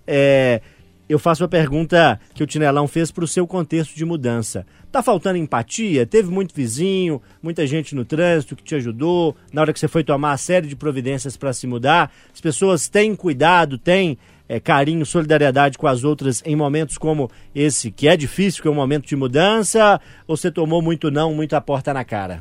É, 0.05 0.61
eu 1.09 1.17
faço 1.17 1.43
a 1.43 1.47
pergunta 1.47 2.19
que 2.35 2.43
o 2.43 2.45
Tinelão 2.45 2.87
fez 2.87 3.09
para 3.09 3.23
o 3.23 3.27
seu 3.27 3.47
contexto 3.47 3.95
de 3.95 4.05
mudança. 4.05 4.63
Tá 4.91 5.01
faltando 5.01 5.37
empatia? 5.37 6.05
Teve 6.05 6.29
muito 6.29 6.53
vizinho, 6.53 7.19
muita 7.41 7.65
gente 7.65 7.95
no 7.95 8.05
trânsito 8.05 8.55
que 8.55 8.63
te 8.63 8.75
ajudou 8.75 9.35
na 9.51 9.61
hora 9.61 9.73
que 9.73 9.79
você 9.79 9.87
foi 9.87 10.03
tomar 10.03 10.33
a 10.33 10.37
série 10.37 10.67
de 10.67 10.75
providências 10.75 11.35
para 11.35 11.51
se 11.51 11.65
mudar? 11.65 12.11
As 12.31 12.39
pessoas 12.39 12.87
têm 12.87 13.15
cuidado, 13.15 13.79
têm 13.79 14.19
é, 14.47 14.59
carinho, 14.59 15.03
solidariedade 15.03 15.79
com 15.79 15.87
as 15.87 16.03
outras 16.03 16.43
em 16.45 16.55
momentos 16.55 16.95
como 16.95 17.31
esse, 17.55 17.89
que 17.89 18.07
é 18.07 18.15
difícil, 18.15 18.61
que 18.61 18.67
é 18.67 18.71
um 18.71 18.75
momento 18.75 19.07
de 19.07 19.15
mudança? 19.15 19.99
Ou 20.27 20.37
você 20.37 20.51
tomou 20.51 20.79
muito 20.79 21.09
não, 21.09 21.33
muita 21.33 21.59
porta 21.59 21.91
na 21.91 22.05
cara? 22.05 22.37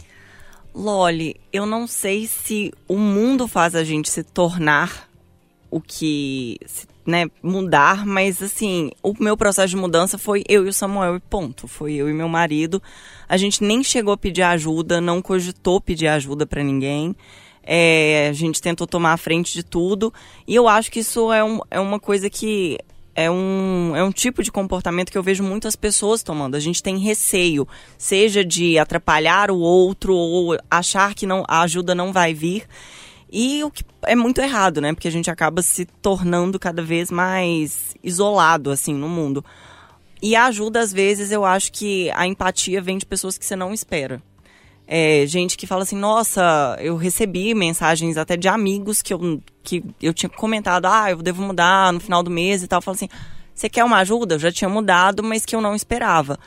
Loli, 0.74 1.36
eu 1.50 1.64
não 1.64 1.86
sei 1.86 2.26
se 2.26 2.70
o 2.86 2.98
mundo 2.98 3.48
faz 3.48 3.74
a 3.74 3.82
gente 3.82 4.10
se 4.10 4.22
tornar 4.22 5.08
o 5.70 5.80
que. 5.80 6.58
se 6.66 6.86
né, 7.08 7.24
mudar, 7.42 8.04
mas 8.04 8.42
assim, 8.42 8.90
o 9.02 9.14
meu 9.18 9.34
processo 9.34 9.70
de 9.70 9.76
mudança 9.76 10.18
foi 10.18 10.44
eu 10.46 10.66
e 10.66 10.68
o 10.68 10.72
Samuel 10.74 11.16
e 11.16 11.20
ponto. 11.20 11.66
Foi 11.66 11.94
eu 11.94 12.06
e 12.10 12.12
meu 12.12 12.28
marido. 12.28 12.82
A 13.26 13.38
gente 13.38 13.64
nem 13.64 13.82
chegou 13.82 14.12
a 14.12 14.16
pedir 14.18 14.42
ajuda, 14.42 15.00
não 15.00 15.22
cogitou 15.22 15.80
pedir 15.80 16.06
ajuda 16.06 16.46
para 16.46 16.62
ninguém. 16.62 17.16
É, 17.62 18.28
a 18.28 18.34
gente 18.34 18.60
tentou 18.60 18.86
tomar 18.86 19.14
a 19.14 19.16
frente 19.16 19.54
de 19.54 19.62
tudo. 19.62 20.12
E 20.46 20.54
eu 20.54 20.68
acho 20.68 20.92
que 20.92 21.00
isso 21.00 21.32
é, 21.32 21.42
um, 21.42 21.60
é 21.70 21.80
uma 21.80 21.98
coisa 21.98 22.28
que 22.28 22.78
é 23.14 23.30
um, 23.30 23.96
é 23.96 24.04
um 24.04 24.12
tipo 24.12 24.42
de 24.42 24.52
comportamento 24.52 25.10
que 25.10 25.16
eu 25.16 25.22
vejo 25.22 25.42
muitas 25.42 25.74
pessoas 25.74 26.22
tomando. 26.22 26.56
A 26.56 26.60
gente 26.60 26.82
tem 26.82 26.98
receio, 26.98 27.66
seja 27.96 28.44
de 28.44 28.78
atrapalhar 28.78 29.50
o 29.50 29.58
outro 29.58 30.14
ou 30.14 30.58
achar 30.70 31.14
que 31.14 31.26
não, 31.26 31.42
a 31.48 31.62
ajuda 31.62 31.94
não 31.94 32.12
vai 32.12 32.34
vir. 32.34 32.66
E 33.30 33.62
o 33.62 33.70
que 33.70 33.84
é 34.04 34.16
muito 34.16 34.40
errado, 34.40 34.80
né? 34.80 34.92
Porque 34.92 35.08
a 35.08 35.12
gente 35.12 35.30
acaba 35.30 35.60
se 35.60 35.84
tornando 35.84 36.58
cada 36.58 36.82
vez 36.82 37.10
mais 37.10 37.94
isolado, 38.02 38.70
assim, 38.70 38.94
no 38.94 39.08
mundo. 39.08 39.44
E 40.22 40.34
a 40.34 40.46
ajuda, 40.46 40.80
às 40.80 40.92
vezes, 40.92 41.30
eu 41.30 41.44
acho 41.44 41.70
que 41.72 42.10
a 42.12 42.26
empatia 42.26 42.80
vem 42.80 42.98
de 42.98 43.06
pessoas 43.06 43.36
que 43.36 43.44
você 43.44 43.54
não 43.54 43.72
espera. 43.72 44.22
É, 44.86 45.26
gente 45.26 45.58
que 45.58 45.66
fala 45.66 45.82
assim, 45.82 45.96
nossa, 45.96 46.76
eu 46.80 46.96
recebi 46.96 47.54
mensagens 47.54 48.16
até 48.16 48.36
de 48.36 48.48
amigos 48.48 49.02
que 49.02 49.12
eu, 49.12 49.42
que 49.62 49.84
eu 50.00 50.14
tinha 50.14 50.30
comentado, 50.30 50.86
ah, 50.86 51.10
eu 51.10 51.18
devo 51.18 51.42
mudar 51.42 51.92
no 51.92 52.00
final 52.00 52.22
do 52.22 52.30
mês 52.30 52.62
e 52.62 52.66
tal. 52.66 52.80
Fala 52.80 52.94
assim, 52.94 53.08
você 53.54 53.68
quer 53.68 53.84
uma 53.84 53.98
ajuda? 53.98 54.36
Eu 54.36 54.38
já 54.38 54.50
tinha 54.50 54.70
mudado, 54.70 55.22
mas 55.22 55.44
que 55.44 55.54
eu 55.54 55.60
não 55.60 55.74
esperava 55.74 56.38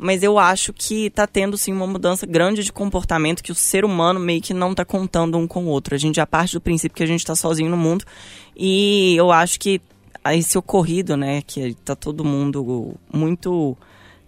mas 0.00 0.22
eu 0.22 0.38
acho 0.38 0.72
que 0.72 1.06
está 1.06 1.26
tendo 1.26 1.58
sim 1.58 1.72
uma 1.72 1.86
mudança 1.86 2.24
grande 2.24 2.64
de 2.64 2.72
comportamento 2.72 3.42
que 3.42 3.52
o 3.52 3.54
ser 3.54 3.84
humano 3.84 4.18
meio 4.18 4.40
que 4.40 4.54
não 4.54 4.70
está 4.70 4.82
contando 4.82 5.36
um 5.36 5.46
com 5.46 5.64
o 5.64 5.68
outro. 5.68 5.94
A 5.94 5.98
gente 5.98 6.16
já 6.16 6.26
parte 6.26 6.54
do 6.54 6.60
princípio 6.60 6.96
que 6.96 7.02
a 7.02 7.06
gente 7.06 7.20
está 7.20 7.36
sozinho 7.36 7.68
no 7.68 7.76
mundo 7.76 8.06
e 8.56 9.14
eu 9.16 9.30
acho 9.30 9.60
que 9.60 9.78
esse 10.32 10.56
ocorrido, 10.56 11.18
né, 11.18 11.42
que 11.42 11.60
está 11.60 11.94
todo 11.94 12.24
mundo 12.24 12.94
muito 13.12 13.76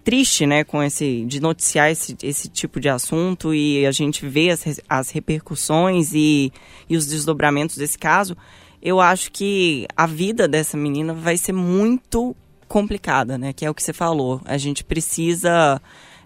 triste, 0.05 0.45
né, 0.45 0.62
com 0.62 0.83
esse 0.83 1.25
de 1.25 1.41
noticiar 1.41 1.91
esse, 1.91 2.16
esse 2.23 2.49
tipo 2.49 2.79
de 2.79 2.91
assunto 2.91 3.55
e 3.55 3.87
a 3.87 3.93
gente 3.93 4.27
vê 4.27 4.51
as, 4.51 4.79
as 4.87 5.11
repercussões 5.11 6.12
e, 6.12 6.53
e 6.87 6.99
os 6.99 7.07
desdobramentos 7.07 7.79
desse 7.79 7.97
caso. 7.97 8.37
Eu 8.83 9.01
acho 9.01 9.33
que 9.33 9.87
a 9.97 10.07
vida 10.07 10.47
dessa 10.47 10.77
menina 10.77 11.14
vai 11.14 11.39
ser 11.39 11.53
muito 11.53 12.37
complicada, 12.73 13.37
né? 13.37 13.53
Que 13.53 13.66
é 13.66 13.70
o 13.70 13.75
que 13.75 13.83
você 13.83 13.93
falou. 13.93 14.41
A 14.47 14.57
gente 14.57 14.83
precisa 14.83 15.79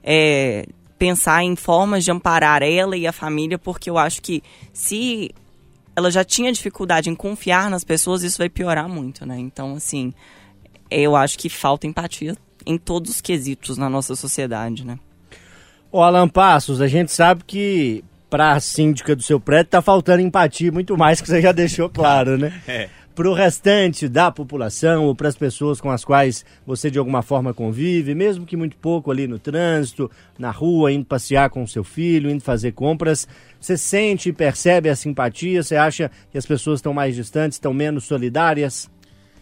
é, 0.04 0.64
pensar 0.96 1.42
em 1.42 1.56
formas 1.56 2.04
de 2.04 2.12
amparar 2.12 2.62
ela 2.62 2.96
e 2.96 3.04
a 3.04 3.12
família, 3.12 3.58
porque 3.58 3.90
eu 3.90 3.98
acho 3.98 4.22
que 4.22 4.44
se 4.72 5.32
ela 5.96 6.08
já 6.08 6.22
tinha 6.22 6.52
dificuldade 6.52 7.10
em 7.10 7.16
confiar 7.16 7.68
nas 7.68 7.82
pessoas, 7.82 8.22
isso 8.22 8.38
vai 8.38 8.48
piorar 8.48 8.88
muito, 8.88 9.26
né? 9.26 9.36
Então, 9.40 9.74
assim, 9.74 10.14
eu 10.88 11.16
acho 11.16 11.36
que 11.36 11.48
falta 11.48 11.88
empatia 11.88 12.36
em 12.64 12.78
todos 12.78 13.10
os 13.10 13.20
quesitos 13.20 13.76
na 13.76 13.90
nossa 13.90 14.14
sociedade, 14.14 14.86
né? 14.86 15.00
Ô 15.90 16.00
Alan 16.00 16.28
Passos, 16.28 16.80
a 16.80 16.86
gente 16.86 17.10
sabe 17.10 17.42
que 17.44 18.04
para 18.30 18.52
a 18.52 18.60
síndica 18.60 19.16
do 19.16 19.22
seu 19.22 19.40
prédio 19.40 19.70
tá 19.70 19.82
faltando 19.82 20.20
empatia 20.20 20.70
muito 20.70 20.96
mais 20.96 21.20
que 21.20 21.26
você 21.26 21.42
já 21.42 21.50
deixou 21.50 21.90
claro, 21.90 22.38
né? 22.38 22.52
É 22.68 22.88
para 23.16 23.30
o 23.30 23.32
restante 23.32 24.10
da 24.10 24.30
população 24.30 25.06
ou 25.06 25.14
para 25.14 25.26
as 25.26 25.34
pessoas 25.34 25.80
com 25.80 25.90
as 25.90 26.04
quais 26.04 26.44
você 26.66 26.90
de 26.90 26.98
alguma 26.98 27.22
forma 27.22 27.54
convive, 27.54 28.14
mesmo 28.14 28.44
que 28.44 28.58
muito 28.58 28.76
pouco 28.76 29.10
ali 29.10 29.26
no 29.26 29.38
trânsito, 29.38 30.10
na 30.38 30.50
rua, 30.50 30.92
indo 30.92 31.06
passear 31.06 31.48
com 31.48 31.62
o 31.62 31.66
seu 31.66 31.82
filho, 31.82 32.28
indo 32.28 32.44
fazer 32.44 32.72
compras, 32.72 33.26
você 33.58 33.74
sente 33.78 34.28
e 34.28 34.34
percebe 34.34 34.90
a 34.90 34.94
simpatia? 34.94 35.62
Você 35.62 35.76
acha 35.76 36.10
que 36.30 36.36
as 36.36 36.44
pessoas 36.44 36.78
estão 36.78 36.92
mais 36.92 37.16
distantes, 37.16 37.56
estão 37.56 37.72
menos 37.72 38.04
solidárias? 38.04 38.90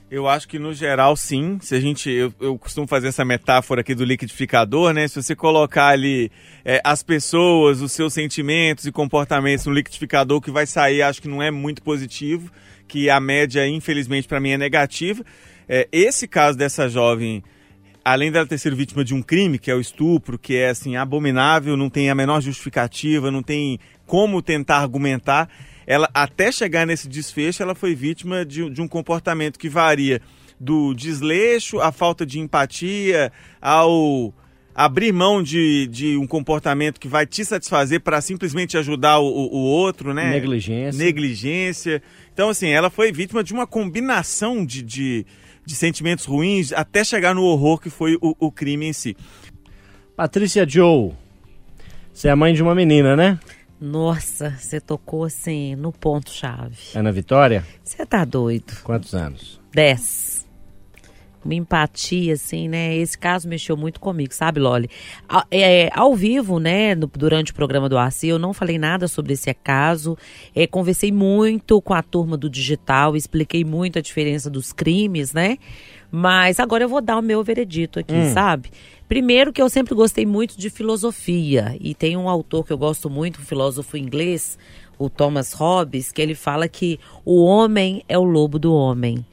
Eu 0.09 0.29
acho 0.29 0.47
que 0.47 0.61
no 0.61 0.72
geral 0.72 1.16
sim. 1.16 1.59
Se 1.61 1.75
a 1.75 1.81
gente, 1.81 2.09
eu, 2.09 2.33
eu, 2.41 2.57
costumo 2.57 2.87
fazer 2.87 3.09
essa 3.09 3.25
metáfora 3.25 3.81
aqui 3.81 3.93
do 3.93 4.05
liquidificador, 4.05 4.93
né? 4.93 5.09
Se 5.09 5.20
você 5.20 5.35
colocar 5.35 5.89
ali 5.89 6.31
é, 6.64 6.81
as 6.85 7.03
pessoas, 7.03 7.81
os 7.81 7.91
seus 7.91 8.12
sentimentos 8.12 8.87
e 8.87 8.93
comportamentos 8.93 9.66
no 9.66 9.72
liquidificador, 9.72 10.39
o 10.39 10.41
que 10.41 10.53
vai 10.53 10.64
sair, 10.64 11.03
acho 11.03 11.20
que 11.20 11.27
não 11.27 11.43
é 11.43 11.51
muito 11.51 11.83
positivo 11.83 12.53
que 12.87 13.09
a 13.11 13.18
média, 13.20 13.66
infelizmente, 13.66 14.28
para 14.28 14.41
mim 14.41 14.51
é 14.51 14.59
negativa. 14.59 15.24
É, 15.68 15.89
esse 15.91 16.28
caso 16.28 16.59
dessa 16.59 16.89
jovem, 16.89 17.43
além 18.05 18.30
dela 18.30 18.47
ter 18.47 18.59
sido 18.59 18.76
vítima 18.76 19.05
de 19.05 19.14
um 19.14 19.22
crime, 19.22 19.59
que 19.59 19.70
é 19.70 19.74
o 19.74 19.80
estupro, 19.80 20.39
que 20.39 20.57
é 20.57 20.68
assim 20.68 20.97
abominável, 20.97 21.76
não 21.76 21.89
tem 21.89 22.11
a 22.11 22.14
menor 22.14 22.41
justificativa, 22.41 23.30
não 23.30 23.43
tem 23.43 23.78
como 24.07 24.43
tentar 24.43 24.78
argumentar, 24.78 25.49
ela 25.87 26.09
até 26.12 26.53
chegar 26.53 26.87
nesse 26.87 27.09
desfecho, 27.09 27.62
ela 27.62 27.74
foi 27.74 27.95
vítima 27.95 28.45
de, 28.45 28.68
de 28.70 28.82
um 28.82 28.89
comportamento 28.89 29.59
que 29.59 29.68
varia 29.68 30.20
do 30.59 30.95
desleixo, 30.95 31.80
à 31.80 31.91
falta 31.91 32.24
de 32.24 32.39
empatia, 32.39 33.32
ao 33.61 34.32
abrir 34.75 35.12
mão 35.12 35.43
de, 35.43 35.87
de 35.87 36.16
um 36.16 36.27
comportamento 36.27 36.99
que 36.99 37.07
vai 37.07 37.25
te 37.25 37.45
satisfazer 37.45 38.01
para 38.01 38.20
simplesmente 38.20 38.77
ajudar 38.77 39.20
o, 39.20 39.27
o, 39.27 39.59
outro, 39.59 40.12
né? 40.12 40.31
Negligência. 40.31 41.05
Negligência. 41.05 42.03
Então, 42.33 42.49
assim, 42.49 42.68
ela 42.68 42.91
foi 42.91 43.12
vítima 43.12 43.45
de 43.45 43.53
uma 43.53 43.66
combinação 43.66 44.66
de, 44.66 44.83
de, 44.83 45.27
de 45.64 45.75
sentimentos 45.75 46.25
ruins 46.25 46.72
até 46.72 47.05
chegar 47.05 47.35
no 47.35 47.45
horror 47.45 47.79
que 47.79 47.89
foi 47.89 48.16
o, 48.20 48.35
o 48.39 48.51
crime 48.51 48.87
em 48.87 48.93
si. 48.93 49.16
Patrícia 50.16 50.68
Joe, 50.68 51.12
você 52.12 52.29
é 52.29 52.35
mãe 52.35 52.53
de 52.53 52.62
uma 52.62 52.75
menina, 52.75 53.14
né? 53.14 53.39
Nossa, 53.81 54.57
você 54.59 54.81
tocou 54.81 55.25
assim 55.25 55.75
no 55.77 55.93
ponto-chave. 55.93 56.79
Ana 56.95 57.12
Vitória? 57.12 57.64
Você 57.83 58.07
tá 58.07 58.25
doido. 58.25 58.72
Quantos 58.83 59.14
anos? 59.14 59.61
Dez 59.72 60.34
uma 61.45 61.55
empatia, 61.55 62.35
assim, 62.35 62.69
né? 62.69 62.97
Esse 62.97 63.19
caso 63.19 63.49
mexeu 63.49 63.77
muito 63.77 64.01
comigo, 64.01 64.35
sabe, 64.35 64.61
Loli? 64.61 64.89
É, 65.51 65.91
ao 65.93 66.15
vivo, 66.15 66.59
né, 66.59 66.95
no, 66.95 67.07
durante 67.07 67.53
o 67.53 67.55
programa 67.55 67.89
do 67.89 67.99
Arci, 67.99 68.29
eu 68.29 68.39
não 68.39 68.53
falei 68.53 68.79
nada 68.79 69.09
sobre 69.09 69.33
esse 69.33 69.53
caso. 69.55 70.17
É, 70.55 70.67
conversei 70.67 71.13
muito 71.13 71.81
com 71.81 71.95
a 71.95 72.03
turma 72.03 72.37
do 72.37 72.49
digital, 72.49 73.17
expliquei 73.17 73.65
muito 73.65 73.99
a 73.99 74.03
diferença 74.03 74.49
dos 74.51 74.73
crimes, 74.73 75.33
né? 75.33 75.59
Mas 76.11 76.61
agora 76.61 76.85
eu 76.85 76.89
vou 76.89 77.01
dar 77.01 77.19
o 77.19 77.23
meu 77.23 77.43
veredito 77.43 77.99
aqui, 77.99 78.15
hum. 78.15 78.33
sabe? 78.33 78.71
Primeiro 79.09 79.53
que 79.53 79.61
eu 79.61 79.69
sempre 79.69 79.95
gostei 79.95 80.25
muito 80.25 80.57
de 80.57 80.71
filosofia. 80.71 81.77
E 81.81 81.95
tem 81.95 82.17
um 82.17 82.29
autor 82.29 82.65
que 82.65 82.73
eu 82.73 82.79
gosto 82.79 83.11
muito, 83.11 83.41
um 83.41 83.45
filósofo 83.45 83.97
inglês, 83.97 84.57
o 84.99 85.11
Thomas 85.11 85.53
Hobbes, 85.53 86.13
que 86.13 86.23
ele 86.23 86.35
fala 86.35 86.69
que 86.69 86.99
o 87.25 87.45
homem 87.45 88.03
é 88.09 88.19
o 88.19 88.23
lobo 88.23 88.59
do 88.59 88.73
homem. 88.73 89.25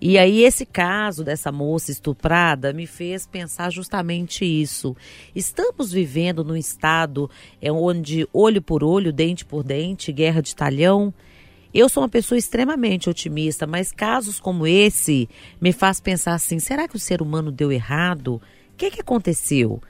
E 0.00 0.16
aí 0.16 0.44
esse 0.44 0.64
caso 0.64 1.22
dessa 1.22 1.52
moça 1.52 1.90
estuprada 1.90 2.72
me 2.72 2.86
fez 2.86 3.26
pensar 3.26 3.70
justamente 3.70 4.46
isso. 4.46 4.96
Estamos 5.34 5.92
vivendo 5.92 6.42
num 6.42 6.56
estado 6.56 7.30
é, 7.60 7.70
onde 7.70 8.26
olho 8.32 8.62
por 8.62 8.82
olho, 8.82 9.12
dente 9.12 9.44
por 9.44 9.62
dente, 9.62 10.10
guerra 10.10 10.40
de 10.40 10.56
talhão. 10.56 11.12
Eu 11.72 11.86
sou 11.88 12.02
uma 12.02 12.08
pessoa 12.08 12.38
extremamente 12.38 13.10
otimista, 13.10 13.66
mas 13.66 13.92
casos 13.92 14.40
como 14.40 14.66
esse 14.66 15.28
me 15.60 15.70
faz 15.70 16.00
pensar 16.00 16.32
assim: 16.32 16.58
será 16.58 16.88
que 16.88 16.96
o 16.96 17.00
ser 17.00 17.20
humano 17.20 17.52
deu 17.52 17.70
errado? 17.70 18.40
O 18.72 18.76
que, 18.78 18.90
que 18.90 19.02
aconteceu? 19.02 19.82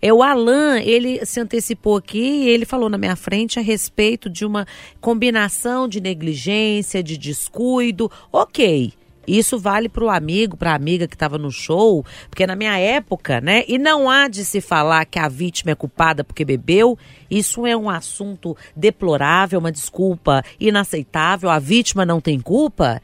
É, 0.00 0.12
o 0.12 0.22
Alan, 0.22 0.78
ele 0.80 1.24
se 1.24 1.40
antecipou 1.40 1.96
aqui 1.96 2.18
e 2.18 2.48
ele 2.50 2.66
falou 2.66 2.90
na 2.90 2.98
minha 2.98 3.16
frente 3.16 3.58
a 3.58 3.62
respeito 3.62 4.28
de 4.28 4.44
uma 4.44 4.66
combinação 5.00 5.88
de 5.88 5.98
negligência, 5.98 7.02
de 7.02 7.16
descuido. 7.16 8.10
Ok, 8.30 8.92
isso 9.26 9.58
vale 9.58 9.88
para 9.88 10.04
o 10.04 10.10
amigo, 10.10 10.56
para 10.56 10.72
a 10.72 10.74
amiga 10.74 11.06
que 11.06 11.14
estava 11.14 11.38
no 11.38 11.50
show, 11.50 12.04
porque 12.28 12.46
na 12.46 12.56
minha 12.56 12.78
época, 12.78 13.40
né? 13.40 13.64
E 13.68 13.78
não 13.78 14.10
há 14.10 14.28
de 14.28 14.44
se 14.44 14.60
falar 14.60 15.04
que 15.04 15.18
a 15.18 15.28
vítima 15.28 15.72
é 15.72 15.74
culpada 15.74 16.24
porque 16.24 16.44
bebeu. 16.44 16.98
Isso 17.30 17.66
é 17.66 17.76
um 17.76 17.88
assunto 17.88 18.56
deplorável, 18.76 19.58
uma 19.58 19.72
desculpa 19.72 20.42
inaceitável. 20.58 21.50
A 21.50 21.58
vítima 21.58 22.04
não 22.04 22.20
tem 22.20 22.40
culpa. 22.40 23.00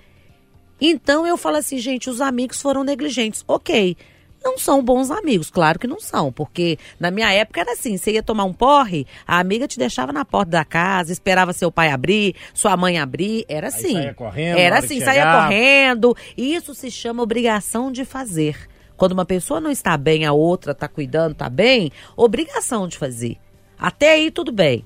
Então 0.81 1.27
eu 1.27 1.37
falo 1.37 1.57
assim, 1.57 1.79
gente, 1.79 2.09
os 2.09 2.21
amigos 2.21 2.61
foram 2.61 2.83
negligentes. 2.83 3.45
Ok. 3.47 3.97
Não 4.43 4.59
são 4.59 4.83
bons 4.83 5.11
amigos, 5.11 5.51
claro 5.51 5.79
que 5.79 5.87
não 5.87 6.01
são, 6.01 6.33
porque 6.33 6.79
na 6.99 7.11
minha 7.11 7.33
época 7.33 7.61
era 7.61 7.73
assim, 7.73 7.97
você 7.97 8.13
ia 8.13 8.23
tomar 8.23 8.45
um 8.45 8.53
porre, 8.53 9.07
a 9.27 9.39
amiga 9.39 9.69
te 9.69 9.79
deixava 9.79 10.13
na 10.13 10.25
porta 10.25 10.51
da 10.53 10.65
casa, 10.65 11.13
esperava 11.13 11.53
seu 11.53 11.71
pai 11.71 11.91
abrir, 11.91 12.35
sua 12.55 12.77
mãe 12.77 12.99
abrir, 12.99 13.45
era 13.49 13.69
assim. 13.69 13.95
saía 13.95 14.15
correndo, 14.15 14.59
era 14.59 14.79
assim, 14.79 15.01
saía 15.01 15.33
correndo, 15.33 16.17
e 16.37 16.55
isso 16.55 16.75
se 16.75 16.91
chama 16.91 17.23
obrigação 17.23 17.93
de 17.93 18.05
fazer. 18.05 18.69
Quando 18.97 19.13
uma 19.13 19.25
pessoa 19.25 19.61
não 19.61 19.71
está 19.71 19.97
bem, 19.97 20.27
a 20.27 20.33
outra 20.33 20.73
está 20.73 20.87
cuidando, 20.87 21.33
está 21.33 21.49
bem, 21.49 21.91
obrigação 22.17 22.87
de 22.87 22.99
fazer. 22.99 23.39
Até 23.79 24.13
aí 24.13 24.31
tudo 24.31 24.53
bem. 24.53 24.85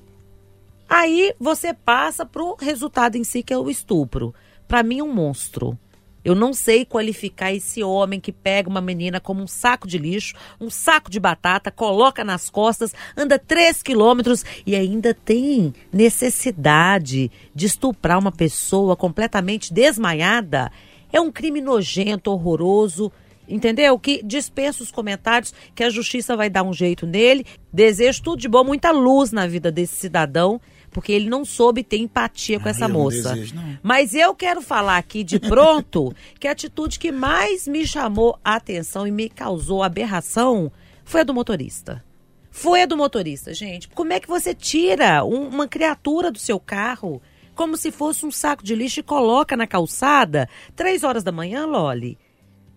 Aí 0.87 1.33
você 1.39 1.73
passa 1.73 2.25
pro 2.25 2.55
resultado 2.55 3.17
em 3.17 3.23
si, 3.23 3.43
que 3.43 3.53
é 3.53 3.57
o 3.57 3.69
estupro. 3.69 4.33
Pra 4.67 4.83
mim, 4.83 5.01
um 5.01 5.13
monstro. 5.13 5.77
Eu 6.25 6.33
não 6.33 6.53
sei 6.53 6.83
qualificar 6.83 7.53
esse 7.53 7.83
homem 7.83 8.19
que 8.19 8.31
pega 8.31 8.67
uma 8.67 8.81
menina 8.81 9.19
como 9.19 9.43
um 9.43 9.47
saco 9.47 9.87
de 9.87 9.99
lixo, 9.99 10.33
um 10.59 10.71
saco 10.71 11.11
de 11.11 11.19
batata, 11.19 11.69
coloca 11.69 12.23
nas 12.23 12.49
costas, 12.49 12.95
anda 13.15 13.37
três 13.37 13.83
quilômetros 13.83 14.43
e 14.65 14.75
ainda 14.75 15.13
tem 15.13 15.71
necessidade 15.93 17.31
de 17.53 17.65
estuprar 17.67 18.17
uma 18.17 18.31
pessoa 18.31 18.95
completamente 18.95 19.71
desmaiada. 19.71 20.71
É 21.13 21.21
um 21.21 21.31
crime 21.31 21.61
nojento, 21.61 22.31
horroroso. 22.31 23.11
Entendeu? 23.47 23.99
Que 23.99 24.23
dispensa 24.23 24.81
os 24.81 24.91
comentários, 24.91 25.53
que 25.75 25.83
a 25.83 25.89
justiça 25.91 26.35
vai 26.35 26.49
dar 26.49 26.63
um 26.63 26.73
jeito 26.73 27.05
nele. 27.05 27.45
Desejo 27.71 28.23
tudo 28.23 28.39
de 28.39 28.47
bom, 28.47 28.63
muita 28.63 28.89
luz 28.89 29.31
na 29.31 29.45
vida 29.45 29.71
desse 29.71 29.95
cidadão, 29.95 30.59
porque 30.95 31.11
ele 31.11 31.29
não 31.29 31.43
soube 31.43 31.83
ter 31.83 31.97
empatia 31.97 32.57
com 32.57 32.69
Ah, 32.69 32.71
essa 32.71 32.87
não 32.87 33.01
moça. 33.01 33.33
desejo, 33.33 33.53
não. 33.53 33.77
Mas 33.83 34.15
eu 34.15 34.33
quero 34.33 34.61
falar 34.61 34.95
aqui 34.95 35.25
de 35.25 35.37
pronto 35.37 36.15
que 36.39 36.47
a 36.47 36.51
atitude 36.53 36.97
que 36.97 37.11
mais 37.11 37.67
me 37.67 37.85
chamou 37.85 38.39
a 38.41 38.55
atenção 38.55 39.05
e 39.05 39.11
me 39.11 39.27
causou 39.27 39.83
aberração 39.83 40.71
foi 41.03 41.19
a 41.19 41.23
do 41.25 41.33
motorista. 41.33 42.01
Foi 42.49 42.81
a 42.81 42.85
do 42.85 42.95
motorista, 42.95 43.53
gente. 43.53 43.89
Como 43.89 44.13
é 44.13 44.21
que 44.21 44.29
você 44.29 44.55
tira 44.55 45.25
um- 45.25 45.49
uma 45.49 45.67
criatura 45.67 46.31
do 46.31 46.39
seu 46.39 46.57
carro 46.61 47.21
como 47.53 47.75
se 47.75 47.91
fosse 47.91 48.25
um 48.25 48.31
saco 48.31 48.63
de 48.63 48.73
lixo 48.73 49.01
e 49.01 49.03
coloca 49.03 49.57
na 49.57 49.67
calçada 49.67 50.47
três 50.77 51.03
horas 51.03 51.25
da 51.25 51.31
manhã, 51.33 51.65
Loli? 51.65 52.17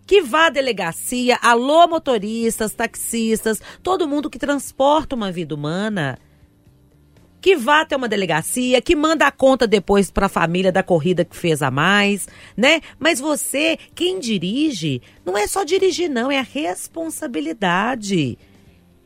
Que 0.05 0.21
vá 0.21 0.47
à 0.47 0.49
delegacia, 0.49 1.37
alô 1.41 1.87
motoristas, 1.87 2.73
taxistas, 2.73 3.61
todo 3.81 4.07
mundo 4.09 4.29
que 4.29 4.39
transporta 4.39 5.15
uma 5.15 5.31
vida 5.31 5.55
humana 5.55 6.17
que 7.41 7.55
vá 7.55 7.81
até 7.81 7.95
uma 7.95 8.07
delegacia, 8.07 8.81
que 8.81 8.95
manda 8.95 9.25
a 9.25 9.31
conta 9.31 9.65
depois 9.67 10.11
para 10.11 10.25
a 10.25 10.29
família 10.29 10.71
da 10.71 10.83
corrida 10.83 11.25
que 11.25 11.35
fez 11.35 11.61
a 11.61 11.71
mais, 11.71 12.27
né? 12.55 12.81
Mas 12.97 13.19
você, 13.19 13.77
quem 13.95 14.19
dirige, 14.19 15.01
não 15.25 15.37
é 15.37 15.47
só 15.47 15.63
dirigir 15.63 16.09
não, 16.09 16.31
é 16.31 16.39
a 16.39 16.43
responsabilidade. 16.43 18.37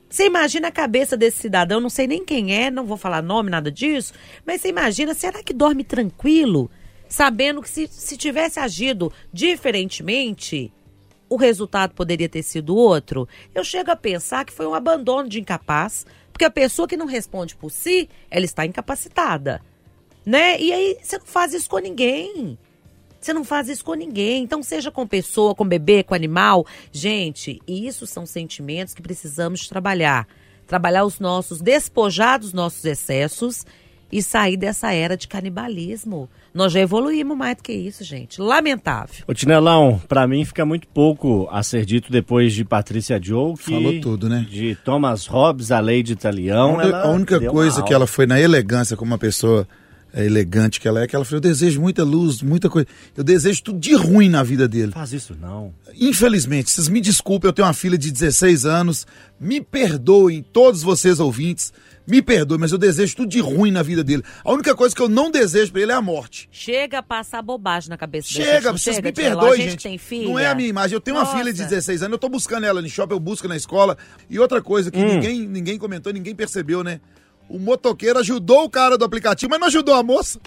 Você 0.10 0.26
imagina 0.28 0.68
a 0.68 0.72
cabeça 0.72 1.18
desse 1.18 1.40
cidadão, 1.40 1.80
não 1.80 1.90
sei 1.90 2.06
nem 2.06 2.24
quem 2.24 2.56
é, 2.56 2.70
não 2.70 2.86
vou 2.86 2.98
falar 2.98 3.24
nome, 3.24 3.50
nada 3.50 3.72
disso, 3.72 4.14
mas 4.46 4.62
você 4.62 4.70
imagina, 4.70 5.14
será 5.16 5.42
que 5.42 5.54
dorme 5.54 5.84
tranquilo, 5.84 6.70
sabendo 7.10 7.64
que 7.64 7.70
se, 7.70 7.88
se 7.88 8.16
tivesse 8.16 8.60
agido 8.60 9.12
diferentemente, 9.32 10.72
o 11.28 11.36
resultado 11.36 11.96
poderia 11.96 12.30
ter 12.30 12.44
sido 12.44 12.76
outro? 12.76 13.28
Eu 13.56 13.64
chego 13.64 13.90
a 13.90 13.96
pensar 13.96 14.46
que 14.46 14.54
foi 14.54 14.68
um 14.68 14.76
abandono 14.76 15.28
de 15.28 15.40
incapaz, 15.40 16.06
porque 16.34 16.44
a 16.44 16.52
pessoa 16.52 16.88
que 16.88 16.98
não 16.98 17.06
responde 17.06 17.56
por 17.56 17.72
si, 17.72 18.10
ela 18.30 18.44
está 18.44 18.66
incapacitada, 18.66 19.62
né? 20.26 20.60
E 20.60 20.74
aí 20.74 20.98
você 21.02 21.20
não 21.20 21.26
faz 21.26 21.54
isso 21.54 21.70
com 21.70 21.78
ninguém. 21.78 22.58
Você 23.22 23.32
não 23.32 23.46
faz 23.46 23.70
isso 23.70 23.86
com 23.86 23.94
ninguém. 23.94 24.44
Então, 24.44 24.62
seja 24.62 24.92
com 24.92 25.08
pessoa, 25.08 25.56
com 25.56 25.66
bebê, 25.66 26.04
com 26.04 26.14
animal. 26.14 26.66
Gente, 26.92 27.62
isso 27.66 28.06
são 28.06 28.26
sentimentos 28.26 28.94
que 28.94 29.02
precisamos 29.02 29.66
trabalhar. 29.70 30.28
Trabalhar 30.68 31.06
os 31.06 31.20
nossos, 31.22 31.62
despojar 31.62 32.40
dos 32.40 32.52
nossos 32.52 32.84
excessos 32.84 33.66
e 34.12 34.22
sair 34.22 34.58
dessa 34.58 34.92
era 34.92 35.16
de 35.16 35.30
canibalismo. 35.30 36.30
Nós 36.54 36.72
já 36.72 36.80
evoluímos 36.80 37.36
mais 37.36 37.58
do 37.58 37.64
que 37.64 37.74
isso, 37.74 38.04
gente. 38.04 38.40
Lamentável. 38.40 39.24
Ô 39.28 39.34
Tinelão, 39.34 40.00
pra 40.08 40.28
mim 40.28 40.46
fica 40.46 40.66
muito 40.66 40.88
pouco 40.88 41.48
a 41.52 41.64
ser 41.64 41.86
dito 41.86 42.12
depois 42.12 42.54
de 42.54 42.64
Patrícia 42.64 43.20
Joe, 43.22 43.56
que 43.56 43.72
Falou 43.72 44.00
tudo, 44.02 44.30
né? 44.30 44.46
de 44.50 44.76
Thomas 44.76 45.26
Hobbes, 45.26 45.72
a 45.72 45.80
lei 45.80 46.04
de 46.04 46.14
Italião. 46.14 46.80
A 46.80 47.04
a 47.04 47.08
única 47.10 47.40
coisa 47.42 47.82
que 47.82 47.94
ela 47.94 48.06
foi 48.06 48.28
na 48.28 48.40
elegância, 48.40 48.96
como 48.96 49.12
uma 49.12 49.18
pessoa 49.18 49.68
é, 50.14 50.26
elegante 50.26 50.80
que 50.80 50.88
ela 50.88 51.02
é, 51.02 51.08
que 51.08 51.16
ela 51.16 51.26
falou: 51.26 51.38
eu 51.38 51.42
desejo 51.42 51.82
muita 51.82 52.04
luz, 52.04 52.44
muita 52.44 52.70
coisa. 52.70 52.88
Eu 53.18 53.24
desejo 53.24 53.64
tudo 53.64 53.80
de 53.80 53.96
ruim 53.96 54.30
na 54.30 54.44
vida 54.44 54.68
dele. 54.68 54.92
Faz 54.92 55.12
isso 55.12 55.36
não. 55.42 55.74
Infelizmente, 56.00 56.70
vocês 56.70 56.88
me 56.88 57.02
desculpem, 57.02 57.50
eu 57.50 57.54
tenho 57.54 57.68
uma 57.68 57.74
filha 57.74 57.98
de 57.98 58.12
16 58.12 58.66
anos, 58.66 59.08
me 59.40 59.60
perdoem, 59.60 60.44
todos 60.44 60.84
vocês 60.84 61.20
ouvintes, 61.20 61.74
me 62.06 62.22
perdoem, 62.22 62.60
mas 62.60 62.72
eu 62.72 62.78
desejo 62.78 63.16
tudo 63.16 63.30
de 63.30 63.40
ruim 63.40 63.72
na 63.72 63.82
vida 63.82 64.04
dele. 64.04 64.24
A 64.44 64.52
única 64.52 64.76
coisa 64.76 64.94
que 64.96 65.02
eu 65.02 65.08
não 65.08 65.32
desejo 65.32 65.72
pra 65.72 65.82
ele 65.82 65.92
é 65.92 65.96
a 65.96 66.02
morte. 66.02 66.50
Chega 66.52 67.00
a 67.00 67.04
passar 67.04 67.42
bobagem 67.42 67.90
na 67.90 67.98
cabeça 67.98 68.28
gente, 68.28 68.46
Chega, 68.46 68.72
vocês 68.72 68.96
chega, 68.98 69.08
me 69.08 69.14
perdoem, 69.14 69.54
A 69.54 69.56
gente 69.56 69.70
gente. 69.72 69.84
tem 69.84 69.98
filha. 69.98 70.28
Não 70.28 70.38
é 70.38 70.48
a 70.48 70.56
minha 70.56 70.68
imagem. 70.70 70.96
Eu 70.96 71.02
tenho 71.02 71.16
uma 71.18 71.24
Nossa. 71.24 71.38
filha 71.38 71.54
de 71.54 71.64
16 71.64 72.04
anos, 72.04 72.14
eu 72.14 72.20
tô 72.20 72.28
buscando 72.30 72.66
ela 72.66 72.82
no 72.82 72.90
shopping, 72.90 73.14
eu 73.14 73.20
busco 73.20 73.48
na 73.48 73.56
escola. 73.56 73.98
E 74.30 74.38
outra 74.40 74.62
coisa 74.62 74.90
Hum. 74.90 74.92
que 74.92 75.04
ninguém, 75.04 75.48
ninguém 75.48 75.78
comentou, 75.78 76.12
ninguém 76.12 76.36
percebeu, 76.36 76.84
né? 76.84 77.00
O 77.50 77.58
motoqueiro 77.60 78.20
ajudou 78.20 78.64
o 78.64 78.70
cara 78.70 78.98
do 78.98 79.06
aplicativo, 79.06 79.50
mas 79.50 79.60
não 79.60 79.68
ajudou 79.68 79.94
a 79.96 80.04
moça. 80.04 80.40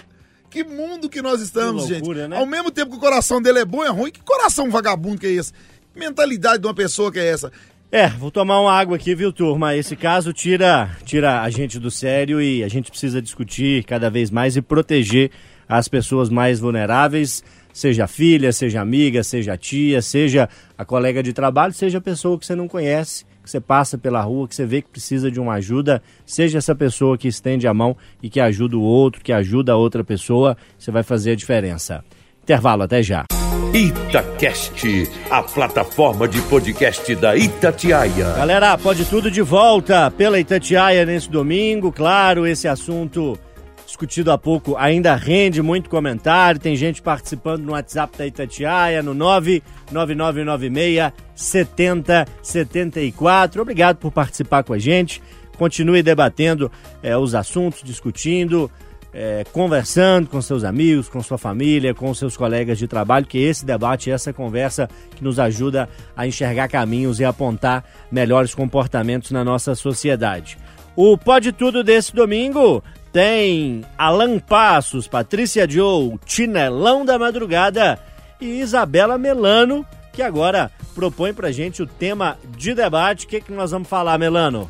Que 0.49 0.63
mundo 0.63 1.09
que 1.09 1.21
nós 1.21 1.41
estamos, 1.41 1.85
Que 1.87 1.93
loucura, 1.93 2.21
gente. 2.21 2.29
né? 2.29 2.37
Ao 2.37 2.45
mesmo 2.45 2.71
tempo 2.71 2.91
que 2.91 2.97
o 2.97 2.99
coração 2.99 3.41
dele 3.41 3.59
é 3.59 3.65
bom, 3.65 3.83
é 3.83 3.89
ruim. 3.89 4.11
Que 4.11 4.21
coração 4.21 4.69
vagabundo 4.69 5.19
que 5.19 5.27
é 5.27 5.31
esse? 5.31 5.51
Que 5.93 5.99
mentalidade 5.99 6.59
de 6.61 6.67
uma 6.67 6.73
pessoa 6.73 7.11
que 7.11 7.19
é 7.19 7.25
essa? 7.27 7.51
É, 7.89 8.09
vou 8.09 8.29
tomar 8.29 8.59
uma 8.59 8.73
água 8.73 8.97
aqui, 8.97 9.15
viu, 9.15 9.31
turma? 9.31 9.73
Esse 9.73 9.95
caso 9.95 10.33
tira, 10.33 10.89
tira 11.05 11.41
a 11.41 11.49
gente 11.49 11.79
do 11.79 11.89
sério 11.89 12.41
e 12.41 12.61
a 12.61 12.67
gente 12.67 12.91
precisa 12.91 13.21
discutir 13.21 13.85
cada 13.85 14.09
vez 14.09 14.29
mais 14.29 14.57
e 14.57 14.61
proteger 14.61 15.31
as 15.69 15.87
pessoas 15.87 16.29
mais 16.29 16.59
vulneráveis, 16.59 17.41
seja 17.71 18.05
filha, 18.05 18.51
seja 18.51 18.81
amiga, 18.81 19.23
seja 19.23 19.55
tia, 19.55 20.01
seja 20.01 20.49
a 20.77 20.83
colega 20.83 21.23
de 21.23 21.31
trabalho, 21.31 21.71
seja 21.71 21.99
a 21.99 22.01
pessoa 22.01 22.37
que 22.37 22.45
você 22.45 22.55
não 22.55 22.67
conhece, 22.67 23.23
que 23.41 23.49
você 23.49 23.61
passa 23.61 23.97
pela 23.97 24.21
rua, 24.21 24.49
que 24.49 24.55
você 24.55 24.65
vê 24.65 24.81
que 24.81 24.89
precisa 24.89 25.31
de 25.31 25.39
uma 25.39 25.53
ajuda, 25.53 26.03
seja 26.25 26.57
essa 26.57 26.75
pessoa 26.75 27.17
que 27.17 27.29
estende 27.29 27.69
a 27.69 27.73
mão 27.73 27.95
e 28.21 28.29
que 28.29 28.41
ajuda 28.41 28.75
o 28.75 28.81
outro, 28.81 29.23
que 29.23 29.31
ajuda 29.31 29.71
a 29.71 29.77
outra 29.77 30.03
pessoa, 30.03 30.57
você 30.77 30.91
vai 30.91 31.03
fazer 31.03 31.31
a 31.31 31.35
diferença. 31.35 32.03
Intervalo, 32.47 32.83
até 32.83 33.03
já. 33.03 33.25
Itacast, 33.73 35.09
a 35.29 35.43
plataforma 35.43 36.29
de 36.29 36.41
podcast 36.43 37.13
da 37.15 37.35
Itatiaia. 37.35 38.31
Galera, 38.37 38.77
pode 38.77 39.03
tudo 39.03 39.29
de 39.29 39.41
volta 39.41 40.09
pela 40.11 40.39
Itatiaia 40.39 41.05
nesse 41.05 41.29
domingo. 41.29 41.91
Claro, 41.91 42.47
esse 42.47 42.65
assunto 42.65 43.37
discutido 43.85 44.31
há 44.31 44.37
pouco 44.37 44.77
ainda 44.77 45.13
rende 45.13 45.61
muito 45.61 45.89
comentário. 45.89 46.57
Tem 46.57 46.73
gente 46.77 47.01
participando 47.01 47.65
no 47.65 47.73
WhatsApp 47.73 48.17
da 48.17 48.25
Itatiaia, 48.25 49.03
no 49.03 49.13
99996 49.13 51.11
7074. 51.35 53.61
Obrigado 53.61 53.97
por 53.97 54.13
participar 54.13 54.63
com 54.63 54.71
a 54.71 54.79
gente. 54.79 55.21
Continue 55.57 56.01
debatendo 56.01 56.71
eh, 57.03 57.17
os 57.17 57.35
assuntos, 57.35 57.83
discutindo, 57.83 58.71
eh, 59.13 59.43
conversando 59.51 60.29
com 60.29 60.41
seus 60.41 60.63
amigos, 60.63 61.09
com 61.09 61.21
sua 61.23 61.37
família, 61.37 61.93
com 61.93 62.13
seus 62.13 62.35
colegas 62.35 62.77
de 62.77 62.87
trabalho, 62.87 63.25
que 63.25 63.37
esse 63.37 63.65
debate, 63.65 64.11
essa 64.11 64.33
conversa 64.33 64.89
que 65.15 65.23
nos 65.23 65.39
ajuda 65.39 65.89
a 66.15 66.27
enxergar 66.27 66.67
caminhos 66.67 67.19
e 67.19 67.25
apontar 67.25 67.83
melhores 68.11 68.53
comportamentos 68.53 69.31
na 69.31 69.43
nossa 69.43 69.75
sociedade. 69.75 70.57
O 70.95 71.17
Pode 71.17 71.51
Tudo 71.51 71.83
desse 71.83 72.13
domingo 72.13 72.83
tem 73.11 73.83
Alan 73.97 74.39
Passos, 74.39 75.07
Patrícia 75.07 75.69
Joe, 75.69 76.17
Tinelão 76.25 77.05
da 77.05 77.17
Madrugada 77.17 77.99
e 78.39 78.59
Isabela 78.59 79.17
Melano, 79.17 79.85
que 80.13 80.21
agora 80.21 80.71
propõe 80.93 81.33
pra 81.33 81.51
gente 81.51 81.81
o 81.81 81.87
tema 81.87 82.37
de 82.57 82.73
debate. 82.73 83.25
O 83.25 83.29
que, 83.29 83.41
que 83.41 83.51
nós 83.51 83.71
vamos 83.71 83.87
falar, 83.87 84.17
Melano? 84.17 84.69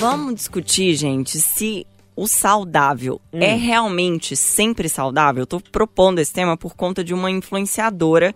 Vamos 0.00 0.34
discutir, 0.34 0.94
gente, 0.96 1.40
se 1.40 1.86
o 2.16 2.26
saudável 2.26 3.20
é 3.32 3.54
realmente 3.54 4.36
sempre 4.36 4.88
saudável. 4.88 5.42
Eu 5.42 5.46
tô 5.46 5.60
propondo 5.60 6.18
esse 6.18 6.32
tema 6.32 6.56
por 6.56 6.74
conta 6.74 7.02
de 7.02 7.12
uma 7.12 7.30
influenciadora 7.30 8.34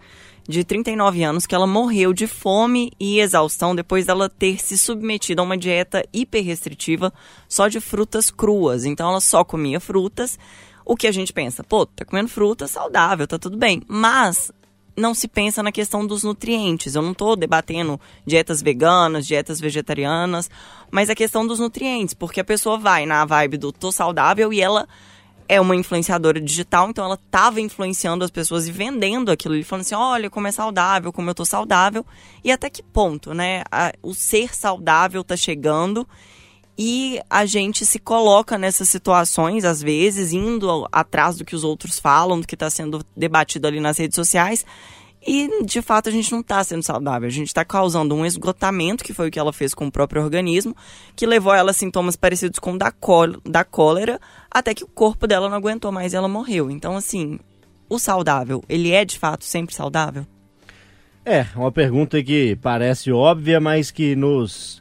de 0.48 0.64
39 0.64 1.22
anos 1.22 1.46
que 1.46 1.54
ela 1.54 1.66
morreu 1.66 2.12
de 2.12 2.26
fome 2.26 2.90
e 2.98 3.20
exaustão 3.20 3.74
depois 3.74 4.06
dela 4.06 4.30
ter 4.30 4.60
se 4.60 4.78
submetido 4.78 5.42
a 5.42 5.44
uma 5.44 5.58
dieta 5.58 6.02
hiperrestritiva 6.12 7.12
só 7.46 7.68
de 7.68 7.80
frutas 7.80 8.30
cruas. 8.30 8.84
Então 8.84 9.10
ela 9.10 9.20
só 9.20 9.44
comia 9.44 9.78
frutas. 9.78 10.38
O 10.84 10.96
que 10.96 11.06
a 11.06 11.12
gente 11.12 11.34
pensa, 11.34 11.62
pô, 11.62 11.84
tá 11.84 12.04
comendo 12.04 12.28
fruta 12.28 12.66
saudável, 12.66 13.26
tá 13.26 13.38
tudo 13.38 13.58
bem. 13.58 13.82
Mas 13.86 14.50
não 14.98 15.14
se 15.14 15.28
pensa 15.28 15.62
na 15.62 15.72
questão 15.72 16.06
dos 16.06 16.24
nutrientes. 16.24 16.94
Eu 16.94 17.02
não 17.02 17.12
estou 17.12 17.36
debatendo 17.36 18.00
dietas 18.26 18.60
veganas, 18.60 19.26
dietas 19.26 19.60
vegetarianas, 19.60 20.50
mas 20.90 21.08
a 21.08 21.14
questão 21.14 21.46
dos 21.46 21.58
nutrientes, 21.58 22.14
porque 22.14 22.40
a 22.40 22.44
pessoa 22.44 22.76
vai 22.78 23.06
na 23.06 23.24
vibe 23.24 23.56
do 23.56 23.72
tô 23.72 23.90
saudável 23.92 24.52
e 24.52 24.60
ela 24.60 24.86
é 25.48 25.58
uma 25.58 25.74
influenciadora 25.74 26.38
digital, 26.38 26.90
então 26.90 27.02
ela 27.06 27.14
estava 27.14 27.58
influenciando 27.58 28.22
as 28.22 28.30
pessoas 28.30 28.68
e 28.68 28.72
vendendo 28.72 29.30
aquilo. 29.30 29.54
Ele 29.54 29.64
falando 29.64 29.80
assim, 29.80 29.94
olha 29.94 30.28
como 30.28 30.46
é 30.46 30.52
saudável, 30.52 31.10
como 31.10 31.30
eu 31.30 31.34
tô 31.34 31.44
saudável. 31.44 32.04
E 32.44 32.52
até 32.52 32.68
que 32.68 32.82
ponto, 32.82 33.32
né? 33.32 33.62
a- 33.72 33.92
o 34.02 34.12
ser 34.12 34.54
saudável 34.54 35.24
tá 35.24 35.36
chegando 35.36 36.06
e 36.78 37.20
a 37.28 37.44
gente 37.44 37.84
se 37.84 37.98
coloca 37.98 38.56
nessas 38.56 38.88
situações, 38.88 39.64
às 39.64 39.82
vezes, 39.82 40.32
indo 40.32 40.86
atrás 40.92 41.36
do 41.36 41.44
que 41.44 41.56
os 41.56 41.64
outros 41.64 41.98
falam, 41.98 42.40
do 42.40 42.46
que 42.46 42.54
está 42.54 42.70
sendo 42.70 43.04
debatido 43.16 43.66
ali 43.66 43.80
nas 43.80 43.98
redes 43.98 44.14
sociais. 44.14 44.64
E, 45.26 45.64
de 45.64 45.82
fato, 45.82 46.08
a 46.08 46.12
gente 46.12 46.30
não 46.30 46.38
está 46.38 46.62
sendo 46.62 46.84
saudável. 46.84 47.26
A 47.26 47.32
gente 47.32 47.48
está 47.48 47.64
causando 47.64 48.14
um 48.14 48.24
esgotamento, 48.24 49.02
que 49.02 49.12
foi 49.12 49.26
o 49.26 49.30
que 49.30 49.40
ela 49.40 49.52
fez 49.52 49.74
com 49.74 49.88
o 49.88 49.90
próprio 49.90 50.22
organismo, 50.22 50.76
que 51.16 51.26
levou 51.26 51.52
ela 51.52 51.72
a 51.72 51.74
sintomas 51.74 52.14
parecidos 52.14 52.60
com 52.60 52.74
o 52.74 52.78
da, 52.78 52.92
da 53.44 53.64
cólera, 53.64 54.20
até 54.48 54.72
que 54.72 54.84
o 54.84 54.88
corpo 54.88 55.26
dela 55.26 55.48
não 55.48 55.56
aguentou 55.56 55.90
mais 55.90 56.12
e 56.12 56.16
ela 56.16 56.28
morreu. 56.28 56.70
Então, 56.70 56.96
assim, 56.96 57.40
o 57.88 57.98
saudável, 57.98 58.62
ele 58.68 58.92
é, 58.92 59.04
de 59.04 59.18
fato, 59.18 59.44
sempre 59.44 59.74
saudável? 59.74 60.24
É, 61.24 61.44
uma 61.56 61.72
pergunta 61.72 62.22
que 62.22 62.54
parece 62.62 63.10
óbvia, 63.10 63.58
mas 63.58 63.90
que 63.90 64.14
nos 64.14 64.80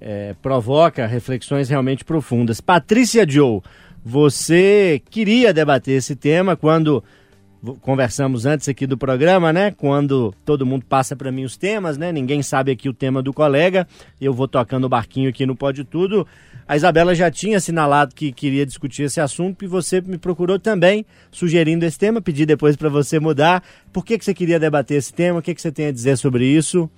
é, 0.00 0.34
provoca 0.40 1.06
reflexões 1.06 1.68
realmente 1.68 2.04
profundas. 2.04 2.60
Patrícia 2.60 3.28
Joe, 3.28 3.60
você 4.04 5.02
queria 5.10 5.52
debater 5.52 5.96
esse 5.96 6.14
tema 6.14 6.56
quando 6.56 7.02
conversamos 7.80 8.46
antes 8.46 8.68
aqui 8.68 8.86
do 8.86 8.96
programa, 8.96 9.52
né? 9.52 9.72
Quando 9.72 10.32
todo 10.44 10.64
mundo 10.64 10.84
passa 10.88 11.16
para 11.16 11.32
mim 11.32 11.44
os 11.44 11.56
temas, 11.56 11.98
né? 11.98 12.12
Ninguém 12.12 12.42
sabe 12.42 12.70
aqui 12.70 12.88
o 12.88 12.94
tema 12.94 13.22
do 13.22 13.32
colega. 13.32 13.86
Eu 14.20 14.32
vou 14.32 14.46
tocando 14.46 14.84
o 14.84 14.88
barquinho 14.88 15.28
aqui 15.28 15.44
no 15.44 15.56
Pode 15.56 15.84
Tudo. 15.84 16.26
A 16.66 16.76
Isabela 16.76 17.14
já 17.14 17.30
tinha 17.30 17.56
assinalado 17.56 18.14
que 18.14 18.30
queria 18.30 18.64
discutir 18.64 19.04
esse 19.04 19.20
assunto 19.20 19.64
e 19.64 19.68
você 19.68 20.00
me 20.00 20.18
procurou 20.18 20.58
também 20.58 21.04
sugerindo 21.30 21.84
esse 21.84 21.98
tema. 21.98 22.20
Pedi 22.20 22.46
depois 22.46 22.76
para 22.76 22.88
você 22.88 23.18
mudar. 23.18 23.64
Por 23.92 24.04
que, 24.04 24.18
que 24.18 24.24
você 24.24 24.34
queria 24.34 24.60
debater 24.60 24.98
esse 24.98 25.12
tema? 25.12 25.40
O 25.40 25.42
que, 25.42 25.54
que 25.54 25.62
você 25.62 25.72
tem 25.72 25.86
a 25.86 25.92
dizer 25.92 26.16
sobre 26.16 26.46
isso? 26.46 26.88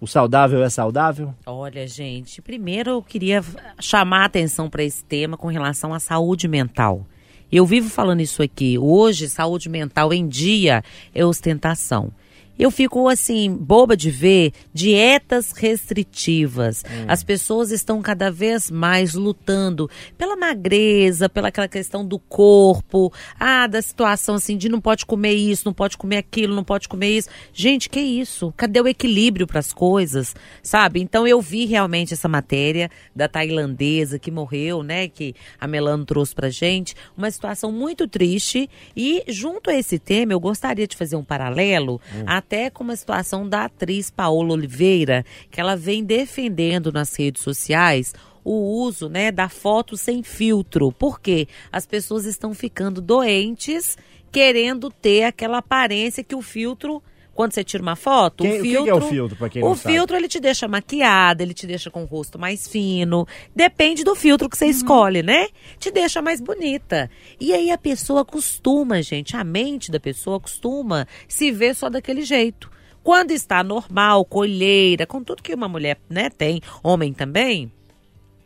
O 0.00 0.06
saudável 0.06 0.62
é 0.62 0.68
saudável? 0.68 1.34
Olha, 1.46 1.86
gente, 1.86 2.42
primeiro 2.42 2.90
eu 2.90 3.02
queria 3.02 3.42
chamar 3.80 4.22
a 4.22 4.26
atenção 4.26 4.68
para 4.68 4.84
esse 4.84 5.02
tema 5.04 5.36
com 5.36 5.48
relação 5.48 5.94
à 5.94 5.98
saúde 5.98 6.46
mental. 6.46 7.06
Eu 7.50 7.64
vivo 7.64 7.88
falando 7.88 8.20
isso 8.20 8.42
aqui. 8.42 8.78
Hoje, 8.78 9.28
saúde 9.28 9.68
mental 9.68 10.12
em 10.12 10.26
dia 10.26 10.82
é 11.14 11.24
ostentação. 11.24 12.12
Eu 12.58 12.70
fico 12.70 13.08
assim, 13.08 13.50
boba 13.52 13.96
de 13.96 14.10
ver 14.10 14.52
dietas 14.72 15.52
restritivas. 15.52 16.84
As 17.06 17.22
pessoas 17.22 17.70
estão 17.70 18.00
cada 18.00 18.30
vez 18.30 18.70
mais 18.70 19.14
lutando 19.14 19.90
pela 20.16 20.36
magreza, 20.36 21.28
pela 21.28 21.48
aquela 21.48 21.68
questão 21.68 22.06
do 22.06 22.18
corpo, 22.18 23.12
ah, 23.38 23.66
da 23.66 23.80
situação 23.80 24.36
assim 24.36 24.56
de 24.56 24.68
não 24.68 24.80
pode 24.80 25.04
comer 25.06 25.34
isso, 25.34 25.62
não 25.66 25.72
pode 25.72 25.96
comer 25.96 26.18
aquilo, 26.18 26.54
não 26.54 26.64
pode 26.64 26.88
comer 26.88 27.16
isso. 27.16 27.28
Gente, 27.52 27.88
que 27.88 28.00
isso? 28.00 28.52
Cadê 28.56 28.80
o 28.80 28.88
equilíbrio 28.88 29.46
para 29.46 29.60
as 29.60 29.72
coisas? 29.72 30.34
Sabe? 30.62 31.00
Então 31.00 31.26
eu 31.26 31.40
vi 31.40 31.66
realmente 31.66 32.14
essa 32.14 32.28
matéria 32.28 32.90
da 33.14 33.28
tailandesa 33.28 34.18
que 34.18 34.30
morreu, 34.30 34.82
né, 34.82 35.08
que 35.08 35.34
a 35.60 35.66
Melano 35.66 36.04
trouxe 36.04 36.34
pra 36.34 36.50
gente, 36.50 36.94
uma 37.16 37.30
situação 37.30 37.72
muito 37.72 38.08
triste 38.08 38.68
e 38.96 39.22
junto 39.28 39.70
a 39.70 39.74
esse 39.74 39.98
tema 39.98 40.32
eu 40.32 40.40
gostaria 40.40 40.86
de 40.86 40.96
fazer 40.96 41.16
um 41.16 41.24
paralelo 41.24 42.00
até 42.46 42.70
com 42.70 42.84
uma 42.84 42.94
situação 42.94 43.48
da 43.48 43.64
atriz 43.64 44.08
Paola 44.08 44.52
Oliveira, 44.52 45.24
que 45.50 45.60
ela 45.60 45.76
vem 45.76 46.04
defendendo 46.04 46.92
nas 46.92 47.12
redes 47.18 47.42
sociais 47.42 48.14
o 48.44 48.84
uso, 48.84 49.08
né, 49.08 49.32
da 49.32 49.48
foto 49.48 49.96
sem 49.96 50.22
filtro. 50.22 50.92
Por 50.92 51.20
quê? 51.20 51.48
As 51.72 51.84
pessoas 51.84 52.24
estão 52.24 52.54
ficando 52.54 53.00
doentes, 53.00 53.98
querendo 54.30 54.88
ter 54.90 55.24
aquela 55.24 55.58
aparência 55.58 56.22
que 56.22 56.36
o 56.36 56.42
filtro 56.42 57.02
quando 57.36 57.52
você 57.52 57.62
tira 57.62 57.82
uma 57.82 57.94
foto, 57.94 58.42
Quem- 58.42 58.52
o 58.52 58.60
o 58.60 58.62
que 58.62 58.68
filtro. 58.70 58.84
que 58.84 58.90
é 58.90 58.94
o 58.94 59.00
filtro, 59.08 59.36
pra 59.36 59.48
quem 59.48 59.62
não 59.62 59.70
o 59.70 59.76
sabe? 59.76 59.94
filtro 59.94 60.16
ele 60.16 60.26
te 60.28 60.40
deixa 60.40 60.66
maquiada, 60.66 61.42
ele 61.42 61.54
te 61.54 61.66
deixa 61.66 61.90
com 61.90 62.02
o 62.02 62.06
rosto 62.06 62.38
mais 62.38 62.66
fino. 62.66 63.26
Depende 63.54 64.02
do 64.02 64.14
filtro 64.16 64.48
que 64.48 64.56
você 64.58 64.66
escolhe, 64.66 65.22
né? 65.22 65.48
Te 65.78 65.90
deixa 65.92 66.20
mais 66.20 66.40
bonita. 66.40 67.08
E 67.38 67.52
aí 67.52 67.70
a 67.70 67.78
pessoa 67.78 68.22
acostuma, 68.22 69.00
gente. 69.02 69.36
A 69.36 69.44
mente 69.44 69.90
da 69.92 70.00
pessoa 70.00 70.38
acostuma 70.38 71.06
se 71.28 71.52
ver 71.52 71.74
só 71.76 71.88
daquele 71.88 72.22
jeito. 72.22 72.70
Quando 73.04 73.30
está 73.30 73.62
normal, 73.62 74.24
colheira, 74.24 75.06
com 75.06 75.22
tudo 75.22 75.42
que 75.42 75.54
uma 75.54 75.68
mulher 75.68 75.96
né, 76.10 76.28
tem, 76.28 76.60
homem 76.82 77.12
também, 77.12 77.66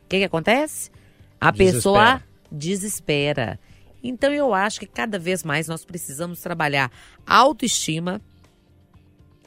o 0.05 0.09
que, 0.09 0.18
que 0.18 0.24
acontece? 0.24 0.91
A 1.41 1.51
Desespera. 1.51 1.72
pessoa 1.74 2.22
desespera. 2.53 3.59
Então 4.03 4.32
eu 4.32 4.53
acho 4.55 4.80
que 4.80 4.86
cada 4.86 5.18
vez 5.18 5.43
mais 5.45 5.68
nós 5.68 5.84
precisamos 5.84 6.41
trabalhar 6.41 6.91
autoestima, 7.26 8.20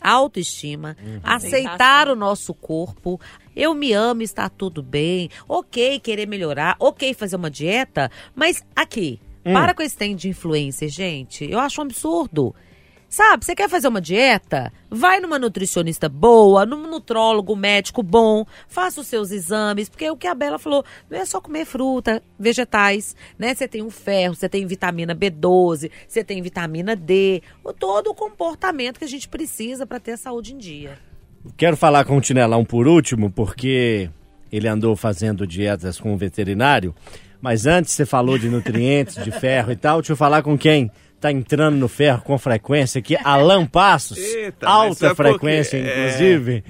autoestima, 0.04 0.97
aceitar 1.24 2.10
o 2.10 2.16
nosso 2.16 2.54
corpo. 2.54 3.20
Eu 3.56 3.74
me 3.74 3.93
amo, 3.93 4.22
está 4.22 4.49
tudo 4.49 4.84
bem. 4.84 5.30
Ok, 5.47 5.99
querer 5.99 6.28
melhorar, 6.28 6.76
ok, 6.80 7.14
fazer 7.14 7.36
uma 7.36 7.49
dieta, 7.49 8.12
mas 8.36 8.64
aqui, 8.76 9.20
para 9.43 9.74
com 9.74 9.82
esse 9.82 9.97
trem 9.97 10.16
de 10.16 10.30
influência, 10.30 10.88
gente. 10.88 11.49
Eu 11.49 11.60
acho 11.60 11.82
um 11.82 11.86
absurdo. 11.86 12.56
Sabe, 13.10 13.45
você 13.45 13.54
quer 13.54 13.70
fazer 13.70 13.88
uma 13.88 14.01
dieta? 14.01 14.74
Vai 14.96 15.20
numa 15.20 15.39
nutricionista 15.39 16.08
boa, 16.08 16.68
num 16.68 16.88
nutrólogo 16.88 17.56
médico 17.56 18.04
bom, 18.04 18.46
faça 18.68 19.02
os 19.02 19.08
seus 19.08 19.32
exames, 19.32 19.89
porque 19.89 20.08
o 20.08 20.16
que 20.16 20.28
a 20.28 20.36
Bela 20.36 20.60
falou, 20.60 20.86
não 21.10 21.18
é 21.18 21.26
só 21.26 21.41
comer 21.41 21.66
fruta, 21.66 22.22
vegetais, 22.38 23.16
né? 23.36 23.56
Você 23.56 23.68
tem 23.68 23.82
o 23.82 23.89
ferro, 23.89 24.36
você 24.36 24.48
tem 24.48 24.68
vitamina 24.68 25.16
B12, 25.16 25.89
você 26.08 26.24
tem 26.24 26.44
vitamina 26.44 26.96
D, 26.96 27.41
todo 27.80 28.12
o 28.12 28.14
comportamento 28.14 29.00
que 29.00 29.06
a 29.06 29.08
gente 29.08 29.28
precisa 29.28 29.88
para 29.88 30.00
ter 30.00 30.12
a 30.12 30.18
saúde 30.18 30.54
em 30.54 30.60
dia. 30.60 31.00
Quero 31.58 31.76
falar 31.76 32.06
com 32.06 32.16
o 32.16 32.22
Tinelão 32.22 32.64
por 32.64 32.88
último, 32.88 33.32
porque 33.32 34.12
ele 34.52 34.68
andou 34.68 34.96
fazendo 34.96 35.48
dietas 35.48 36.00
com 36.00 36.14
o 36.14 36.18
veterinário. 36.18 36.94
Mas 37.41 37.66
antes 37.66 37.94
você 37.94 38.06
falou 38.06 38.38
de 38.38 38.48
nutrientes, 38.48 39.22
de 39.24 39.32
ferro 39.32 39.72
e 39.72 39.76
tal. 39.76 40.02
Deixa 40.02 40.14
eu 40.14 40.18
falar 40.18 40.44
com 40.44 40.56
quem 40.56 40.91
tá 41.24 41.32
entrando 41.32 41.76
no 41.78 41.88
ferro 41.88 42.22
com 42.22 42.38
frequência 42.38 43.00
aqui, 43.00 43.18
Alan 43.24 43.66
Passos. 43.66 44.18
Eita, 44.18 44.68
alta 44.68 45.08
é 45.08 45.10
porque- 45.10 45.30
frequência, 45.30 45.78
é. 45.78 45.82
inclusive. 46.08 46.64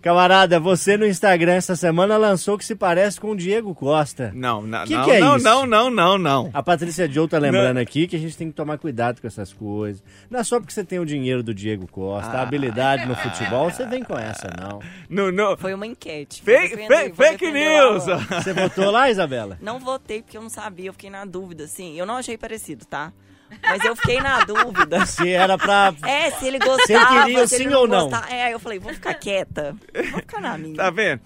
Camarada, 0.00 0.60
você 0.60 0.96
no 0.96 1.04
Instagram 1.04 1.54
essa 1.54 1.74
semana 1.74 2.16
lançou 2.16 2.56
que 2.56 2.64
se 2.64 2.76
parece 2.76 3.20
com 3.20 3.32
o 3.32 3.36
Diego 3.36 3.74
Costa. 3.74 4.30
Não, 4.32 4.62
não, 4.62 4.84
Que 4.84 4.94
não, 4.94 5.04
que 5.04 5.10
é 5.10 5.18
não, 5.18 5.36
isso? 5.36 5.44
não, 5.44 5.66
não, 5.66 5.90
não, 5.90 6.16
não. 6.16 6.50
A 6.54 6.62
Patrícia 6.62 7.10
Joe 7.10 7.26
tá 7.26 7.36
lembrando 7.36 7.78
aqui 7.78 8.06
que 8.06 8.14
a 8.14 8.18
gente 8.18 8.36
tem 8.36 8.46
que 8.48 8.54
tomar 8.54 8.78
cuidado 8.78 9.20
com 9.20 9.26
essas 9.26 9.52
coisas. 9.52 10.00
Não 10.30 10.38
é 10.38 10.44
só 10.44 10.60
porque 10.60 10.72
você 10.72 10.84
tem 10.84 11.00
o 11.00 11.04
dinheiro 11.04 11.42
do 11.42 11.52
Diego 11.52 11.88
Costa, 11.88 12.30
Ah. 12.30 12.38
a 12.38 12.42
habilidade 12.42 13.06
no 13.06 13.16
futebol, 13.16 13.68
você 13.70 13.84
vem 13.86 14.04
com 14.04 14.16
essa, 14.16 14.48
não. 14.58 14.78
não, 15.10 15.32
não. 15.32 15.56
Foi 15.56 15.74
uma 15.74 15.86
enquete. 15.86 16.42
Fake, 16.42 16.76
defender, 16.76 17.12
fake, 17.14 17.50
news! 17.50 18.04
Você 18.04 18.52
votou 18.54 18.90
lá, 18.92 19.10
Isabela? 19.10 19.58
Não 19.60 19.80
votei 19.80 20.22
porque 20.22 20.38
eu 20.38 20.42
não 20.42 20.48
sabia, 20.48 20.86
eu 20.86 20.92
fiquei 20.92 21.10
na 21.10 21.24
dúvida, 21.24 21.64
assim. 21.64 21.98
Eu 21.98 22.06
não 22.06 22.16
achei 22.16 22.38
parecido, 22.38 22.84
tá? 22.86 23.12
Mas 23.62 23.84
eu 23.84 23.94
fiquei 23.96 24.20
na 24.20 24.40
dúvida. 24.44 25.04
Se 25.06 25.28
era 25.28 25.56
pra. 25.58 25.92
É, 26.06 26.30
se 26.32 26.46
ele 26.46 26.58
gostava, 26.58 27.24
queria 27.24 27.46
se 27.46 27.54
ele 27.56 27.64
sim 27.64 27.70
não 27.70 27.80
ou 27.80 27.88
não? 27.88 28.08
gostava. 28.08 28.32
É, 28.32 28.52
eu 28.52 28.58
falei, 28.60 28.78
vou 28.78 28.92
ficar 28.92 29.14
quieta. 29.14 29.74
Vou 30.10 30.20
ficar 30.20 30.40
na 30.40 30.56
minha. 30.58 30.76
Tá 30.76 30.90
vendo? 30.90 31.20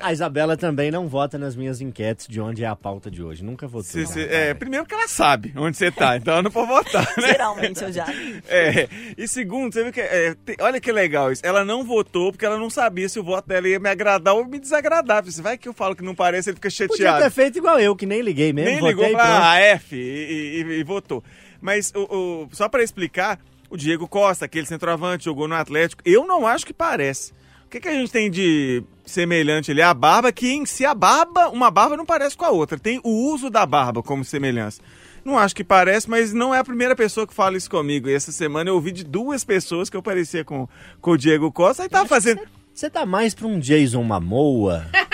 A 0.00 0.12
Isabela 0.12 0.56
também 0.56 0.92
não 0.92 1.08
vota 1.08 1.36
nas 1.36 1.56
minhas 1.56 1.80
enquetes 1.80 2.28
de 2.28 2.40
onde 2.40 2.62
é 2.62 2.68
a 2.68 2.76
pauta 2.76 3.10
de 3.10 3.20
hoje. 3.20 3.44
Nunca 3.44 3.66
votou. 3.66 3.82
Se- 3.82 4.06
se- 4.06 4.24
não, 4.26 4.32
é, 4.32 4.54
primeiro 4.54 4.86
que 4.86 4.94
ela 4.94 5.08
sabe 5.08 5.52
onde 5.56 5.76
você 5.76 5.90
tá, 5.90 6.16
então 6.16 6.34
ela 6.34 6.42
não 6.42 6.52
pode 6.52 6.68
votar, 6.68 7.02
né? 7.18 7.26
Geralmente 7.32 7.82
eu 7.82 7.92
já. 7.92 8.06
É, 8.48 8.88
e 9.18 9.26
segundo, 9.26 9.72
você 9.72 9.82
viu 9.82 9.92
que. 9.92 10.00
é, 10.00 10.34
te- 10.36 10.56
olha 10.60 10.80
que 10.80 10.92
legal 10.92 11.32
isso. 11.32 11.42
Ela 11.44 11.64
não 11.64 11.82
votou 11.84 12.30
porque 12.30 12.46
ela 12.46 12.56
não 12.58 12.70
sabia 12.70 13.08
se 13.08 13.18
o 13.18 13.24
voto 13.24 13.48
dela 13.48 13.66
ia 13.68 13.80
me 13.80 13.88
agradar 13.90 14.34
ou 14.34 14.46
me 14.46 14.60
desagradar. 14.60 15.24
Você 15.24 15.42
vai 15.42 15.58
que 15.58 15.68
eu 15.68 15.72
falo 15.74 15.96
que 15.96 16.04
não 16.04 16.14
parece, 16.14 16.50
ele 16.50 16.56
fica 16.56 16.68
Podia 16.70 16.86
chateado. 16.88 17.24
ter 17.24 17.30
feito 17.30 17.58
igual 17.58 17.80
eu, 17.80 17.96
que 17.96 18.06
nem 18.06 18.20
liguei 18.22 18.52
mesmo. 18.52 18.70
Nem 18.70 18.78
votei 18.80 18.94
ligou 18.94 19.08
e 19.08 19.12
pra 19.12 19.50
ah, 19.50 19.58
F 19.60 19.96
e, 19.96 20.62
e- 20.62 20.78
e 20.78 20.84
votou. 20.84 21.24
Mas 21.62 21.92
o, 21.94 22.00
o- 22.44 22.48
só 22.52 22.68
pra 22.68 22.82
explicar, 22.82 23.38
o 23.70 23.76
Diego 23.76 24.06
Costa, 24.08 24.44
aquele 24.44 24.66
centroavante, 24.66 25.24
jogou 25.24 25.48
no 25.48 25.54
Atlético. 25.54 26.02
Eu 26.04 26.26
não 26.26 26.46
acho 26.46 26.66
que 26.66 26.74
parece. 26.74 27.32
O 27.64 27.68
que, 27.70 27.80
que 27.80 27.88
a 27.88 27.92
gente 27.92 28.12
tem 28.12 28.30
de 28.30 28.82
semelhante 29.06 29.70
ali? 29.70 29.80
A 29.80 29.94
barba, 29.94 30.30
que 30.30 30.52
em 30.52 30.66
si 30.66 30.84
a 30.84 30.94
barba, 30.94 31.48
uma 31.48 31.70
barba 31.70 31.96
não 31.96 32.04
parece 32.04 32.36
com 32.36 32.44
a 32.44 32.50
outra. 32.50 32.78
Tem 32.78 33.00
o 33.02 33.32
uso 33.32 33.48
da 33.48 33.64
barba 33.64 34.02
como 34.02 34.22
semelhança. 34.24 34.82
Não 35.24 35.38
acho 35.38 35.54
que 35.54 35.62
parece, 35.64 36.10
mas 36.10 36.32
não 36.34 36.52
é 36.54 36.58
a 36.58 36.64
primeira 36.64 36.96
pessoa 36.96 37.26
que 37.26 37.32
fala 37.32 37.56
isso 37.56 37.70
comigo. 37.70 38.08
E 38.08 38.12
essa 38.12 38.32
semana 38.32 38.68
eu 38.68 38.74
ouvi 38.74 38.90
de 38.92 39.04
duas 39.04 39.44
pessoas 39.44 39.88
que 39.88 39.96
eu 39.96 40.02
parecia 40.02 40.44
com, 40.44 40.68
com 41.00 41.12
o 41.12 41.16
Diego 41.16 41.50
Costa. 41.52 41.84
Aí 41.84 41.88
tava 41.88 42.06
fazendo. 42.08 42.42
Você 42.74 42.90
tá 42.90 43.06
mais 43.06 43.32
pra 43.32 43.46
um 43.46 43.58
Jason 43.60 44.02
Momoa? 44.02 44.86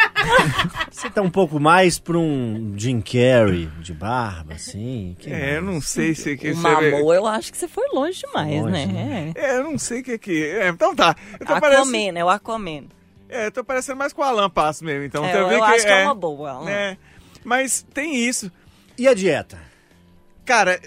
Você 0.91 1.11
tá 1.11 1.22
um 1.22 1.31
pouco 1.31 1.59
mais 1.61 1.99
pra 1.99 2.18
um 2.18 2.74
Jim 2.76 3.01
Carrey 3.01 3.68
de 3.81 3.93
barba, 3.93 4.55
assim? 4.55 5.16
Que 5.18 5.33
É, 5.33 5.57
eu 5.59 5.62
não 5.62 5.81
sei 5.81 6.14
se 6.14 6.37
que 6.37 6.51
O 6.53 6.57
Mamô, 6.57 7.12
eu 7.14 7.26
acho 7.26 7.51
que 7.53 7.59
você 7.59 7.68
foi 7.68 7.87
longe 7.93 8.20
demais, 8.26 8.62
Longe, 8.62 8.87
né? 8.87 9.33
É, 9.35 9.57
eu 9.59 9.64
não 9.64 9.79
sei 9.79 10.01
o 10.01 10.05
que 10.05 10.18
que. 10.18 10.45
É, 10.47 10.68
então 10.68 10.95
tá. 10.95 11.14
Eu 11.39 11.47
tô 11.47 11.53
Aquaman, 11.55 11.61
parecendo, 11.61 12.18
é 12.18 12.24
o 12.24 12.29
Aquaman. 12.29 12.85
é, 13.29 13.47
eu 13.47 13.53
tô 13.53 13.62
parecendo 13.64 13.99
mais 13.99 14.12
com 14.12 14.22
o 14.22 14.24
Alan 14.24 14.51
Passo 14.51 14.85
mesmo. 14.85 15.05
Então, 15.05 15.24
É, 15.24 15.33
você 15.33 15.39
eu 15.39 15.51
eu 15.51 15.64
acho 15.64 15.85
que 15.85 15.91
é 15.93 16.05
uma 16.05 16.14
boa. 16.14 16.51
Alan. 16.51 16.70
É, 16.70 16.97
mas 17.45 17.87
tem 17.95 18.16
isso. 18.16 18.51
E 18.97 19.07
a 19.07 19.14
dieta? 19.14 19.59
Cara, 20.45 20.81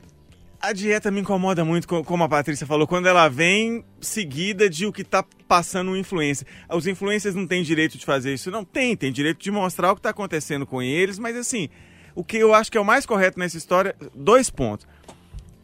a 0.61 0.73
dieta 0.73 1.09
me 1.11 1.21
incomoda 1.21 1.65
muito, 1.65 1.87
co- 1.87 2.03
como 2.03 2.23
a 2.23 2.29
Patrícia 2.29 2.67
falou, 2.67 2.85
quando 2.87 3.07
ela 3.07 3.27
vem 3.27 3.83
seguida 3.99 4.69
de 4.69 4.85
o 4.85 4.91
que 4.91 5.03
tá 5.03 5.23
passando 5.47 5.91
o 5.91 5.97
influencer. 5.97 6.47
Os 6.69 6.85
influencers 6.87 7.35
não 7.35 7.47
têm 7.47 7.63
direito 7.63 7.97
de 7.97 8.05
fazer 8.05 8.33
isso. 8.33 8.51
Não 8.51 8.63
tem, 8.63 8.95
tem 8.95 9.11
direito 9.11 9.39
de 9.41 9.51
mostrar 9.51 9.91
o 9.91 9.95
que 9.95 10.01
tá 10.01 10.09
acontecendo 10.11 10.65
com 10.65 10.81
eles, 10.81 11.17
mas 11.17 11.35
assim, 11.35 11.69
o 12.15 12.23
que 12.23 12.37
eu 12.37 12.53
acho 12.53 12.71
que 12.71 12.77
é 12.77 12.81
o 12.81 12.85
mais 12.85 13.05
correto 13.05 13.39
nessa 13.39 13.57
história, 13.57 13.95
dois 14.15 14.49
pontos. 14.49 14.87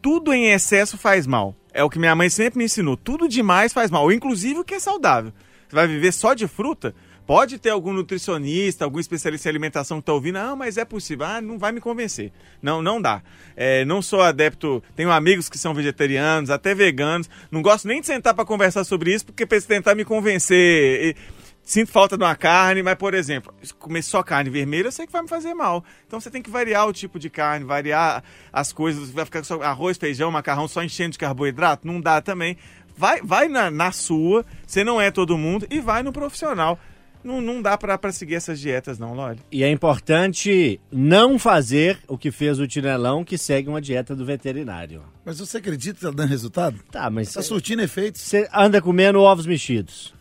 Tudo 0.02 0.34
em 0.34 0.52
excesso 0.52 0.98
faz 0.98 1.28
mal. 1.28 1.56
É 1.74 1.84
o 1.84 1.90
que 1.90 2.00
minha 2.00 2.16
mãe 2.16 2.30
sempre 2.30 2.58
me 2.58 2.66
ensinou. 2.66 2.98
Tudo 2.98 3.28
demais 3.28 3.74
faz 3.74 3.92
mal, 3.92 4.12
inclusive 4.12 4.60
o 4.60 4.64
que 4.64 4.76
é 4.76 4.80
saudável. 4.80 5.32
Você 5.68 5.76
vai 5.76 5.88
viver 5.88 6.12
só 6.12 6.34
de 6.34 6.48
fruta? 6.48 6.96
Pode 7.28 7.60
ter 7.60 7.72
algum 7.72 7.92
nutricionista, 7.92 8.86
algum 8.86 9.02
especialista 9.02 9.50
em 9.50 9.52
alimentação 9.52 10.00
que 10.00 10.06
tá 10.06 10.14
ouvindo, 10.14 10.38
ah, 10.38 10.56
mas 10.56 10.78
é 10.78 10.86
possível. 10.86 11.26
Ah, 11.26 11.42
não 11.42 11.60
vai 11.60 11.74
me 11.74 11.82
convencer. 11.82 12.32
Não, 12.62 12.82
não 12.82 13.02
dá. 13.02 13.22
É, 13.54 13.84
não 13.84 14.02
sou 14.02 14.22
adepto, 14.22 14.82
tenho 14.96 15.12
amigos 15.12 15.50
que 15.50 15.58
são 15.58 15.74
vegetarianos, 15.74 16.50
até 16.50 16.74
veganos. 16.74 17.30
Não 17.52 17.62
gosto 17.62 17.86
nem 17.86 18.00
de 18.00 18.08
sentar 18.08 18.34
para 18.34 18.46
conversar 18.46 18.86
sobre 18.86 19.14
isso, 19.14 19.26
porque 19.26 19.44
eles 19.44 19.66
tentar 19.66 19.94
me 19.94 20.06
convencer. 20.06 21.18
Sinto 21.62 21.92
falta 21.92 22.18
de 22.18 22.24
uma 22.24 22.34
carne, 22.34 22.82
mas, 22.82 22.96
por 22.96 23.14
exemplo, 23.14 23.54
comer 23.78 24.04
só 24.04 24.24
carne 24.24 24.50
vermelha 24.50 24.88
eu 24.88 24.92
sei 24.94 25.06
que 25.06 25.12
vai 25.12 25.22
me 25.22 25.28
fazer 25.28 25.54
mal. 25.54 25.84
Então 26.08 26.22
você 26.22 26.32
tem 26.32 26.42
que 26.42 26.50
variar 26.50 26.88
o 26.88 26.94
tipo 26.94 27.20
de 27.20 27.30
carne, 27.30 27.66
variar 27.66 28.24
as 28.54 28.72
coisas. 28.72 29.10
Vai 29.10 29.26
ficar 29.26 29.44
só 29.44 29.62
arroz, 29.62 29.98
feijão, 29.98 30.32
macarrão 30.32 30.66
só 30.66 30.82
enchendo 30.82 31.12
de 31.12 31.18
carboidrato? 31.18 31.86
Não 31.86 32.00
dá 32.00 32.22
também. 32.22 32.56
Vai, 32.96 33.22
vai 33.22 33.50
na, 33.50 33.70
na 33.70 33.92
sua, 33.92 34.46
você 34.66 34.82
não 34.82 35.02
é 35.02 35.12
todo 35.12 35.38
mundo, 35.38 35.68
e 35.70 35.82
vai 35.82 36.02
no 36.04 36.14
profissional. 36.14 36.80
Não, 37.28 37.42
não 37.42 37.62
dá 37.62 37.78
pra, 37.78 37.98
pra 37.98 38.12
seguir 38.14 38.36
essas 38.36 38.58
dietas, 38.60 38.98
não, 38.98 39.14
Loli. 39.14 39.40
E 39.52 39.62
é 39.64 39.70
importante 39.70 40.80
não 40.90 41.38
fazer 41.38 42.00
o 42.08 42.18
que 42.18 42.32
fez 42.32 42.58
o 42.58 42.66
Tinelão, 42.66 43.26
que 43.26 43.38
segue 43.38 43.68
uma 43.68 43.82
dieta 43.82 44.16
do 44.16 44.24
veterinário. 44.26 45.04
Mas 45.26 45.40
você 45.40 45.58
acredita 45.58 45.96
que 46.00 46.06
tá 46.06 46.12
dando 46.12 46.30
resultado? 46.30 46.80
Tá, 46.90 47.10
mas 47.10 47.34
Tá 47.34 47.42
surtindo 47.42 47.82
efeitos? 47.82 48.22
você 48.22 48.48
anda 48.54 48.82
comendo 48.82 49.20
ovos 49.20 49.46
mexidos. 49.46 50.14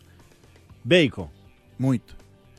Bacon. 0.83 1.29
Muito. 1.79 2.15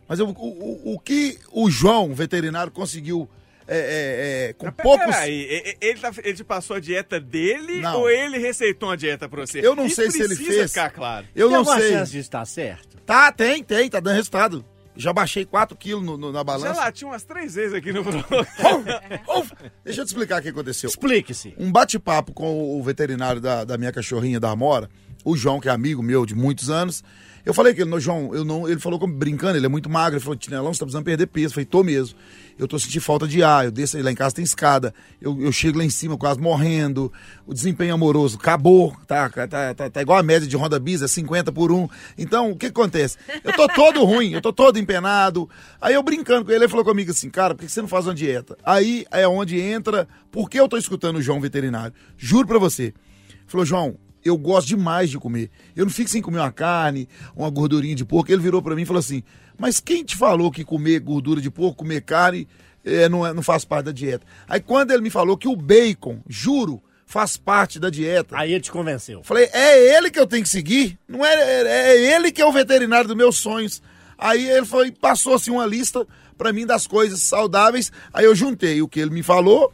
Mas 0.08 0.18
eu- 0.18 0.28
o, 0.28 0.32
o, 0.32 0.94
o 0.94 0.98
que 0.98 1.38
o 1.52 1.70
João, 1.70 2.14
veterinário, 2.14 2.72
conseguiu 2.72 3.28
é, 3.68 3.78
é, 3.78 4.48
é, 4.48 4.52
com 4.54 4.66
Mas 4.66 4.74
poucos... 4.76 5.06
Peraí, 5.06 5.76
ele, 5.80 6.00
tá- 6.00 6.12
ele 6.24 6.34
te 6.34 6.44
passou 6.44 6.76
a 6.76 6.80
dieta 6.80 7.20
dele 7.20 7.80
Não. 7.80 8.00
ou 8.00 8.10
ele 8.10 8.38
receitou 8.38 8.88
uma 8.88 8.96
dieta 8.96 9.28
pra 9.28 9.46
você? 9.46 9.60
Eu 9.64 9.76
não 9.76 9.86
Isso 9.86 9.96
sei 9.96 10.10
se 10.10 10.22
ele 10.22 10.34
fez. 10.34 10.70
ficar 10.70 10.90
claro. 10.90 11.26
Eu 11.36 11.48
Tem 11.48 11.56
não 11.56 11.64
sei. 11.64 11.90
chance 11.92 12.10
de 12.12 12.18
estar 12.18 12.44
certo? 12.46 12.96
Tá, 13.06 13.30
tem, 13.30 13.62
tem, 13.62 13.88
tá 13.90 14.00
dando 14.00 14.16
resultado. 14.16 14.64
Já 14.96 15.12
baixei 15.12 15.44
4 15.44 15.76
quilos 15.76 16.02
no- 16.04 16.16
no- 16.18 16.32
na 16.32 16.38
Já 16.40 16.44
balança. 16.44 16.72
latiu 16.80 17.08
umas 17.08 17.22
três 17.22 17.54
vezes 17.54 17.72
aqui 17.74 17.92
no 17.92 18.02
Deixa 19.84 20.00
eu 20.00 20.04
te 20.04 20.08
explicar 20.08 20.40
o 20.40 20.42
que 20.42 20.48
aconteceu. 20.48 20.88
Explique-se. 20.88 21.54
Um 21.58 21.70
bate-papo 21.70 22.32
com 22.32 22.78
o 22.78 22.82
veterinário 22.82 23.40
da, 23.40 23.64
da 23.64 23.78
minha 23.78 23.92
cachorrinha 23.92 24.40
da 24.40 24.50
Amora, 24.50 24.88
o 25.30 25.36
João, 25.36 25.60
que 25.60 25.68
é 25.68 25.72
amigo 25.72 26.02
meu 26.02 26.24
de 26.24 26.34
muitos 26.34 26.70
anos. 26.70 27.02
Eu 27.44 27.54
falei 27.54 27.72
que 27.72 27.80
ele, 27.80 27.88
"Não, 27.90 27.98
João, 27.98 28.34
eu 28.34 28.44
não. 28.44 28.68
Ele 28.68 28.78
falou 28.78 28.98
como 28.98 29.14
brincando, 29.14 29.56
ele 29.56 29.64
é 29.64 29.68
muito 29.68 29.88
magro. 29.88 30.16
Ele 30.16 30.22
falou, 30.22 30.36
Tinelão, 30.36 30.72
você 30.72 30.80
tá 30.80 30.84
precisando 30.84 31.04
perder 31.04 31.26
peso. 31.26 31.46
Eu 31.46 31.54
falei, 31.54 31.64
tô 31.64 31.82
mesmo. 31.82 32.14
Eu 32.58 32.66
tô 32.66 32.78
sentindo 32.78 33.00
falta 33.00 33.26
de 33.26 33.40
ar, 33.40 33.66
eu 33.66 33.70
desço 33.70 34.02
lá 34.02 34.10
em 34.10 34.14
casa 34.14 34.34
tem 34.34 34.44
escada. 34.44 34.92
Eu, 35.20 35.40
eu 35.40 35.52
chego 35.52 35.78
lá 35.78 35.84
em 35.84 35.90
cima 35.90 36.18
quase 36.18 36.40
morrendo. 36.40 37.10
O 37.46 37.54
desempenho 37.54 37.94
amoroso 37.94 38.36
acabou, 38.36 38.94
tá, 39.06 39.30
tá, 39.30 39.74
tá, 39.74 39.88
tá 39.88 40.02
igual 40.02 40.18
a 40.18 40.22
média 40.24 40.46
de 40.46 40.56
Honda 40.56 40.78
Bis, 40.80 41.00
é 41.00 41.06
50 41.06 41.52
por 41.52 41.70
1. 41.70 41.88
Então, 42.18 42.50
o 42.50 42.56
que 42.56 42.66
acontece? 42.66 43.16
Eu 43.44 43.52
tô 43.54 43.68
todo 43.68 44.04
ruim, 44.04 44.32
eu 44.32 44.40
tô 44.42 44.52
todo 44.52 44.76
empenado. 44.76 45.48
Aí 45.80 45.94
eu 45.94 46.02
brincando 46.02 46.44
com 46.44 46.50
ele, 46.50 46.64
ele 46.64 46.68
falou 46.68 46.84
comigo 46.84 47.12
assim, 47.12 47.30
cara, 47.30 47.54
por 47.54 47.64
que 47.64 47.70
você 47.70 47.80
não 47.80 47.88
faz 47.88 48.06
uma 48.06 48.14
dieta? 48.14 48.58
Aí 48.64 49.06
é 49.12 49.26
onde 49.28 49.60
entra, 49.60 50.08
por 50.32 50.50
que 50.50 50.58
eu 50.58 50.68
tô 50.68 50.76
escutando 50.76 51.16
o 51.16 51.22
João 51.22 51.40
veterinário? 51.40 51.94
Juro 52.16 52.48
pra 52.48 52.58
você. 52.58 52.82
Ele 52.82 52.94
falou, 53.46 53.64
João, 53.64 53.96
eu 54.28 54.36
gosto 54.38 54.68
demais 54.68 55.10
de 55.10 55.18
comer. 55.18 55.50
Eu 55.74 55.84
não 55.84 55.92
fico 55.92 56.08
sem 56.10 56.22
comer 56.22 56.38
uma 56.38 56.52
carne, 56.52 57.08
uma 57.36 57.50
gordurinha 57.50 57.94
de 57.94 58.04
porco. 58.04 58.30
Ele 58.30 58.40
virou 58.42 58.62
pra 58.62 58.74
mim 58.74 58.82
e 58.82 58.86
falou 58.86 59.00
assim: 59.00 59.22
Mas 59.58 59.80
quem 59.80 60.04
te 60.04 60.16
falou 60.16 60.50
que 60.50 60.64
comer 60.64 61.00
gordura 61.00 61.40
de 61.40 61.50
porco, 61.50 61.78
comer 61.78 62.02
carne, 62.02 62.46
eh, 62.84 63.08
não, 63.08 63.26
é- 63.26 63.32
não 63.34 63.42
faz 63.42 63.64
parte 63.64 63.86
da 63.86 63.92
dieta? 63.92 64.24
Aí 64.48 64.60
quando 64.60 64.90
ele 64.92 65.02
me 65.02 65.10
falou 65.10 65.36
que 65.36 65.48
o 65.48 65.56
bacon, 65.56 66.20
juro, 66.28 66.82
faz 67.06 67.36
parte 67.36 67.78
da 67.80 67.90
dieta. 67.90 68.36
Aí 68.38 68.52
ele 68.52 68.60
te 68.60 68.70
convenceu. 68.70 69.22
Falei, 69.24 69.48
é 69.52 69.96
ele 69.96 70.10
que 70.10 70.18
eu 70.20 70.26
tenho 70.26 70.42
que 70.42 70.48
seguir? 70.48 70.98
Não 71.08 71.24
é, 71.24 71.32
é, 71.34 71.62
é 71.96 72.14
ele 72.16 72.30
que 72.30 72.40
é 72.42 72.46
o 72.46 72.52
veterinário 72.52 73.08
dos 73.08 73.16
meus 73.16 73.36
sonhos. 73.38 73.82
Aí 74.16 74.48
ele 74.48 74.66
foi, 74.66 74.90
passou 74.92 75.34
assim 75.34 75.50
uma 75.50 75.64
lista 75.64 76.06
pra 76.36 76.52
mim 76.52 76.66
das 76.66 76.86
coisas 76.86 77.20
saudáveis. 77.20 77.90
Aí 78.12 78.24
eu 78.26 78.34
juntei 78.34 78.82
o 78.82 78.88
que 78.88 79.00
ele 79.00 79.10
me 79.10 79.22
falou. 79.22 79.72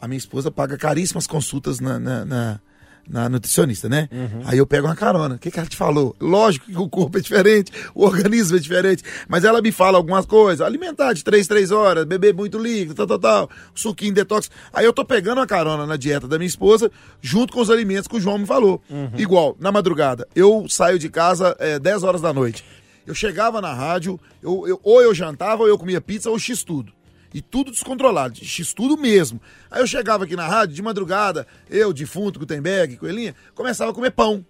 A 0.00 0.08
minha 0.08 0.16
esposa 0.18 0.50
paga 0.50 0.78
caríssimas 0.78 1.26
consultas 1.26 1.78
na, 1.80 1.98
na, 1.98 2.24
na- 2.24 2.60
na 3.08 3.28
nutricionista, 3.28 3.88
né? 3.88 4.08
Aí 4.44 4.58
eu 4.58 4.66
pego 4.66 4.86
uma 4.86 4.94
carona. 4.96 5.34
O 5.34 5.38
que, 5.38 5.50
que 5.50 5.58
ela 5.58 5.68
te 5.68 5.76
falou? 5.76 6.14
Lógico 6.20 6.66
que 6.66 6.76
o 6.78 6.88
corpo 6.88 7.18
é 7.18 7.20
diferente, 7.20 7.72
o 7.94 8.04
organismo 8.04 8.56
é 8.56 8.60
diferente. 8.60 9.02
Mas 9.28 9.44
ela 9.44 9.60
me 9.60 9.72
fala 9.72 9.98
algumas 9.98 10.24
coisas. 10.26 10.64
Alimentar 10.64 11.12
de 11.12 11.24
3, 11.24 11.46
3 11.46 11.70
horas, 11.70 12.04
beber 12.04 12.34
muito 12.34 12.58
líquido, 12.58 12.94
tal, 12.94 13.06
tal, 13.06 13.18
tal. 13.18 13.50
Suquinho 13.74 14.14
detox. 14.14 14.50
Aí 14.72 14.84
eu 14.84 14.92
tô 14.92 15.04
pegando 15.04 15.38
uma 15.38 15.46
carona 15.46 15.86
na 15.86 15.96
dieta 15.96 16.28
da 16.28 16.38
minha 16.38 16.46
esposa, 16.48 16.90
junto 17.20 17.52
com 17.52 17.60
os 17.60 17.70
alimentos 17.70 18.06
que 18.08 18.16
o 18.16 18.20
João 18.20 18.38
me 18.38 18.46
falou. 18.46 18.80
Igual, 19.16 19.56
na 19.58 19.72
madrugada, 19.72 20.26
eu 20.34 20.66
saio 20.68 20.98
de 20.98 21.08
casa 21.08 21.56
é, 21.58 21.78
10 21.78 22.02
horas 22.04 22.20
da 22.20 22.32
noite. 22.32 22.64
Eu 23.06 23.14
chegava 23.14 23.60
na 23.60 23.72
rádio, 23.74 24.20
eu, 24.42 24.68
eu- 24.68 24.80
ou 24.84 25.02
eu 25.02 25.12
jantava, 25.14 25.62
ou 25.62 25.68
eu 25.68 25.76
comia 25.78 26.00
pizza, 26.00 26.30
ou 26.30 26.38
x-tudo. 26.38 26.92
E 27.32 27.40
tudo 27.40 27.70
descontrolado, 27.70 28.36
x-tudo 28.44 28.96
mesmo. 28.96 29.40
Aí 29.70 29.80
eu 29.82 29.86
chegava 29.86 30.24
aqui 30.24 30.34
na 30.34 30.48
rádio, 30.48 30.74
de 30.74 30.82
madrugada, 30.82 31.46
eu, 31.68 31.92
defunto, 31.92 32.38
Gutenberg, 32.40 32.96
Coelhinha, 32.96 33.34
começava 33.54 33.90
a 33.92 33.94
comer 33.94 34.10
pão. 34.10 34.44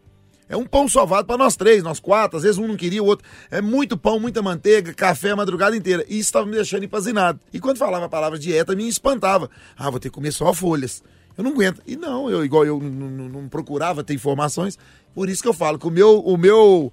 É 0.49 0.57
um 0.57 0.65
pão 0.67 0.89
sovado 0.89 1.27
para 1.29 1.37
nós 1.37 1.55
três, 1.55 1.81
nós 1.83 2.01
quatro, 2.01 2.37
às 2.37 2.43
vezes 2.43 2.59
um 2.59 2.67
não 2.67 2.77
queria, 2.77 3.01
o 3.03 3.07
outro. 3.07 3.25
É 3.51 3.61
muito 3.61 3.97
pão, 3.97 4.19
muita 4.19 4.43
manteiga, 4.43 4.93
café 4.93 5.31
a 5.31 5.37
madrugada 5.37 5.77
inteira. 5.77 6.05
E 6.09 6.15
isso 6.15 6.29
estava 6.31 6.45
me 6.47 6.57
deixando 6.57 6.83
empazinado. 6.85 7.39
E 7.53 7.61
quando 7.61 7.77
falava 7.79 8.07
a 8.07 8.09
palavra 8.09 8.37
dieta, 8.39 8.75
me 8.75 8.89
espantava. 8.89 9.49
Ah, 9.77 9.89
vou 9.91 10.01
ter 10.01 10.09
que 10.09 10.15
comer 10.17 10.33
só 10.33 10.53
folhas. 10.53 11.05
Eu 11.39 11.45
não 11.45 11.53
aguento. 11.53 11.81
E 11.87 11.95
não, 11.97 12.29
eu 12.29 12.45
igual 12.45 12.67
eu 12.67 12.81
não 12.81 13.49
procurava 13.49 14.03
ter 14.03 14.15
informações. 14.15 14.77
Por 15.15 15.29
isso 15.29 15.41
que 15.41 15.49
eu 15.49 15.53
falo 15.55 15.79
que 15.79 15.87
o 15.87 15.91
meu, 15.91 16.19
o 16.19 16.37
meu 16.37 16.93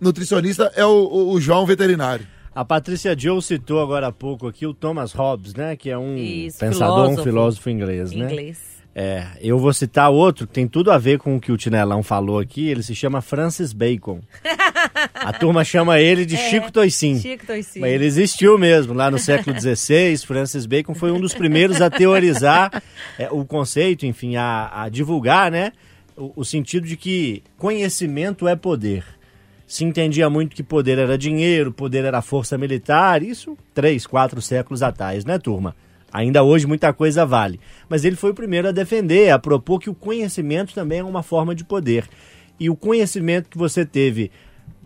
nutricionista 0.00 0.70
é 0.76 0.84
o, 0.84 0.90
o- 0.90 1.32
o 1.32 1.40
João 1.40 1.66
veterinário. 1.66 2.26
A 2.58 2.64
Patrícia 2.64 3.16
Joe 3.16 3.40
citou 3.40 3.80
agora 3.80 4.08
há 4.08 4.12
pouco 4.12 4.48
aqui 4.48 4.66
o 4.66 4.74
Thomas 4.74 5.12
Hobbes, 5.12 5.54
né? 5.54 5.76
Que 5.76 5.90
é 5.90 5.96
um 5.96 6.16
Isso, 6.16 6.58
pensador, 6.58 7.02
um 7.04 7.10
filósofo. 7.10 7.22
filósofo 7.22 7.70
inglês, 7.70 8.10
né? 8.10 8.24
Inglês. 8.24 8.82
É, 8.92 9.28
eu 9.40 9.60
vou 9.60 9.72
citar 9.72 10.10
outro 10.10 10.44
que 10.44 10.54
tem 10.54 10.66
tudo 10.66 10.90
a 10.90 10.98
ver 10.98 11.20
com 11.20 11.36
o 11.36 11.40
que 11.40 11.52
o 11.52 11.56
Tinelão 11.56 12.02
falou 12.02 12.40
aqui. 12.40 12.66
Ele 12.68 12.82
se 12.82 12.96
chama 12.96 13.20
Francis 13.20 13.72
Bacon. 13.72 14.20
A 15.14 15.32
turma 15.38 15.62
chama 15.62 16.00
ele 16.00 16.26
de 16.26 16.36
Chico 16.36 16.72
Toicinho. 16.72 17.20
Chico 17.20 17.46
Toicinho. 17.46 17.80
Mas 17.80 17.92
ele 17.92 18.06
existiu 18.06 18.58
mesmo 18.58 18.92
lá 18.92 19.08
no 19.08 19.20
século 19.20 19.54
XVI. 19.56 20.18
Francis 20.26 20.66
Bacon 20.66 20.96
foi 20.96 21.12
um 21.12 21.20
dos 21.20 21.34
primeiros 21.34 21.80
a 21.80 21.88
teorizar 21.88 22.82
é, 23.16 23.28
o 23.30 23.44
conceito, 23.44 24.04
enfim, 24.04 24.34
a, 24.34 24.82
a 24.82 24.88
divulgar, 24.88 25.48
né? 25.48 25.70
O, 26.16 26.32
o 26.34 26.44
sentido 26.44 26.88
de 26.88 26.96
que 26.96 27.44
conhecimento 27.56 28.48
é 28.48 28.56
poder. 28.56 29.04
Se 29.68 29.84
entendia 29.84 30.30
muito 30.30 30.56
que 30.56 30.62
poder 30.62 30.96
era 30.98 31.18
dinheiro, 31.18 31.70
poder 31.70 32.02
era 32.02 32.22
força 32.22 32.56
militar, 32.56 33.22
isso 33.22 33.54
três, 33.74 34.06
quatro 34.06 34.40
séculos 34.40 34.82
atrás, 34.82 35.26
né, 35.26 35.38
turma? 35.38 35.76
Ainda 36.10 36.42
hoje 36.42 36.66
muita 36.66 36.90
coisa 36.90 37.26
vale. 37.26 37.60
Mas 37.86 38.02
ele 38.02 38.16
foi 38.16 38.30
o 38.30 38.34
primeiro 38.34 38.66
a 38.66 38.72
defender, 38.72 39.28
a 39.28 39.38
propor 39.38 39.78
que 39.78 39.90
o 39.90 39.94
conhecimento 39.94 40.72
também 40.72 41.00
é 41.00 41.04
uma 41.04 41.22
forma 41.22 41.54
de 41.54 41.64
poder. 41.64 42.08
E 42.58 42.70
o 42.70 42.74
conhecimento 42.74 43.50
que 43.50 43.58
você 43.58 43.84
teve 43.84 44.30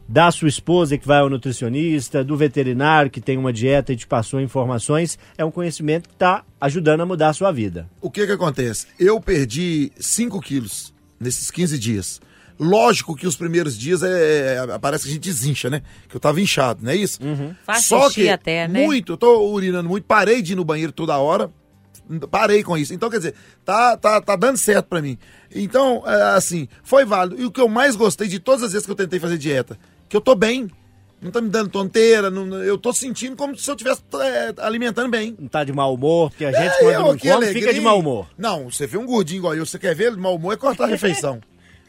da 0.08 0.32
sua 0.32 0.48
esposa 0.48 0.98
que 0.98 1.06
vai 1.06 1.20
ao 1.20 1.30
nutricionista, 1.30 2.24
do 2.24 2.36
veterinário 2.36 3.08
que 3.08 3.20
tem 3.20 3.38
uma 3.38 3.52
dieta 3.52 3.92
e 3.92 3.96
te 3.96 4.08
passou 4.08 4.40
informações, 4.40 5.16
é 5.38 5.44
um 5.44 5.50
conhecimento 5.52 6.08
que 6.08 6.16
está 6.16 6.44
ajudando 6.60 7.02
a 7.02 7.06
mudar 7.06 7.28
a 7.28 7.32
sua 7.32 7.52
vida. 7.52 7.88
O 8.00 8.10
que 8.10 8.26
que 8.26 8.32
acontece? 8.32 8.88
Eu 8.98 9.20
perdi 9.20 9.92
5 9.96 10.40
quilos 10.40 10.92
nesses 11.20 11.52
15 11.52 11.78
dias. 11.78 12.20
Lógico 12.62 13.16
que 13.16 13.26
os 13.26 13.34
primeiros 13.36 13.76
dias 13.76 14.02
é, 14.02 14.56
é- 14.74 14.78
parece 14.78 15.04
que 15.04 15.10
a 15.10 15.12
gente 15.14 15.22
desincha, 15.24 15.68
né? 15.68 15.82
Que 16.08 16.16
eu 16.16 16.20
tava 16.20 16.40
inchado, 16.40 16.82
não 16.84 16.90
é 16.92 16.96
isso? 16.96 17.18
Faz 17.64 17.84
Só 17.86 18.08
que 18.10 18.28
até, 18.28 18.68
né? 18.68 18.84
muito, 18.86 19.12
eu 19.12 19.16
tô 19.16 19.48
urinando 19.50 19.88
muito, 19.88 20.04
parei 20.04 20.40
de 20.42 20.52
ir 20.52 20.56
no 20.56 20.64
banheiro 20.64 20.92
toda 20.92 21.16
hora, 21.18 21.50
parei 22.30 22.62
com 22.62 22.76
isso. 22.76 22.92
Então, 22.94 23.08
quer 23.10 23.16
dizer, 23.18 23.34
tá, 23.64 23.96
tá, 23.96 24.20
tá 24.20 24.36
dando 24.36 24.56
certo 24.58 24.86
pra 24.86 25.00
mim. 25.02 25.18
Então, 25.54 26.02
é, 26.06 26.36
assim, 26.36 26.68
foi 26.82 27.04
válido. 27.04 27.40
E 27.40 27.44
o 27.44 27.50
que 27.50 27.60
eu 27.60 27.68
mais 27.68 27.96
gostei 27.96 28.28
de 28.28 28.38
todas 28.38 28.62
as 28.62 28.72
vezes 28.72 28.86
que 28.86 28.92
eu 28.92 28.96
tentei 28.96 29.18
fazer 29.18 29.38
dieta, 29.38 29.78
que 30.08 30.16
eu 30.16 30.20
tô 30.20 30.34
bem. 30.34 30.68
Não 31.20 31.30
tá 31.30 31.40
me 31.40 31.48
dando 31.48 31.70
tonteira, 31.70 32.30
não- 32.32 32.62
eu 32.64 32.76
tô 32.76 32.92
sentindo 32.92 33.36
como 33.36 33.56
se 33.56 33.70
eu 33.70 33.74
estivesse 33.74 34.02
alimentando 34.58 35.08
bem. 35.08 35.36
Não 35.38 35.46
tá 35.48 35.62
de 35.62 35.72
mau 35.72 35.94
humor, 35.94 36.30
porque 36.30 36.44
a 36.44 36.50
gente 36.50 36.74
É, 36.74 36.78
quando 36.80 36.92
eu 36.94 37.00
não 37.00 37.16
come 37.18 37.30
alegria. 37.30 37.60
fica 37.62 37.72
de 37.74 37.80
mau 37.80 38.00
humor. 38.00 38.26
Não, 38.36 38.68
você 38.68 38.88
vê 38.88 38.98
um 38.98 39.06
gordinho 39.06 39.38
igual 39.38 39.54
eu, 39.54 39.64
você 39.64 39.78
quer 39.78 39.94
ver 39.94 40.06
ele 40.08 40.16
de 40.16 40.20
mau 40.22 40.34
humor, 40.34 40.52
é 40.52 40.56
cortar 40.56 40.84
a 40.84 40.86
refeição. 40.90 41.40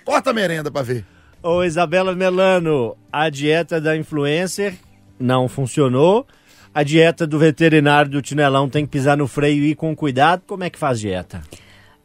Corta 0.05 0.31
a 0.31 0.33
merenda 0.33 0.69
pra 0.69 0.81
ver. 0.81 1.05
Ô 1.41 1.63
Isabela 1.63 2.15
Melano, 2.15 2.95
a 3.11 3.29
dieta 3.29 3.79
da 3.79 3.95
influencer 3.97 4.75
não 5.19 5.47
funcionou. 5.47 6.25
A 6.73 6.83
dieta 6.83 7.27
do 7.27 7.37
veterinário 7.37 8.09
do 8.09 8.21
Tinelão 8.21 8.67
tem 8.67 8.85
que 8.85 8.91
pisar 8.91 9.15
no 9.15 9.27
freio 9.27 9.63
e 9.63 9.71
ir 9.71 9.75
com 9.75 9.95
cuidado. 9.95 10.41
Como 10.47 10.63
é 10.63 10.69
que 10.69 10.79
faz 10.79 10.99
dieta? 10.99 11.41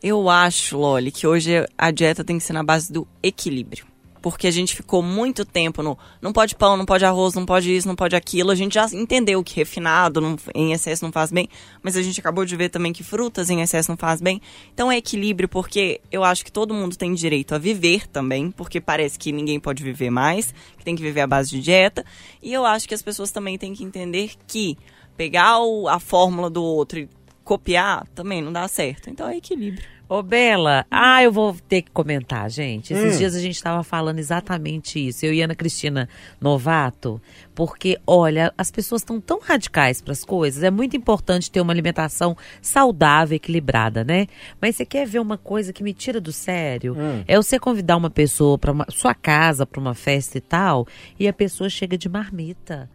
Eu 0.02 0.28
acho, 0.28 0.78
Loli, 0.78 1.10
que 1.10 1.26
hoje 1.26 1.64
a 1.76 1.90
dieta 1.90 2.22
tem 2.22 2.38
que 2.38 2.44
ser 2.44 2.52
na 2.52 2.62
base 2.62 2.92
do 2.92 3.06
equilíbrio. 3.22 3.86
Porque 4.20 4.46
a 4.46 4.50
gente 4.50 4.74
ficou 4.74 5.02
muito 5.02 5.44
tempo 5.44 5.82
no 5.82 5.96
não 6.20 6.32
pode 6.32 6.54
pão, 6.54 6.76
não 6.76 6.84
pode 6.84 7.04
arroz, 7.04 7.34
não 7.34 7.46
pode 7.46 7.74
isso, 7.74 7.86
não 7.86 7.94
pode 7.94 8.16
aquilo. 8.16 8.50
A 8.50 8.54
gente 8.54 8.74
já 8.74 8.86
entendeu 8.92 9.42
que 9.42 9.54
refinado 9.56 10.20
não- 10.20 10.36
em 10.54 10.72
excesso 10.72 11.04
não 11.04 11.12
faz 11.12 11.30
bem, 11.30 11.48
mas 11.82 11.96
a 11.96 12.02
gente 12.02 12.20
acabou 12.20 12.44
de 12.44 12.56
ver 12.56 12.68
também 12.68 12.92
que 12.92 13.02
frutas 13.04 13.50
em 13.50 13.60
excesso 13.60 13.90
não 13.90 13.96
faz 13.96 14.20
bem. 14.20 14.40
Então 14.72 14.90
é 14.90 14.96
equilíbrio, 14.96 15.48
porque 15.48 16.00
eu 16.10 16.24
acho 16.24 16.44
que 16.44 16.52
todo 16.52 16.74
mundo 16.74 16.96
tem 16.96 17.14
direito 17.14 17.54
a 17.54 17.58
viver 17.58 18.06
também, 18.08 18.50
porque 18.50 18.80
parece 18.80 19.18
que 19.18 19.32
ninguém 19.32 19.58
pode 19.60 19.82
viver 19.82 20.10
mais, 20.10 20.52
que 20.76 20.84
tem 20.84 20.96
que 20.96 21.02
viver 21.02 21.20
à 21.22 21.26
base 21.26 21.50
de 21.50 21.60
dieta. 21.60 22.04
E 22.42 22.52
eu 22.52 22.64
acho 22.64 22.88
que 22.88 22.94
as 22.94 23.02
pessoas 23.02 23.30
também 23.30 23.56
têm 23.58 23.74
que 23.74 23.84
entender 23.84 24.32
que 24.46 24.76
pegar 25.16 25.56
a 25.90 25.98
fórmula 25.98 26.48
do 26.48 26.62
outro 26.62 27.00
e 27.00 27.08
copiar 27.48 28.06
também 28.14 28.42
não 28.42 28.52
dá 28.52 28.68
certo. 28.68 29.08
Então 29.08 29.26
é 29.26 29.38
equilíbrio. 29.38 29.82
Ô, 30.06 30.22
Bela, 30.22 30.86
ah, 30.90 31.22
eu 31.22 31.30
vou 31.30 31.54
ter 31.68 31.82
que 31.82 31.90
comentar, 31.90 32.48
gente. 32.50 32.92
Esses 32.94 33.14
Hum. 33.14 33.18
dias 33.18 33.34
a 33.34 33.40
gente 33.40 33.56
estava 33.56 33.82
falando 33.82 34.18
exatamente 34.18 34.98
isso. 35.06 35.24
Eu 35.26 35.34
e 35.34 35.42
Ana 35.42 35.54
Cristina 35.54 36.08
Novato, 36.40 37.20
porque, 37.54 37.98
olha, 38.06 38.52
as 38.56 38.70
pessoas 38.70 39.02
estão 39.02 39.20
tão 39.20 39.38
radicais 39.38 40.00
para 40.00 40.12
as 40.12 40.24
coisas. 40.24 40.62
É 40.62 40.70
muito 40.70 40.96
importante 40.96 41.50
ter 41.50 41.60
uma 41.60 41.72
alimentação 41.74 42.34
saudável, 42.62 43.36
equilibrada, 43.36 44.02
né? 44.02 44.26
Mas 44.60 44.76
você 44.76 44.86
quer 44.86 45.06
ver 45.06 45.18
uma 45.18 45.36
coisa 45.36 45.74
que 45.74 45.82
me 45.82 45.92
tira 45.92 46.20
do 46.20 46.32
sério? 46.32 46.94
Hum. 46.98 47.22
É 47.28 47.36
você 47.36 47.58
convidar 47.58 47.96
uma 47.98 48.10
pessoa 48.10 48.56
para 48.58 48.72
sua 48.90 49.14
casa, 49.14 49.66
para 49.66 49.80
uma 49.80 49.94
festa 49.94 50.38
e 50.38 50.40
tal, 50.40 50.86
e 51.20 51.28
a 51.28 51.32
pessoa 51.34 51.68
chega 51.68 51.98
de 51.98 52.08
marmita. 52.08 52.88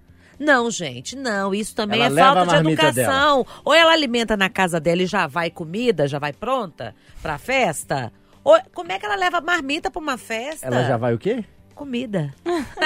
Não, 0.44 0.70
gente, 0.70 1.16
não. 1.16 1.54
Isso 1.54 1.74
também 1.74 2.02
Ela 2.02 2.20
é 2.20 2.24
falta 2.24 2.62
de 2.62 2.70
educação. 2.70 3.46
Ou 3.64 3.74
ela 3.74 3.94
alimenta 3.94 4.36
na 4.36 4.50
casa 4.50 4.80
dela 4.80 5.04
e 5.04 5.06
já 5.06 5.26
vai 5.26 5.50
comida, 5.50 6.08
já 6.08 6.20
vai 6.20 6.34
pronta 6.34 6.94
pra 7.22 7.38
festa. 7.38 8.12
Ou 8.44 8.60
como 8.74 8.92
é 8.92 9.00
que 9.00 9.06
ela 9.06 9.16
leva 9.16 9.40
marmita 9.40 9.90
pra 9.90 10.02
uma 10.02 10.18
festa? 10.18 10.68
Ela 10.68 10.84
já 10.84 10.98
vai 10.98 11.14
o 11.14 11.18
quê? 11.18 11.46
Comida. 11.74 12.34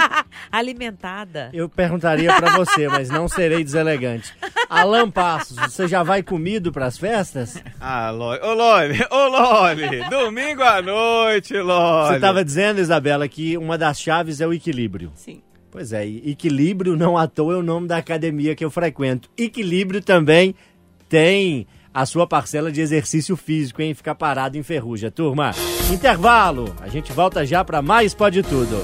Alimentada. 0.52 1.50
Eu 1.52 1.68
perguntaria 1.68 2.32
pra 2.34 2.56
você, 2.56 2.88
mas 2.88 3.10
não 3.10 3.26
serei 3.28 3.64
deselegante. 3.64 4.32
Alan 4.68 5.10
Passos, 5.10 5.56
você 5.56 5.88
já 5.88 6.04
vai 6.04 6.22
comido 6.22 6.70
pras 6.70 6.96
festas? 6.96 7.62
Ah, 7.80 8.10
Loli. 8.10 8.40
Ô, 8.40 8.54
Loli. 8.54 9.06
Ô, 9.10 9.26
Loli. 9.26 10.08
Domingo 10.08 10.62
à 10.62 10.80
noite, 10.80 11.58
Loli. 11.58 12.08
Você 12.08 12.14
estava 12.14 12.44
dizendo, 12.44 12.80
Isabela, 12.80 13.26
que 13.28 13.58
uma 13.58 13.76
das 13.76 14.00
chaves 14.00 14.40
é 14.40 14.46
o 14.46 14.54
equilíbrio. 14.54 15.12
Sim. 15.16 15.42
Pois 15.70 15.92
é, 15.92 16.04
equilíbrio 16.04 16.96
não 16.96 17.16
à 17.16 17.28
toa 17.28 17.54
é 17.54 17.56
o 17.56 17.62
nome 17.62 17.86
da 17.86 17.96
academia 17.96 18.56
que 18.56 18.64
eu 18.64 18.70
frequento. 18.70 19.30
Equilíbrio 19.38 20.02
também 20.02 20.54
tem 21.08 21.66
a 21.94 22.04
sua 22.06 22.26
parcela 22.26 22.72
de 22.72 22.80
exercício 22.80 23.36
físico, 23.36 23.80
hein? 23.80 23.94
Ficar 23.94 24.14
parado 24.14 24.58
em 24.58 24.62
ferrugem. 24.62 25.10
Turma, 25.10 25.52
intervalo. 25.92 26.74
A 26.80 26.88
gente 26.88 27.12
volta 27.12 27.44
já 27.46 27.64
para 27.64 27.80
mais 27.80 28.14
Pode 28.14 28.42
Tudo. 28.42 28.82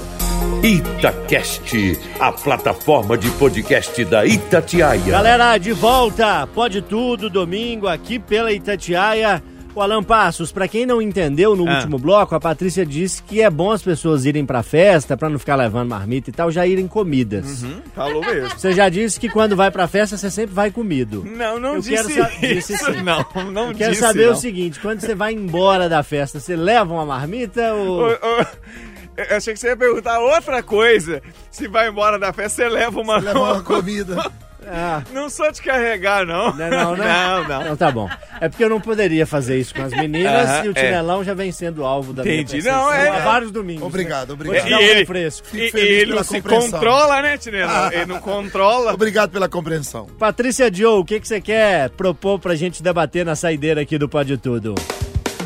Itacast, 0.63 1.99
a 2.19 2.31
plataforma 2.31 3.17
de 3.17 3.29
podcast 3.31 4.03
da 4.05 4.25
Itatiaia. 4.25 5.11
Galera, 5.11 5.57
de 5.57 5.73
volta, 5.73 6.47
pode 6.47 6.81
tudo, 6.81 7.29
domingo, 7.29 7.87
aqui 7.87 8.17
pela 8.17 8.51
Itatiaia. 8.51 9.43
O 9.77 9.81
Alan 9.81 10.01
Passos, 10.03 10.51
pra 10.51 10.67
quem 10.67 10.87
não 10.87 10.99
entendeu 10.99 11.55
no 11.55 11.69
Ah. 11.69 11.75
último 11.75 11.99
bloco, 11.99 12.33
a 12.33 12.39
Patrícia 12.39 12.83
disse 12.83 13.21
que 13.21 13.43
é 13.43 13.49
bom 13.49 13.69
as 13.71 13.83
pessoas 13.83 14.25
irem 14.25 14.43
pra 14.43 14.63
festa, 14.63 15.15
pra 15.15 15.29
não 15.29 15.37
ficar 15.37 15.55
levando 15.55 15.89
marmita 15.89 16.31
e 16.31 16.33
tal, 16.33 16.49
já 16.49 16.65
irem 16.65 16.87
comidas. 16.87 17.61
Hum, 17.63 17.79
falou 17.93 18.21
mesmo. 18.25 18.49
Você 18.57 18.71
já 18.73 18.89
disse 18.89 19.19
que 19.19 19.29
quando 19.29 19.55
vai 19.55 19.69
pra 19.69 19.87
festa, 19.87 20.17
você 20.17 20.31
sempre 20.31 20.55
vai 20.55 20.71
comido. 20.71 21.23
Não, 21.29 21.59
não 21.59 21.75
Eu 21.75 21.81
disse 21.81 22.11
quero 22.15 22.27
isso. 22.31 22.39
disse 22.41 22.77
sim. 22.77 23.01
Não, 23.05 23.23
não 23.51 23.67
Eu 23.69 23.75
quero 23.75 23.91
disse, 23.91 24.01
saber 24.01 24.25
não. 24.25 24.33
o 24.33 24.35
seguinte, 24.35 24.79
quando 24.79 24.99
você 25.01 25.13
vai 25.13 25.33
embora 25.33 25.87
da 25.87 26.01
festa, 26.01 26.39
você 26.39 26.55
leva 26.55 26.91
uma 26.95 27.05
marmita 27.05 27.71
ou... 27.75 28.01
Ô, 28.07 28.09
eu 28.09 29.37
achei 29.37 29.53
que 29.53 29.59
você 29.59 29.67
ia 29.67 29.77
perguntar 29.77 30.19
outra 30.19 30.63
coisa. 30.63 31.21
Se 31.51 31.67
vai 31.67 31.87
embora 31.89 32.17
da 32.17 32.33
festa, 32.33 32.63
você 32.63 32.67
leva 32.69 32.99
uma... 32.99 33.17
Levar 33.19 33.53
uma 33.53 33.61
comida. 33.61 34.15
Ah, 34.69 35.01
Não 35.13 35.29
sou 35.29 35.51
de 35.51 35.61
carregar, 35.61 36.25
não. 36.25 36.53
não, 36.53 36.65
é 36.65 36.69
não, 36.69 36.95
né? 36.95 37.05
Não, 37.07 37.47
não. 37.47 37.61
Então 37.61 37.75
tá 37.77 37.91
bom. 37.91 38.09
É 38.39 38.49
porque 38.49 38.63
eu 38.63 38.69
não 38.69 38.79
poderia 38.81 39.25
fazer 39.25 39.57
isso 39.59 39.73
com 39.73 39.81
as 39.81 39.91
meninas 39.93 40.65
e 40.65 40.67
o 40.67 40.71
é. 40.71 40.73
Tinelão 40.73 41.23
já 41.23 41.33
vem 41.33 41.51
sendo 41.51 41.83
alvo 41.85 42.13
da 42.13 42.21
Entendi. 42.23 42.61
minha 42.61 42.71
Não, 42.73 42.93
é- 42.93 43.09
há 43.09 43.19
vários 43.19 43.51
domingos. 43.51 43.83
Obrigado, 43.83 44.27
Vou 44.27 44.35
obrigado. 44.35 44.63
te 44.65 44.69
dar 44.69 44.77
um 44.77 44.81
E 44.81 44.83
ele- 44.85 44.99
refresco. 44.99 45.47
Fico 45.47 45.63
E, 45.63 45.71
feliz 45.71 45.89
e 45.89 45.93
ele 45.93 46.05
pela 46.07 46.15
não 46.17 46.23
se 46.23 46.41
controla, 46.41 47.21
né, 47.21 47.37
Tinelão? 47.37 47.91
Ele 47.91 48.05
não 48.05 48.19
controla. 48.19 48.93
Obrigado 48.93 49.31
pela 49.31 49.47
compreensão. 49.49 50.05
Patrícia 50.19 50.71
Joe, 50.73 50.99
o 50.99 51.05
que, 51.05 51.19
que 51.19 51.27
você 51.27 51.39
quer 51.41 51.89
propor 51.91 52.39
pra 52.39 52.55
gente 52.55 52.83
debater 52.83 53.25
na 53.25 53.35
saideira 53.35 53.81
aqui 53.81 53.97
do 53.97 54.07
Pode 54.09 54.37
Tudo? 54.37 54.75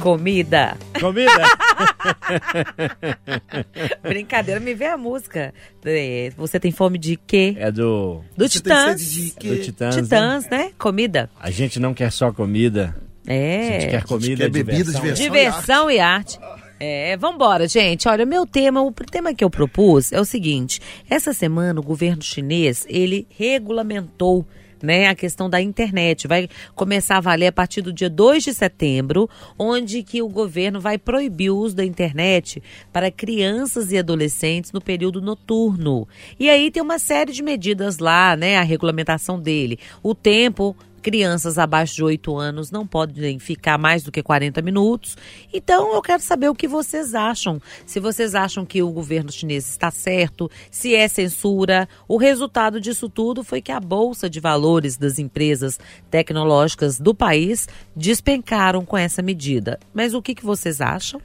Comida. 0.02 0.78
Comida? 1.00 1.32
Brincadeira, 4.04 4.60
me 4.60 4.74
vê 4.74 4.86
a 4.86 4.98
música. 4.98 5.54
É, 5.86 6.32
Você 6.38 6.60
tem 6.60 6.72
fome 6.72 6.98
de 6.98 7.18
quê? 7.18 7.56
É 7.58 7.72
do, 7.72 8.22
Do 8.36 8.48
Você 8.48 8.60
tem 8.60 8.74
Titãs. 8.74 9.02
sede 9.02 9.14
de 9.14 9.30
do 9.32 9.36
quê? 9.40 9.56
Titãs. 9.58 9.96
né? 9.96 10.02
Titãs, 10.02 10.50
né? 10.50 10.72
Comida. 10.78 11.30
A 11.40 11.52
gente 11.52 11.80
não 11.80 11.94
quer 11.94 12.12
só 12.12 12.32
comida, 12.32 12.96
a 13.28 13.32
gente 13.32 13.86
É. 13.86 13.88
quer 13.88 14.04
comida 14.04 14.38
quer 14.38 14.48
e 14.48 14.50
bebida, 14.50 14.78
diversão. 14.92 15.02
diversão. 15.02 15.26
Diversão 15.26 15.92
e 15.92 16.00
arte. 16.00 16.40
É, 16.80 17.16
vambora, 17.16 17.68
gente. 17.68 18.08
Olha, 18.08 18.26
o 18.26 18.28
meu 18.28 18.46
tema, 18.48 18.82
o 18.82 18.92
tema 18.92 19.36
que 19.36 19.44
eu 19.44 19.50
propus 19.52 20.12
é 20.12 20.20
o 20.20 20.26
seguinte: 20.26 20.80
essa 21.10 21.32
semana 21.32 21.80
o 21.80 21.84
governo 21.84 22.24
chinês 22.24 22.86
ele 22.90 23.28
regulamentou. 23.38 24.46
Né, 24.82 25.08
a 25.08 25.16
questão 25.16 25.48
da 25.48 25.62
internet 25.62 26.28
vai 26.28 26.50
começar 26.74 27.18
a 27.18 27.22
valer 27.22 27.48
a 27.48 27.52
partir 27.52 27.82
do 27.82 27.94
dia 27.94 28.10
2 28.10 28.44
de 28.44 28.54
setembro, 28.54 29.30
onde 29.58 30.02
que 30.02 30.24
o 30.24 30.28
governo 30.28 30.80
vai 30.80 30.98
proibir 30.98 31.52
o 31.52 31.58
uso 31.58 31.76
da 31.76 31.86
internet 31.86 32.64
para 32.92 33.12
crianças 33.12 33.92
e 33.92 33.98
adolescentes 33.98 34.72
no 34.72 34.82
período 34.82 35.22
noturno. 35.22 36.08
E 36.40 36.50
aí 36.50 36.72
tem 36.72 36.82
uma 36.82 36.98
série 36.98 37.32
de 37.32 37.44
medidas 37.44 38.00
lá, 38.00 38.36
né, 38.36 38.58
a 38.58 38.64
regulamentação 38.64 39.40
dele. 39.40 39.78
O 40.02 40.16
tempo 40.16 40.76
Crianças 41.02 41.58
abaixo 41.58 41.96
de 41.96 42.04
8 42.04 42.38
anos 42.38 42.72
não 42.72 42.86
podem 42.86 43.40
ficar 43.40 43.78
mais 43.78 44.04
do 44.04 44.12
que 44.12 44.22
40 44.22 44.62
minutos. 44.62 45.18
Então, 45.54 45.94
eu 45.94 46.02
quero 46.02 46.22
saber 46.22 46.50
o 46.50 46.56
que 46.56 46.68
vocês 46.68 47.14
acham. 47.14 47.62
Se 47.86 48.00
vocês 48.00 48.36
acham 48.36 48.66
que 48.66 48.82
o 48.82 48.92
governo 48.92 49.32
chinês 49.32 49.70
está 49.70 49.92
certo, 49.92 50.50
se 50.70 50.96
é 50.96 51.08
censura. 51.08 51.90
O 52.08 52.18
resultado 52.18 52.80
disso 52.80 53.10
tudo 53.10 53.44
foi 53.44 53.62
que 53.62 53.72
a 53.72 53.80
bolsa 53.80 54.30
de 54.30 54.40
valores 54.40 54.98
das 54.98 55.20
empresas 55.20 55.80
tecnológicas 56.10 57.00
do 57.00 57.14
país 57.14 57.68
despencaram 57.96 58.86
com 58.86 58.98
essa 58.98 59.22
medida. 59.22 59.80
Mas 59.94 60.14
o 60.14 60.22
que, 60.22 60.36
que 60.36 60.46
vocês 60.46 60.80
acham? 60.80 61.22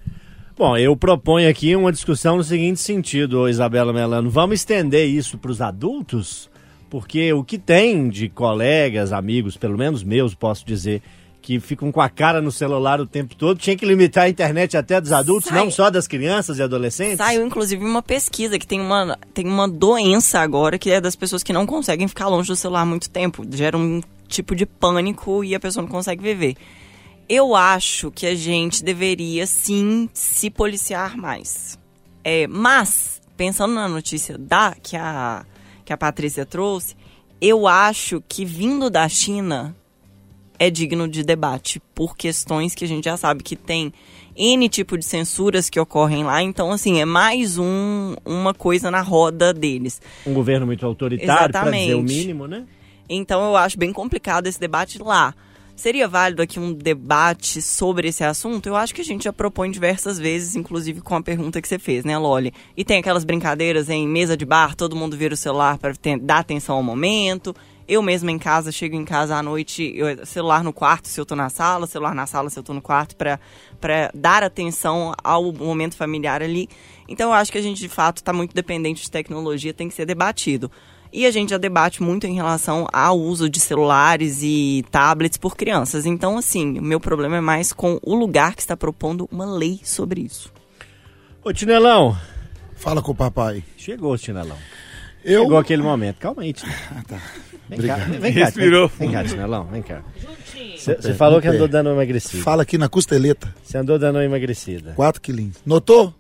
Bom, 0.59 0.75
eu 0.75 0.97
proponho 0.97 1.51
aqui 1.51 1.77
uma 1.77 1.93
discussão 1.93 2.39
no 2.39 2.43
seguinte 2.43 2.81
sentido, 2.81 3.47
Isabela 3.47 3.93
Melano. 3.93 4.31
Vamos 4.31 4.61
estender 4.61 5.07
isso 5.07 5.37
para 5.37 5.51
os 5.51 5.61
adultos? 5.61 6.49
Porque 6.89 7.33
o 7.33 7.43
que 7.43 7.59
tem 7.59 8.09
de 8.09 8.29
colegas, 8.29 9.13
amigos, 9.13 9.57
pelo 9.57 9.77
menos 9.77 10.03
meus, 10.03 10.35
posso 10.35 10.65
dizer, 10.65 11.03
que 11.43 11.61
ficam 11.61 11.93
com 11.93 12.01
a 12.01 12.09
cara 12.09 12.41
no 12.41 12.51
celular 12.51 13.01
o 13.01 13.07
tempo 13.07 13.35
todo, 13.37 13.59
tinha 13.59 13.77
que 13.77 13.87
limitar 13.87 14.25
a 14.25 14.29
internet 14.29 14.77
até 14.77 15.01
dos 15.01 15.13
adultos, 15.13 15.49
Sai- 15.49 15.59
não 15.59 15.71
só 15.71 15.91
das 15.91 16.07
crianças 16.09 16.59
e 16.59 16.63
adolescentes? 16.63 17.19
Saiu, 17.19 17.47
inclusive, 17.47 17.85
uma 17.85 18.03
pesquisa 18.03 18.59
que 18.59 18.67
tem 18.67 18.81
uma, 18.81 19.19
tem 19.33 19.47
uma 19.47 19.69
doença 19.69 20.41
agora 20.41 20.79
que 20.79 20.91
é 20.91 21.01
das 21.01 21.15
pessoas 21.15 21.43
que 21.43 21.53
não 21.53 21.65
conseguem 21.67 22.09
ficar 22.09 22.29
longe 22.29 22.49
do 22.49 22.57
celular 22.57 22.85
muito 22.85 23.09
tempo. 23.11 23.45
Gera 23.51 23.77
um 23.77 24.01
tipo 24.27 24.57
de 24.57 24.67
pânico 24.67 25.45
e 25.45 25.55
a 25.55 25.61
pessoa 25.61 25.83
não 25.83 25.91
consegue 25.91 26.21
viver. 26.23 26.57
Eu 27.29 27.55
acho 27.55 28.11
que 28.11 28.27
a 28.27 28.35
gente 28.35 28.83
deveria, 28.85 29.47
sim, 29.47 30.09
se 30.13 30.51
policiar 30.51 31.17
mais. 31.17 31.79
É, 32.25 32.47
mas, 32.49 33.21
pensando 33.37 33.75
na 33.75 33.89
notícia 33.89 34.37
da 34.39 34.75
que 34.81 34.97
a, 34.97 35.45
que 35.87 35.93
a 35.93 35.97
Patrícia 35.97 36.45
trouxe, 36.45 36.97
eu 37.41 37.67
acho 37.67 38.23
que 38.29 38.45
vindo 38.45 38.91
da 38.91 39.09
China 39.09 39.75
é 40.59 40.69
digno 40.69 41.07
de 41.07 41.23
debate 41.23 41.81
por 41.95 42.17
questões 42.17 42.75
que 42.75 42.85
a 42.85 42.89
gente 42.89 43.05
já 43.05 43.17
sabe 43.17 43.43
que 43.43 43.55
tem 43.55 43.93
N 44.35 44.69
tipo 44.69 44.99
de 44.99 45.05
censuras 45.05 45.71
que 45.71 45.79
ocorrem 45.79 46.25
lá. 46.25 46.43
Então, 46.43 46.73
assim, 46.73 47.01
é 47.01 47.05
mais 47.05 47.57
um, 47.57 48.15
uma 48.25 48.53
coisa 48.53 48.91
na 48.91 49.01
roda 49.01 49.55
deles. 49.55 50.01
Um 50.27 50.35
governo 50.35 50.67
muito 50.67 50.85
autoritário, 50.85 51.53
para 51.53 51.71
dizer 51.71 51.95
o 51.95 52.03
mínimo, 52.03 52.47
né? 52.47 52.65
Então, 53.09 53.45
eu 53.45 53.57
acho 53.57 53.79
bem 53.79 53.93
complicado 53.93 54.47
esse 54.47 54.59
debate 54.59 54.99
lá. 54.99 55.35
Seria 55.77 56.09
válido 56.09 56.41
aqui 56.41 56.59
um 56.59 56.73
debate 56.73 57.61
sobre 57.61 58.09
esse 58.09 58.25
assunto? 58.25 58.67
Eu 58.67 58.75
acho 58.75 58.95
que 58.95 59.03
a 59.03 59.05
gente 59.05 59.25
já 59.25 59.33
propõe 59.33 59.71
diversas 59.71 60.19
vezes, 60.19 60.57
inclusive 60.57 61.03
com 61.03 61.15
a 61.15 61.23
pergunta 61.23 61.61
que 61.61 61.69
você 61.69 61.79
fez, 61.79 62.03
né, 62.03 62.17
Loli? 62.17 62.55
E 62.75 62.83
tem 62.83 62.99
aquelas 62.99 63.25
brincadeiras 63.25 63.91
em 63.91 64.09
mesa 64.09 64.39
de 64.39 64.47
bar, 64.47 64.75
todo 64.75 64.97
mundo 64.97 65.19
vira 65.19 65.35
o 65.35 65.37
celular 65.37 65.77
para 65.77 65.93
dar 66.23 66.39
atenção 66.39 66.77
ao 66.77 66.83
momento. 66.83 67.55
Eu 67.87 68.01
mesma 68.01 68.33
em 68.33 68.39
casa, 68.39 68.73
chego 68.73 68.97
em 68.97 69.05
casa 69.05 69.37
à 69.37 69.43
noite, 69.43 69.93
eu- 69.95 70.25
celular 70.25 70.65
no 70.65 70.73
quarto 70.73 71.09
se 71.09 71.21
eu 71.21 71.27
tô 71.27 71.37
na 71.37 71.51
sala, 71.51 71.87
celular 71.87 72.15
na 72.15 72.27
sala 72.27 72.49
se 72.49 72.59
eu 72.59 72.63
tô 72.63 72.73
no 72.73 72.81
quarto, 72.81 73.15
para 73.15 74.11
dar 74.15 74.43
atenção 74.43 75.13
ao 75.23 75.53
momento 75.53 75.95
familiar 75.95 76.43
ali. 76.43 76.71
Então 77.07 77.29
eu 77.29 77.35
acho 77.35 77.53
que 77.53 77.59
a 77.59 77.63
gente 77.63 77.79
de 77.81 77.89
fato 77.89 78.17
está 78.17 78.33
muito 78.33 78.55
dependente 78.55 79.03
de 79.03 79.11
tecnologia, 79.11 79.75
tem 79.75 79.89
que 79.89 79.95
ser 79.95 80.07
debatido. 80.07 80.71
E 81.13 81.27
a 81.27 81.31
gente 81.31 81.51
já 81.51 81.59
debate 81.59 82.03
muito 82.03 82.27
em 82.27 82.35
relação 82.35 82.87
ao 82.93 83.19
uso 83.19 83.49
de 83.49 83.61
celulares 83.61 84.41
e 84.43 84.85
tablets 84.91 85.39
por 85.39 85.57
crianças. 85.57 86.05
Então, 86.07 86.37
assim, 86.37 86.79
o 86.79 86.83
meu 86.83 87.01
problema 87.01 87.37
é 87.37 87.41
mais 87.41 87.73
com 87.73 87.99
o 88.03 88.15
lugar 88.15 88.55
que 88.55 88.61
está 88.61 88.77
propondo 88.77 89.29
uma 89.31 89.47
lei 89.47 89.81
sobre 89.83 90.21
isso. 90.21 90.53
Ô, 91.43 91.53
Tinelão. 91.53 92.17
Fala 92.75 93.01
com 93.01 93.13
o 93.13 93.15
papai. 93.15 93.65
Chegou, 93.77 94.17
Tinelão. 94.19 94.59
Eu... 95.25 95.43
Chegou 95.43 95.59
aquele 95.59 95.83
momento. 95.83 96.17
Calma 96.19 96.43
aí, 96.43 96.53
Tinelão. 96.53 96.79
Ah, 96.91 97.03
tá. 97.07 97.21
Vem 97.69 97.81
cá, 97.81 97.95
Obrigado. 97.95 98.21
vem 98.21 98.33
cá, 98.33 98.45
Respirou 98.45 98.89
vem, 98.89 99.09
vem 99.09 99.17
cá, 99.17 99.25
Tinelão, 99.25 99.65
vem 99.65 99.83
cá. 99.83 100.03
Você 100.77 101.15
falou 101.15 101.41
que 101.41 101.49
andou 101.49 101.67
dando 101.67 101.89
uma 101.89 101.95
emagrecida. 101.95 102.43
Fala 102.45 102.63
aqui 102.63 102.79
na 102.79 102.89
costeleta. 102.89 103.53
Você 103.63 103.77
andou 103.79 103.99
dando 103.99 104.17
uma 104.17 104.25
emagrecida. 104.25 104.93
4 104.95 105.21
quilinhos. 105.21 105.57
Notou? 105.67 106.15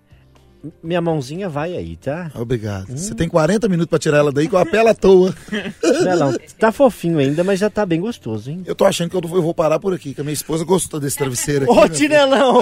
Minha 0.83 1.01
mãozinha 1.01 1.49
vai 1.49 1.77
aí, 1.77 1.97
tá? 1.97 2.31
Obrigado. 2.35 2.87
Você 2.89 3.14
tem 3.14 3.29
40 3.29 3.69
minutos 3.69 3.91
pra 3.91 3.99
tirar 3.99 4.19
ela 4.19 4.33
daí 4.33 4.49
com 4.49 4.57
a 4.57 4.67
pele 4.67 4.89
à 4.89 4.95
toa. 4.95 5.35
Tinelão, 5.81 6.37
tá 6.59 6.73
fofinho 6.73 7.19
ainda, 7.19 7.43
mas 7.43 7.59
já 7.59 7.69
tá 7.71 7.85
bem 7.85 8.01
gostoso, 8.01 8.51
hein? 8.51 8.62
Eu 8.67 8.75
tô 8.75 8.85
achando 8.85 9.11
que 9.11 9.17
eu 9.17 9.21
vou 9.21 9.55
parar 9.55 9.79
por 9.79 9.95
aqui, 9.95 10.14
que 10.14 10.21
a 10.21 10.25
minha 10.25 10.35
esposa 10.35 10.64
gostou 10.64 11.01
desse 11.01 11.17
travesseiro 11.19 11.64
aqui. 11.64 11.79
Ô. 11.79 11.89
Tinelão! 11.89 12.61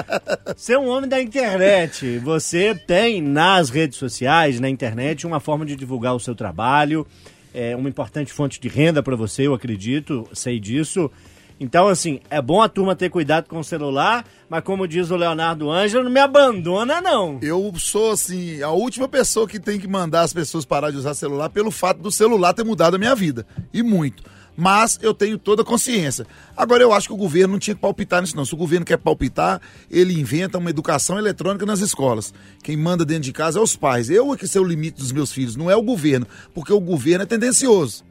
Você 0.56 0.74
é 0.74 0.78
um 0.78 0.88
homem 0.88 1.08
da 1.08 1.20
internet. 1.20 2.18
Você 2.18 2.74
tem 2.74 3.20
nas 3.20 3.70
redes 3.70 3.98
sociais, 3.98 4.60
na 4.60 4.68
internet, 4.68 5.26
uma 5.26 5.40
forma 5.40 5.66
de 5.66 5.76
divulgar 5.76 6.14
o 6.14 6.20
seu 6.20 6.34
trabalho. 6.34 7.06
É 7.52 7.74
uma 7.74 7.88
importante 7.88 8.32
fonte 8.32 8.60
de 8.60 8.68
renda 8.68 9.02
para 9.02 9.16
você, 9.16 9.46
eu 9.46 9.54
acredito, 9.54 10.28
sei 10.32 10.60
disso. 10.60 11.10
Então, 11.58 11.88
assim, 11.88 12.20
é 12.28 12.40
bom 12.40 12.60
a 12.60 12.68
turma 12.68 12.94
ter 12.94 13.08
cuidado 13.08 13.48
com 13.48 13.58
o 13.58 13.64
celular, 13.64 14.24
mas 14.48 14.62
como 14.62 14.86
diz 14.86 15.10
o 15.10 15.16
Leonardo 15.16 15.70
Ângelo, 15.70 16.04
não 16.04 16.10
me 16.10 16.20
abandona, 16.20 17.00
não. 17.00 17.38
Eu 17.40 17.72
sou, 17.78 18.10
assim, 18.10 18.62
a 18.62 18.70
última 18.70 19.08
pessoa 19.08 19.48
que 19.48 19.58
tem 19.58 19.78
que 19.78 19.88
mandar 19.88 20.22
as 20.22 20.32
pessoas 20.32 20.66
parar 20.66 20.90
de 20.90 20.98
usar 20.98 21.14
celular 21.14 21.48
pelo 21.48 21.70
fato 21.70 22.02
do 22.02 22.10
celular 22.10 22.52
ter 22.52 22.64
mudado 22.64 22.96
a 22.96 22.98
minha 22.98 23.14
vida. 23.14 23.46
E 23.72 23.82
muito. 23.82 24.22
Mas 24.56 24.98
eu 25.02 25.12
tenho 25.12 25.38
toda 25.38 25.62
a 25.62 25.64
consciência. 25.64 26.26
Agora, 26.56 26.82
eu 26.82 26.92
acho 26.92 27.08
que 27.08 27.14
o 27.14 27.18
governo 27.18 27.52
não 27.52 27.58
tinha 27.58 27.74
que 27.74 27.80
palpitar 27.80 28.22
nisso, 28.22 28.36
não. 28.36 28.44
Se 28.44 28.54
o 28.54 28.56
governo 28.56 28.86
quer 28.86 28.96
palpitar, 28.96 29.60
ele 29.90 30.18
inventa 30.18 30.56
uma 30.56 30.70
educação 30.70 31.18
eletrônica 31.18 31.66
nas 31.66 31.80
escolas. 31.80 32.32
Quem 32.62 32.76
manda 32.76 33.04
dentro 33.04 33.24
de 33.24 33.32
casa 33.32 33.58
é 33.58 33.62
os 33.62 33.76
pais. 33.76 34.08
Eu 34.08 34.32
é 34.32 34.36
que 34.36 34.48
sei 34.48 34.60
o 34.60 34.64
limite 34.64 34.98
dos 34.98 35.12
meus 35.12 35.30
filhos, 35.30 35.56
não 35.56 35.70
é 35.70 35.76
o 35.76 35.82
governo. 35.82 36.26
Porque 36.54 36.72
o 36.72 36.80
governo 36.80 37.24
é 37.24 37.26
tendencioso. 37.26 38.02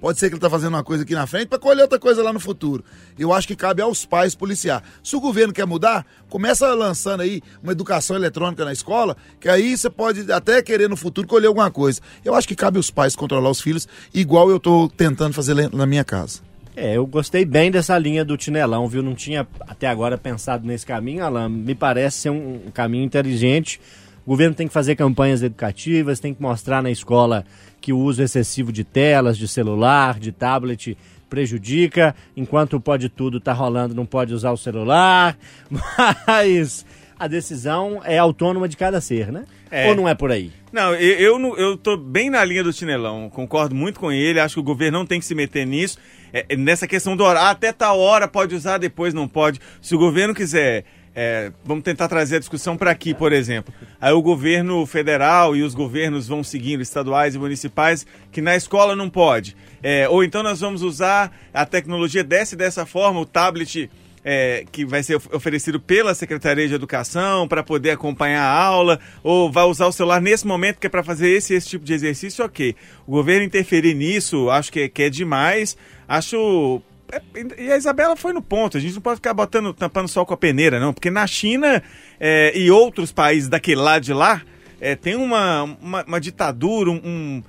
Pode 0.00 0.18
ser 0.18 0.28
que 0.28 0.34
ele 0.34 0.38
está 0.38 0.48
fazendo 0.48 0.74
uma 0.74 0.84
coisa 0.84 1.02
aqui 1.02 1.14
na 1.14 1.26
frente 1.26 1.48
para 1.48 1.58
colher 1.58 1.82
outra 1.82 1.98
coisa 1.98 2.22
lá 2.22 2.32
no 2.32 2.38
futuro. 2.38 2.84
Eu 3.18 3.32
acho 3.32 3.48
que 3.48 3.56
cabe 3.56 3.82
aos 3.82 4.06
pais 4.06 4.34
policiar. 4.34 4.82
Se 5.02 5.16
o 5.16 5.20
governo 5.20 5.52
quer 5.52 5.66
mudar, 5.66 6.06
começa 6.28 6.72
lançando 6.74 7.22
aí 7.22 7.42
uma 7.62 7.72
educação 7.72 8.14
eletrônica 8.16 8.64
na 8.64 8.72
escola, 8.72 9.16
que 9.40 9.48
aí 9.48 9.76
você 9.76 9.90
pode 9.90 10.30
até 10.30 10.62
querer 10.62 10.88
no 10.88 10.96
futuro 10.96 11.26
colher 11.26 11.48
alguma 11.48 11.70
coisa. 11.70 12.00
Eu 12.24 12.34
acho 12.34 12.46
que 12.46 12.54
cabe 12.54 12.76
aos 12.76 12.90
pais 12.90 13.16
controlar 13.16 13.50
os 13.50 13.60
filhos, 13.60 13.88
igual 14.14 14.50
eu 14.50 14.58
estou 14.58 14.88
tentando 14.88 15.34
fazer 15.34 15.70
na 15.72 15.86
minha 15.86 16.04
casa. 16.04 16.40
É, 16.76 16.96
eu 16.96 17.04
gostei 17.04 17.44
bem 17.44 17.72
dessa 17.72 17.98
linha 17.98 18.24
do 18.24 18.36
Tinelão, 18.36 18.86
viu? 18.86 19.02
Não 19.02 19.12
tinha 19.12 19.44
até 19.62 19.88
agora 19.88 20.16
pensado 20.16 20.64
nesse 20.64 20.86
caminho, 20.86 21.24
Alan. 21.24 21.48
Me 21.48 21.74
parece 21.74 22.18
ser 22.18 22.30
um 22.30 22.70
caminho 22.72 23.02
inteligente. 23.02 23.80
O 24.28 24.36
governo 24.36 24.54
tem 24.54 24.68
que 24.68 24.74
fazer 24.74 24.94
campanhas 24.94 25.42
educativas, 25.42 26.20
tem 26.20 26.34
que 26.34 26.42
mostrar 26.42 26.82
na 26.82 26.90
escola 26.90 27.46
que 27.80 27.94
o 27.94 27.98
uso 27.98 28.22
excessivo 28.22 28.70
de 28.70 28.84
telas, 28.84 29.38
de 29.38 29.48
celular, 29.48 30.18
de 30.18 30.32
tablet 30.32 30.98
prejudica, 31.30 32.14
enquanto 32.36 32.78
pode 32.78 33.08
tudo 33.08 33.40
tá 33.40 33.54
rolando, 33.54 33.94
não 33.94 34.04
pode 34.04 34.34
usar 34.34 34.52
o 34.52 34.56
celular. 34.58 35.34
Mas 36.28 36.84
a 37.18 37.26
decisão 37.26 38.02
é 38.04 38.18
autônoma 38.18 38.68
de 38.68 38.76
cada 38.76 39.00
ser, 39.00 39.32
né? 39.32 39.46
É. 39.70 39.88
Ou 39.88 39.96
não 39.96 40.06
é 40.06 40.14
por 40.14 40.30
aí? 40.30 40.52
Não, 40.70 40.94
eu, 40.94 41.38
eu, 41.38 41.56
eu 41.56 41.76
tô 41.78 41.96
bem 41.96 42.28
na 42.28 42.44
linha 42.44 42.62
do 42.62 42.70
Tinelão, 42.70 43.30
concordo 43.30 43.74
muito 43.74 43.98
com 43.98 44.12
ele, 44.12 44.38
acho 44.40 44.56
que 44.56 44.60
o 44.60 44.62
governo 44.62 44.98
não 44.98 45.06
tem 45.06 45.18
que 45.18 45.24
se 45.24 45.34
meter 45.34 45.66
nisso. 45.66 45.96
É, 46.34 46.44
é, 46.50 46.54
nessa 46.56 46.86
questão 46.86 47.16
do 47.16 47.24
horário, 47.24 47.48
até 47.48 47.72
tal 47.72 47.98
hora 47.98 48.28
pode 48.28 48.54
usar, 48.54 48.76
depois 48.76 49.14
não 49.14 49.26
pode. 49.26 49.58
Se 49.80 49.94
o 49.94 49.98
governo 49.98 50.34
quiser, 50.34 50.84
é, 51.20 51.50
vamos 51.64 51.82
tentar 51.82 52.06
trazer 52.06 52.36
a 52.36 52.38
discussão 52.38 52.76
para 52.76 52.92
aqui, 52.92 53.12
por 53.12 53.32
exemplo. 53.32 53.74
Aí 54.00 54.12
o 54.12 54.22
governo 54.22 54.86
federal 54.86 55.56
e 55.56 55.64
os 55.64 55.74
governos 55.74 56.28
vão 56.28 56.44
seguindo, 56.44 56.80
estaduais 56.80 57.34
e 57.34 57.38
municipais, 57.40 58.06
que 58.30 58.40
na 58.40 58.54
escola 58.54 58.94
não 58.94 59.10
pode. 59.10 59.56
É, 59.82 60.08
ou 60.08 60.22
então 60.22 60.44
nós 60.44 60.60
vamos 60.60 60.80
usar 60.82 61.36
a 61.52 61.66
tecnologia 61.66 62.22
dessa 62.22 62.54
e 62.54 62.58
dessa 62.58 62.86
forma, 62.86 63.18
o 63.18 63.26
tablet 63.26 63.90
é, 64.24 64.64
que 64.70 64.84
vai 64.84 65.02
ser 65.02 65.16
of- 65.16 65.28
oferecido 65.34 65.80
pela 65.80 66.14
Secretaria 66.14 66.68
de 66.68 66.74
Educação 66.74 67.48
para 67.48 67.64
poder 67.64 67.90
acompanhar 67.90 68.42
a 68.44 68.52
aula, 68.52 69.00
ou 69.22 69.50
vai 69.50 69.64
usar 69.64 69.86
o 69.86 69.92
celular 69.92 70.20
nesse 70.20 70.46
momento 70.46 70.78
que 70.78 70.86
é 70.86 70.90
para 70.90 71.02
fazer 71.02 71.30
esse 71.30 71.52
esse 71.52 71.68
tipo 71.68 71.84
de 71.84 71.94
exercício, 71.94 72.44
ok. 72.44 72.76
O 73.06 73.10
governo 73.10 73.44
interferir 73.44 73.94
nisso, 73.94 74.50
acho 74.50 74.70
que 74.70 74.80
é, 74.82 74.88
que 74.88 75.02
é 75.02 75.10
demais. 75.10 75.76
Acho. 76.06 76.80
É, 77.12 77.20
E 77.62 77.72
a 77.72 77.76
Isabela 77.76 78.16
foi 78.16 78.32
no 78.32 78.42
ponto, 78.42 78.76
a 78.76 78.80
gente 78.80 78.94
não 78.94 79.00
pode 79.02 79.16
ficar 79.16 79.34
botando, 79.34 79.72
tampando 79.72 80.08
sol 80.08 80.24
com 80.26 80.34
a 80.34 80.36
peneira, 80.36 80.78
não, 80.80 80.92
porque 80.92 81.10
na 81.10 81.26
China 81.26 81.82
é, 82.20 82.52
e 82.58 82.70
outros 82.70 83.12
países 83.12 83.48
daquele 83.48 83.80
lado 83.80 84.02
de 84.02 84.12
lá, 84.12 84.42
é, 84.80 84.94
tem 84.94 85.14
uma, 85.16 85.62
uma, 85.62 86.04
uma 86.04 86.20
ditadura, 86.20 86.90
um- 86.90 87.00
um 87.04 87.42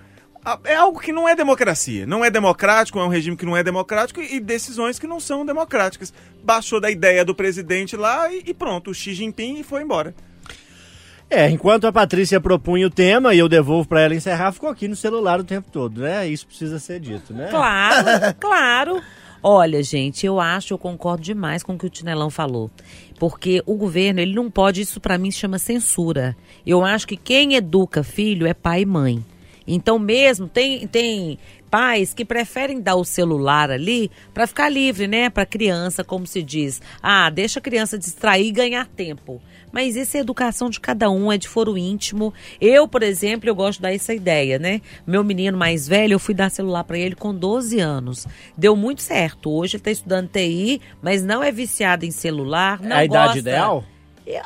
é 0.64 0.74
algo 0.74 1.00
que 1.00 1.12
não 1.12 1.28
é 1.28 1.36
democracia. 1.36 2.08
Não 2.08 2.24
é 2.24 2.32
democrático, 2.32 2.98
é 2.98 3.04
um 3.04 3.10
regime 3.10 3.36
que 3.36 3.46
não 3.46 3.56
é 3.58 3.62
democrático 3.62 4.22
e 4.22 4.40
decisões 4.40 4.98
que 4.98 5.06
não 5.06 5.20
são 5.20 5.46
democráticas. 5.46 6.14
Baixou 6.42 6.80
da 6.80 6.90
ideia 6.90 7.24
do 7.26 7.36
presidente 7.36 7.96
lá 7.98 8.32
e, 8.34 8.44
e 8.48 8.54
pronto, 8.54 8.90
o 8.90 8.94
Xi 8.94 9.14
Jinping 9.14 9.62
foi 9.64 9.84
embora. 9.84 10.16
É, 11.30 11.48
enquanto 11.50 11.86
a 11.86 11.92
Patrícia 11.92 12.42
propunha 12.42 12.88
o 12.88 12.90
tema 12.90 13.36
e 13.36 13.40
eu 13.40 13.48
devolvo 13.48 13.88
para 13.88 14.02
ela 14.02 14.16
encerrar, 14.16 14.52
ficou 14.52 14.70
aqui 14.70 14.88
no 14.88 14.96
celular 14.96 15.40
o 15.40 15.44
tempo 15.44 15.70
todo, 15.72 16.02
né? 16.02 16.26
Isso 16.28 16.48
precisa 16.48 16.80
ser 16.80 17.00
dito, 17.00 17.34
né? 17.34 17.50
Claro, 17.52 18.08
claro. 18.40 19.02
Olha, 19.42 19.82
gente, 19.82 20.26
eu 20.26 20.40
acho, 20.40 20.74
eu 20.74 20.78
concordo 20.78 21.24
demais 21.24 21.64
com 21.64 21.74
o 21.74 21.78
que 21.78 21.86
o 21.86 21.90
Tinelão 21.90 22.30
falou. 22.30 22.70
Porque 23.18 23.64
o 23.66 23.76
governo, 23.76 24.20
ele 24.20 24.34
não 24.34 24.50
pode, 24.50 24.82
isso 24.82 25.00
pra 25.00 25.18
mim 25.18 25.32
chama 25.32 25.58
censura. 25.58 26.36
Eu 26.66 26.84
acho 26.84 27.08
que 27.08 27.18
quem 27.18 27.56
educa 27.56 28.04
filho 28.04 28.46
é 28.46 28.54
pai 28.54 28.82
e 28.82 28.86
mãe. 28.86 29.24
Então 29.66 30.00
mesmo, 30.00 30.48
tem, 30.48 30.88
tem 30.88 31.38
pais 31.70 32.14
que 32.14 32.26
preferem 32.26 32.82
dar 32.82 32.96
o 32.96 33.06
celular 33.06 33.70
ali 33.70 34.10
para 34.34 34.48
ficar 34.48 34.68
livre, 34.68 35.08
né? 35.08 35.30
Para 35.30 35.46
criança, 35.46 36.04
como 36.04 36.26
se 36.26 36.42
diz. 36.42 36.82
Ah, 37.02 37.30
deixa 37.30 37.60
a 37.60 37.62
criança 37.62 37.98
distrair 37.98 38.48
e 38.48 38.52
ganhar 38.52 38.88
tempo. 38.88 39.42
Mas 39.72 39.96
isso 39.96 40.18
é 40.18 40.20
educação 40.20 40.70
de 40.70 40.80
cada 40.80 41.10
um, 41.10 41.32
é 41.32 41.38
de 41.38 41.48
foro 41.48 41.78
íntimo. 41.78 42.34
Eu, 42.60 42.88
por 42.88 43.04
exemplo, 43.04 43.50
eu 43.50 43.56
gosto 43.56 43.78
de 43.80 43.84
dar 43.84 43.94
essa 43.94 44.14
ideia, 44.14 44.58
né? 44.60 44.82
Meu 45.06 45.24
menino 45.24 45.58
mais 45.58 45.88
velho, 45.88 46.14
eu 46.14 46.20
fui 46.20 46.34
dar 46.34 46.50
celular 46.50 46.84
para 46.84 46.98
ele 46.98 47.16
com 47.16 47.34
12 47.34 47.80
anos. 47.80 48.28
Deu 48.58 48.76
muito 48.76 49.02
certo. 49.02 49.50
Hoje 49.52 49.78
ele 49.78 49.84
tá 49.84 49.92
estudando 49.92 50.30
TI, 50.30 50.82
mas 51.02 51.24
não 51.24 51.44
é 51.44 51.52
viciado 51.52 52.06
em 52.06 52.12
celular. 52.12 52.82
Não 52.82 52.96
é 52.96 53.00
a 53.00 53.06
idade 53.06 53.26
gosta. 53.26 53.40
ideal? 53.40 53.84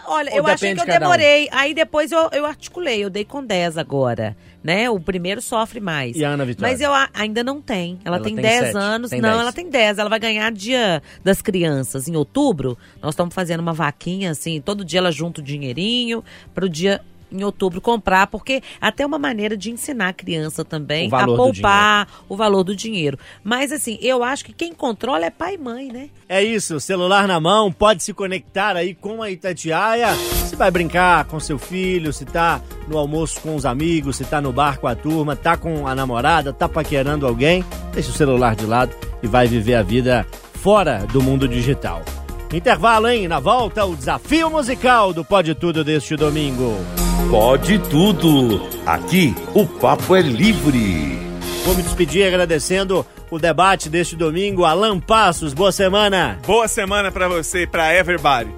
Olha, 0.06 0.32
Ou 0.32 0.38
eu 0.38 0.48
achei 0.48 0.74
que 0.74 0.80
eu 0.82 0.86
de 0.86 0.92
cada 0.92 1.06
um? 1.06 1.10
demorei. 1.12 1.50
Aí 1.52 1.74
depois 1.74 2.12
eu, 2.12 2.30
eu 2.32 2.46
articulei, 2.46 3.04
eu 3.04 3.10
dei 3.10 3.26
com 3.26 3.44
10 3.44 3.78
agora. 3.78 4.36
Né? 4.64 4.90
O 4.90 4.98
primeiro 4.98 5.42
sofre 5.42 5.82
mais. 5.82 6.16
E 6.16 6.24
a 6.24 6.30
Ana 6.30 6.46
Vitória? 6.46 6.72
Mas 6.72 6.80
eu 6.80 6.94
a- 6.94 7.10
ainda 7.14 7.44
não 7.44 7.62
tem. 7.62 8.00
Ela, 8.06 8.16
Ela 8.16 8.24
tem, 8.24 8.34
tem 8.36 8.42
10 8.42 8.60
sete, 8.68 8.78
anos. 8.78 9.10
tem 9.10 9.20
não, 9.20 9.30
10. 9.32 9.42
ela 9.42 9.52
tem 9.52 9.70
10. 9.70 9.98
Ela 10.00 10.10
vai 10.10 10.20
ganhar 10.20 10.50
dia 10.54 11.04
das 11.22 11.42
crianças 11.42 12.08
em 12.08 12.16
outubro. 12.16 12.78
Nós 13.02 13.14
estamos 13.14 13.36
fazendo 13.36 13.60
uma 13.60 13.74
vaquinha, 13.74 14.32
assim, 14.32 14.62
todo 14.62 14.86
dia 14.86 15.00
ela 15.00 15.12
junta 15.12 15.42
o 15.42 15.44
dinheirinho 15.44 16.24
para 16.54 16.64
o 16.66 16.70
dia 16.70 17.02
em 17.34 17.44
outubro 17.44 17.82
comprar, 17.82 18.28
porque 18.28 18.62
até 18.80 19.06
uma 19.06 19.18
maneira 19.18 19.58
de 19.58 19.72
ensinar 19.72 20.10
a 20.10 20.14
criança 20.14 20.64
também 20.64 21.10
a 21.12 21.26
poupar 21.26 22.08
o 22.30 22.36
valor 22.36 22.64
do 22.64 22.76
dinheiro. 22.76 23.18
Mas 23.44 23.72
assim, 23.72 23.98
eu 24.02 24.24
acho 24.24 24.46
que 24.46 24.54
quem 24.54 24.74
controla 24.74 25.26
é 25.26 25.30
pai 25.30 25.56
e 25.56 25.58
mãe, 25.58 25.92
né? 25.92 26.10
É 26.30 26.42
isso, 26.44 26.80
celular 26.80 27.28
na 27.28 27.40
mão, 27.40 27.72
pode 27.72 28.04
se 28.04 28.14
conectar 28.14 28.76
aí 28.76 28.94
com 28.94 29.22
a 29.22 29.32
Itatiaia. 29.32 30.14
Se 30.48 30.56
vai 30.56 30.70
brincar 30.70 31.26
com 31.26 31.40
seu 31.40 31.58
filho, 31.58 32.14
se 32.14 32.26
tá 32.26 32.62
no 32.88 32.98
almoço 32.98 33.42
com 33.42 33.56
os 33.56 33.66
amigos, 33.66 34.18
se 34.18 34.26
tá 34.26 34.40
no 34.40 34.54
bar 34.54 34.80
com 34.80 34.88
a 34.88 34.96
turma, 34.96 35.36
tá 35.36 35.58
com 35.58 35.88
a 35.88 35.96
namorada, 35.96 36.54
tá 36.54 36.70
paquerando 36.70 37.26
alguém, 37.26 37.66
deixa 37.92 38.10
o 38.10 38.14
celular 38.14 38.56
de 38.56 38.66
lado 38.66 38.96
e 39.22 39.28
vai 39.28 39.48
viver 39.48 39.76
a 39.76 39.84
vida 39.84 40.26
fora 40.54 41.06
do 41.12 41.22
mundo 41.22 41.48
digital. 41.48 42.04
Intervalo, 42.54 43.08
hein? 43.10 43.28
Na 43.28 43.40
volta, 43.40 43.84
o 43.84 43.96
desafio 43.96 44.50
musical 44.50 45.12
do 45.12 45.26
Pode 45.26 45.56
Tudo 45.56 45.84
deste 45.84 46.16
domingo. 46.16 47.03
Pode 47.30 47.80
tudo. 47.90 48.62
Aqui 48.86 49.36
o 49.54 49.66
papo 49.66 50.16
é 50.16 50.22
livre. 50.22 51.18
Vou 51.66 51.76
me 51.76 51.82
despedir 51.82 52.28
agradecendo 52.28 53.06
o 53.32 53.40
debate 53.40 53.90
deste 53.90 54.16
domingo. 54.16 54.66
Alan 54.66 55.00
Passos, 55.00 55.54
boa 55.54 55.72
semana. 55.72 56.40
Boa 56.46 56.68
semana 56.68 57.12
para 57.12 57.28
você 57.28 57.64
e 57.64 57.68
para 57.68 57.94
everybody. 57.96 58.52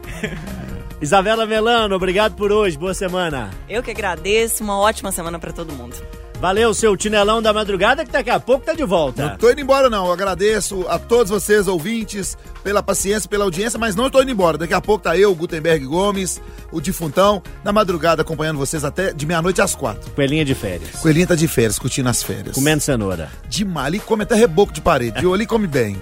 Isabela 1.01 1.45
Melano, 1.45 1.95
obrigado 1.95 2.35
por 2.35 2.51
hoje, 2.51 2.77
boa 2.77 2.93
semana. 2.93 3.49
Eu 3.69 3.83
que 3.83 3.91
agradeço, 3.91 4.63
uma 4.63 4.79
ótima 4.79 5.11
semana 5.11 5.37
para 5.37 5.51
todo 5.51 5.73
mundo. 5.73 5.95
Valeu, 6.39 6.73
seu 6.73 6.95
tinelão 6.97 7.41
da 7.41 7.53
madrugada, 7.53 8.05
que 8.05 8.11
daqui 8.11 8.29
a 8.29 8.39
pouco 8.39 8.65
tá 8.65 8.73
de 8.73 8.83
volta. 8.83 9.29
Não 9.29 9.37
tô 9.37 9.49
indo 9.49 9.61
embora, 9.61 9.89
não. 9.89 10.07
Eu 10.07 10.13
agradeço 10.13 10.85
a 10.87 10.99
todos 10.99 11.29
vocês, 11.31 11.67
ouvintes, 11.67 12.37
pela 12.63 12.83
paciência, 12.83 13.29
pela 13.29 13.45
audiência, 13.45 13.79
mas 13.79 13.95
não 13.95 14.09
tô 14.09 14.21
indo 14.21 14.31
embora. 14.31 14.57
Daqui 14.57 14.73
a 14.73 14.81
pouco 14.81 15.03
tá 15.03 15.17
eu, 15.17 15.31
o 15.31 15.35
Gutenberg 15.35 15.85
Gomes, 15.85 16.41
o 16.71 16.81
Difuntão, 16.81 17.41
na 17.63 17.71
madrugada 17.71 18.21
acompanhando 18.21 18.57
vocês 18.57 18.83
até 18.83 19.13
de 19.13 19.25
meia-noite 19.25 19.61
às 19.61 19.73
quatro. 19.73 20.11
Coelhinha 20.11 20.43
de 20.45 20.53
férias. 20.53 20.91
Coelhinha 21.01 21.27
tá 21.27 21.35
de 21.35 21.47
férias, 21.47 21.79
curtindo 21.79 22.09
as 22.09 22.21
férias. 22.21 22.53
Comendo 22.55 22.81
cenoura. 22.81 23.29
Demais. 23.47 23.85
Ali 23.87 23.99
come 23.99 24.23
até 24.23 24.35
reboco 24.35 24.73
de 24.73 24.81
parede. 24.81 25.19
De 25.19 25.31
ali 25.31 25.45
come 25.45 25.67
bem. 25.67 25.97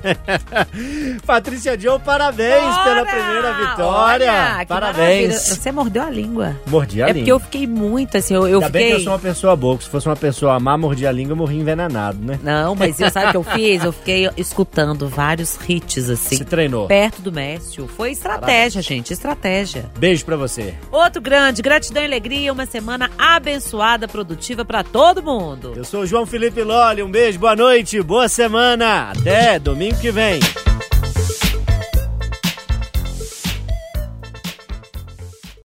Patrícia 1.26 1.80
Joe, 1.80 2.00
parabéns 2.00 2.64
Bora! 2.64 2.84
pela 2.84 3.06
primeira 3.06 3.54
vitória. 3.54 4.32
Olha, 4.32 4.66
parabéns. 4.66 4.68
maravilha. 4.68 5.40
Você 5.40 5.72
mordeu 5.72 6.04
a 6.04 6.10
língua. 6.10 6.56
Mordi 6.68 7.02
a 7.02 7.10
é 7.10 7.14
língua. 7.14 7.20
porque 7.20 7.32
eu 7.32 7.40
fiquei 7.40 7.68
muito 7.68 8.18
assim, 8.18 8.34
eu, 8.34 8.48
eu 8.48 8.60
Ainda 8.60 8.70
bem 8.70 8.82
que 8.84 8.88
fiquei... 8.88 9.02
eu 9.02 9.04
sou 9.04 9.14
uma 9.14 9.20
pessoa 9.20 9.56
boa, 9.56 9.80
se 9.82 9.90
fosse 9.90 10.08
uma 10.08 10.16
pessoa 10.16 10.33
má, 10.60 10.78
mordi 10.78 11.06
a 11.08 11.12
língua, 11.12 11.36
morri 11.36 11.58
envenenado, 11.60 12.18
né? 12.20 12.40
Não, 12.44 12.76
mas 12.76 13.00
eu 13.00 13.10
sabe 13.10 13.28
o 13.28 13.32
que 13.32 13.38
eu 13.38 13.44
fiz? 13.44 13.84
Eu 13.84 13.92
fiquei 13.92 14.30
escutando 14.38 15.08
vários 15.08 15.58
hits 15.68 16.10
assim, 16.10 16.38
Se 16.38 16.46
treinou. 16.46 16.88
perto 16.88 17.22
do 17.22 17.32
Mécio. 17.32 17.88
Foi 17.88 18.12
estratégia, 18.12 18.82
gente, 18.82 19.12
estratégia. 19.14 19.86
Beijo 19.98 20.26
pra 20.26 20.36
você. 20.36 20.74
Outro 20.92 21.22
grande, 21.22 21.62
gratidão 21.62 22.02
e 22.04 22.06
alegria, 22.06 22.52
uma 22.54 22.66
semana 22.66 23.10
abençoada, 23.18 24.08
produtiva 24.08 24.64
pra 24.66 24.84
todo 24.84 25.22
mundo. 25.24 25.74
Eu 25.76 25.84
sou 25.84 26.02
o 26.02 26.06
João 26.06 26.26
Felipe 26.26 26.62
Lolli, 26.64 27.04
um 27.04 27.12
beijo, 27.12 27.40
boa 27.40 27.56
noite, 27.56 28.02
boa 28.02 28.28
semana. 28.28 29.12
Até 29.12 29.60
domingo 29.60 29.98
que 30.00 30.12
vem. 30.12 30.40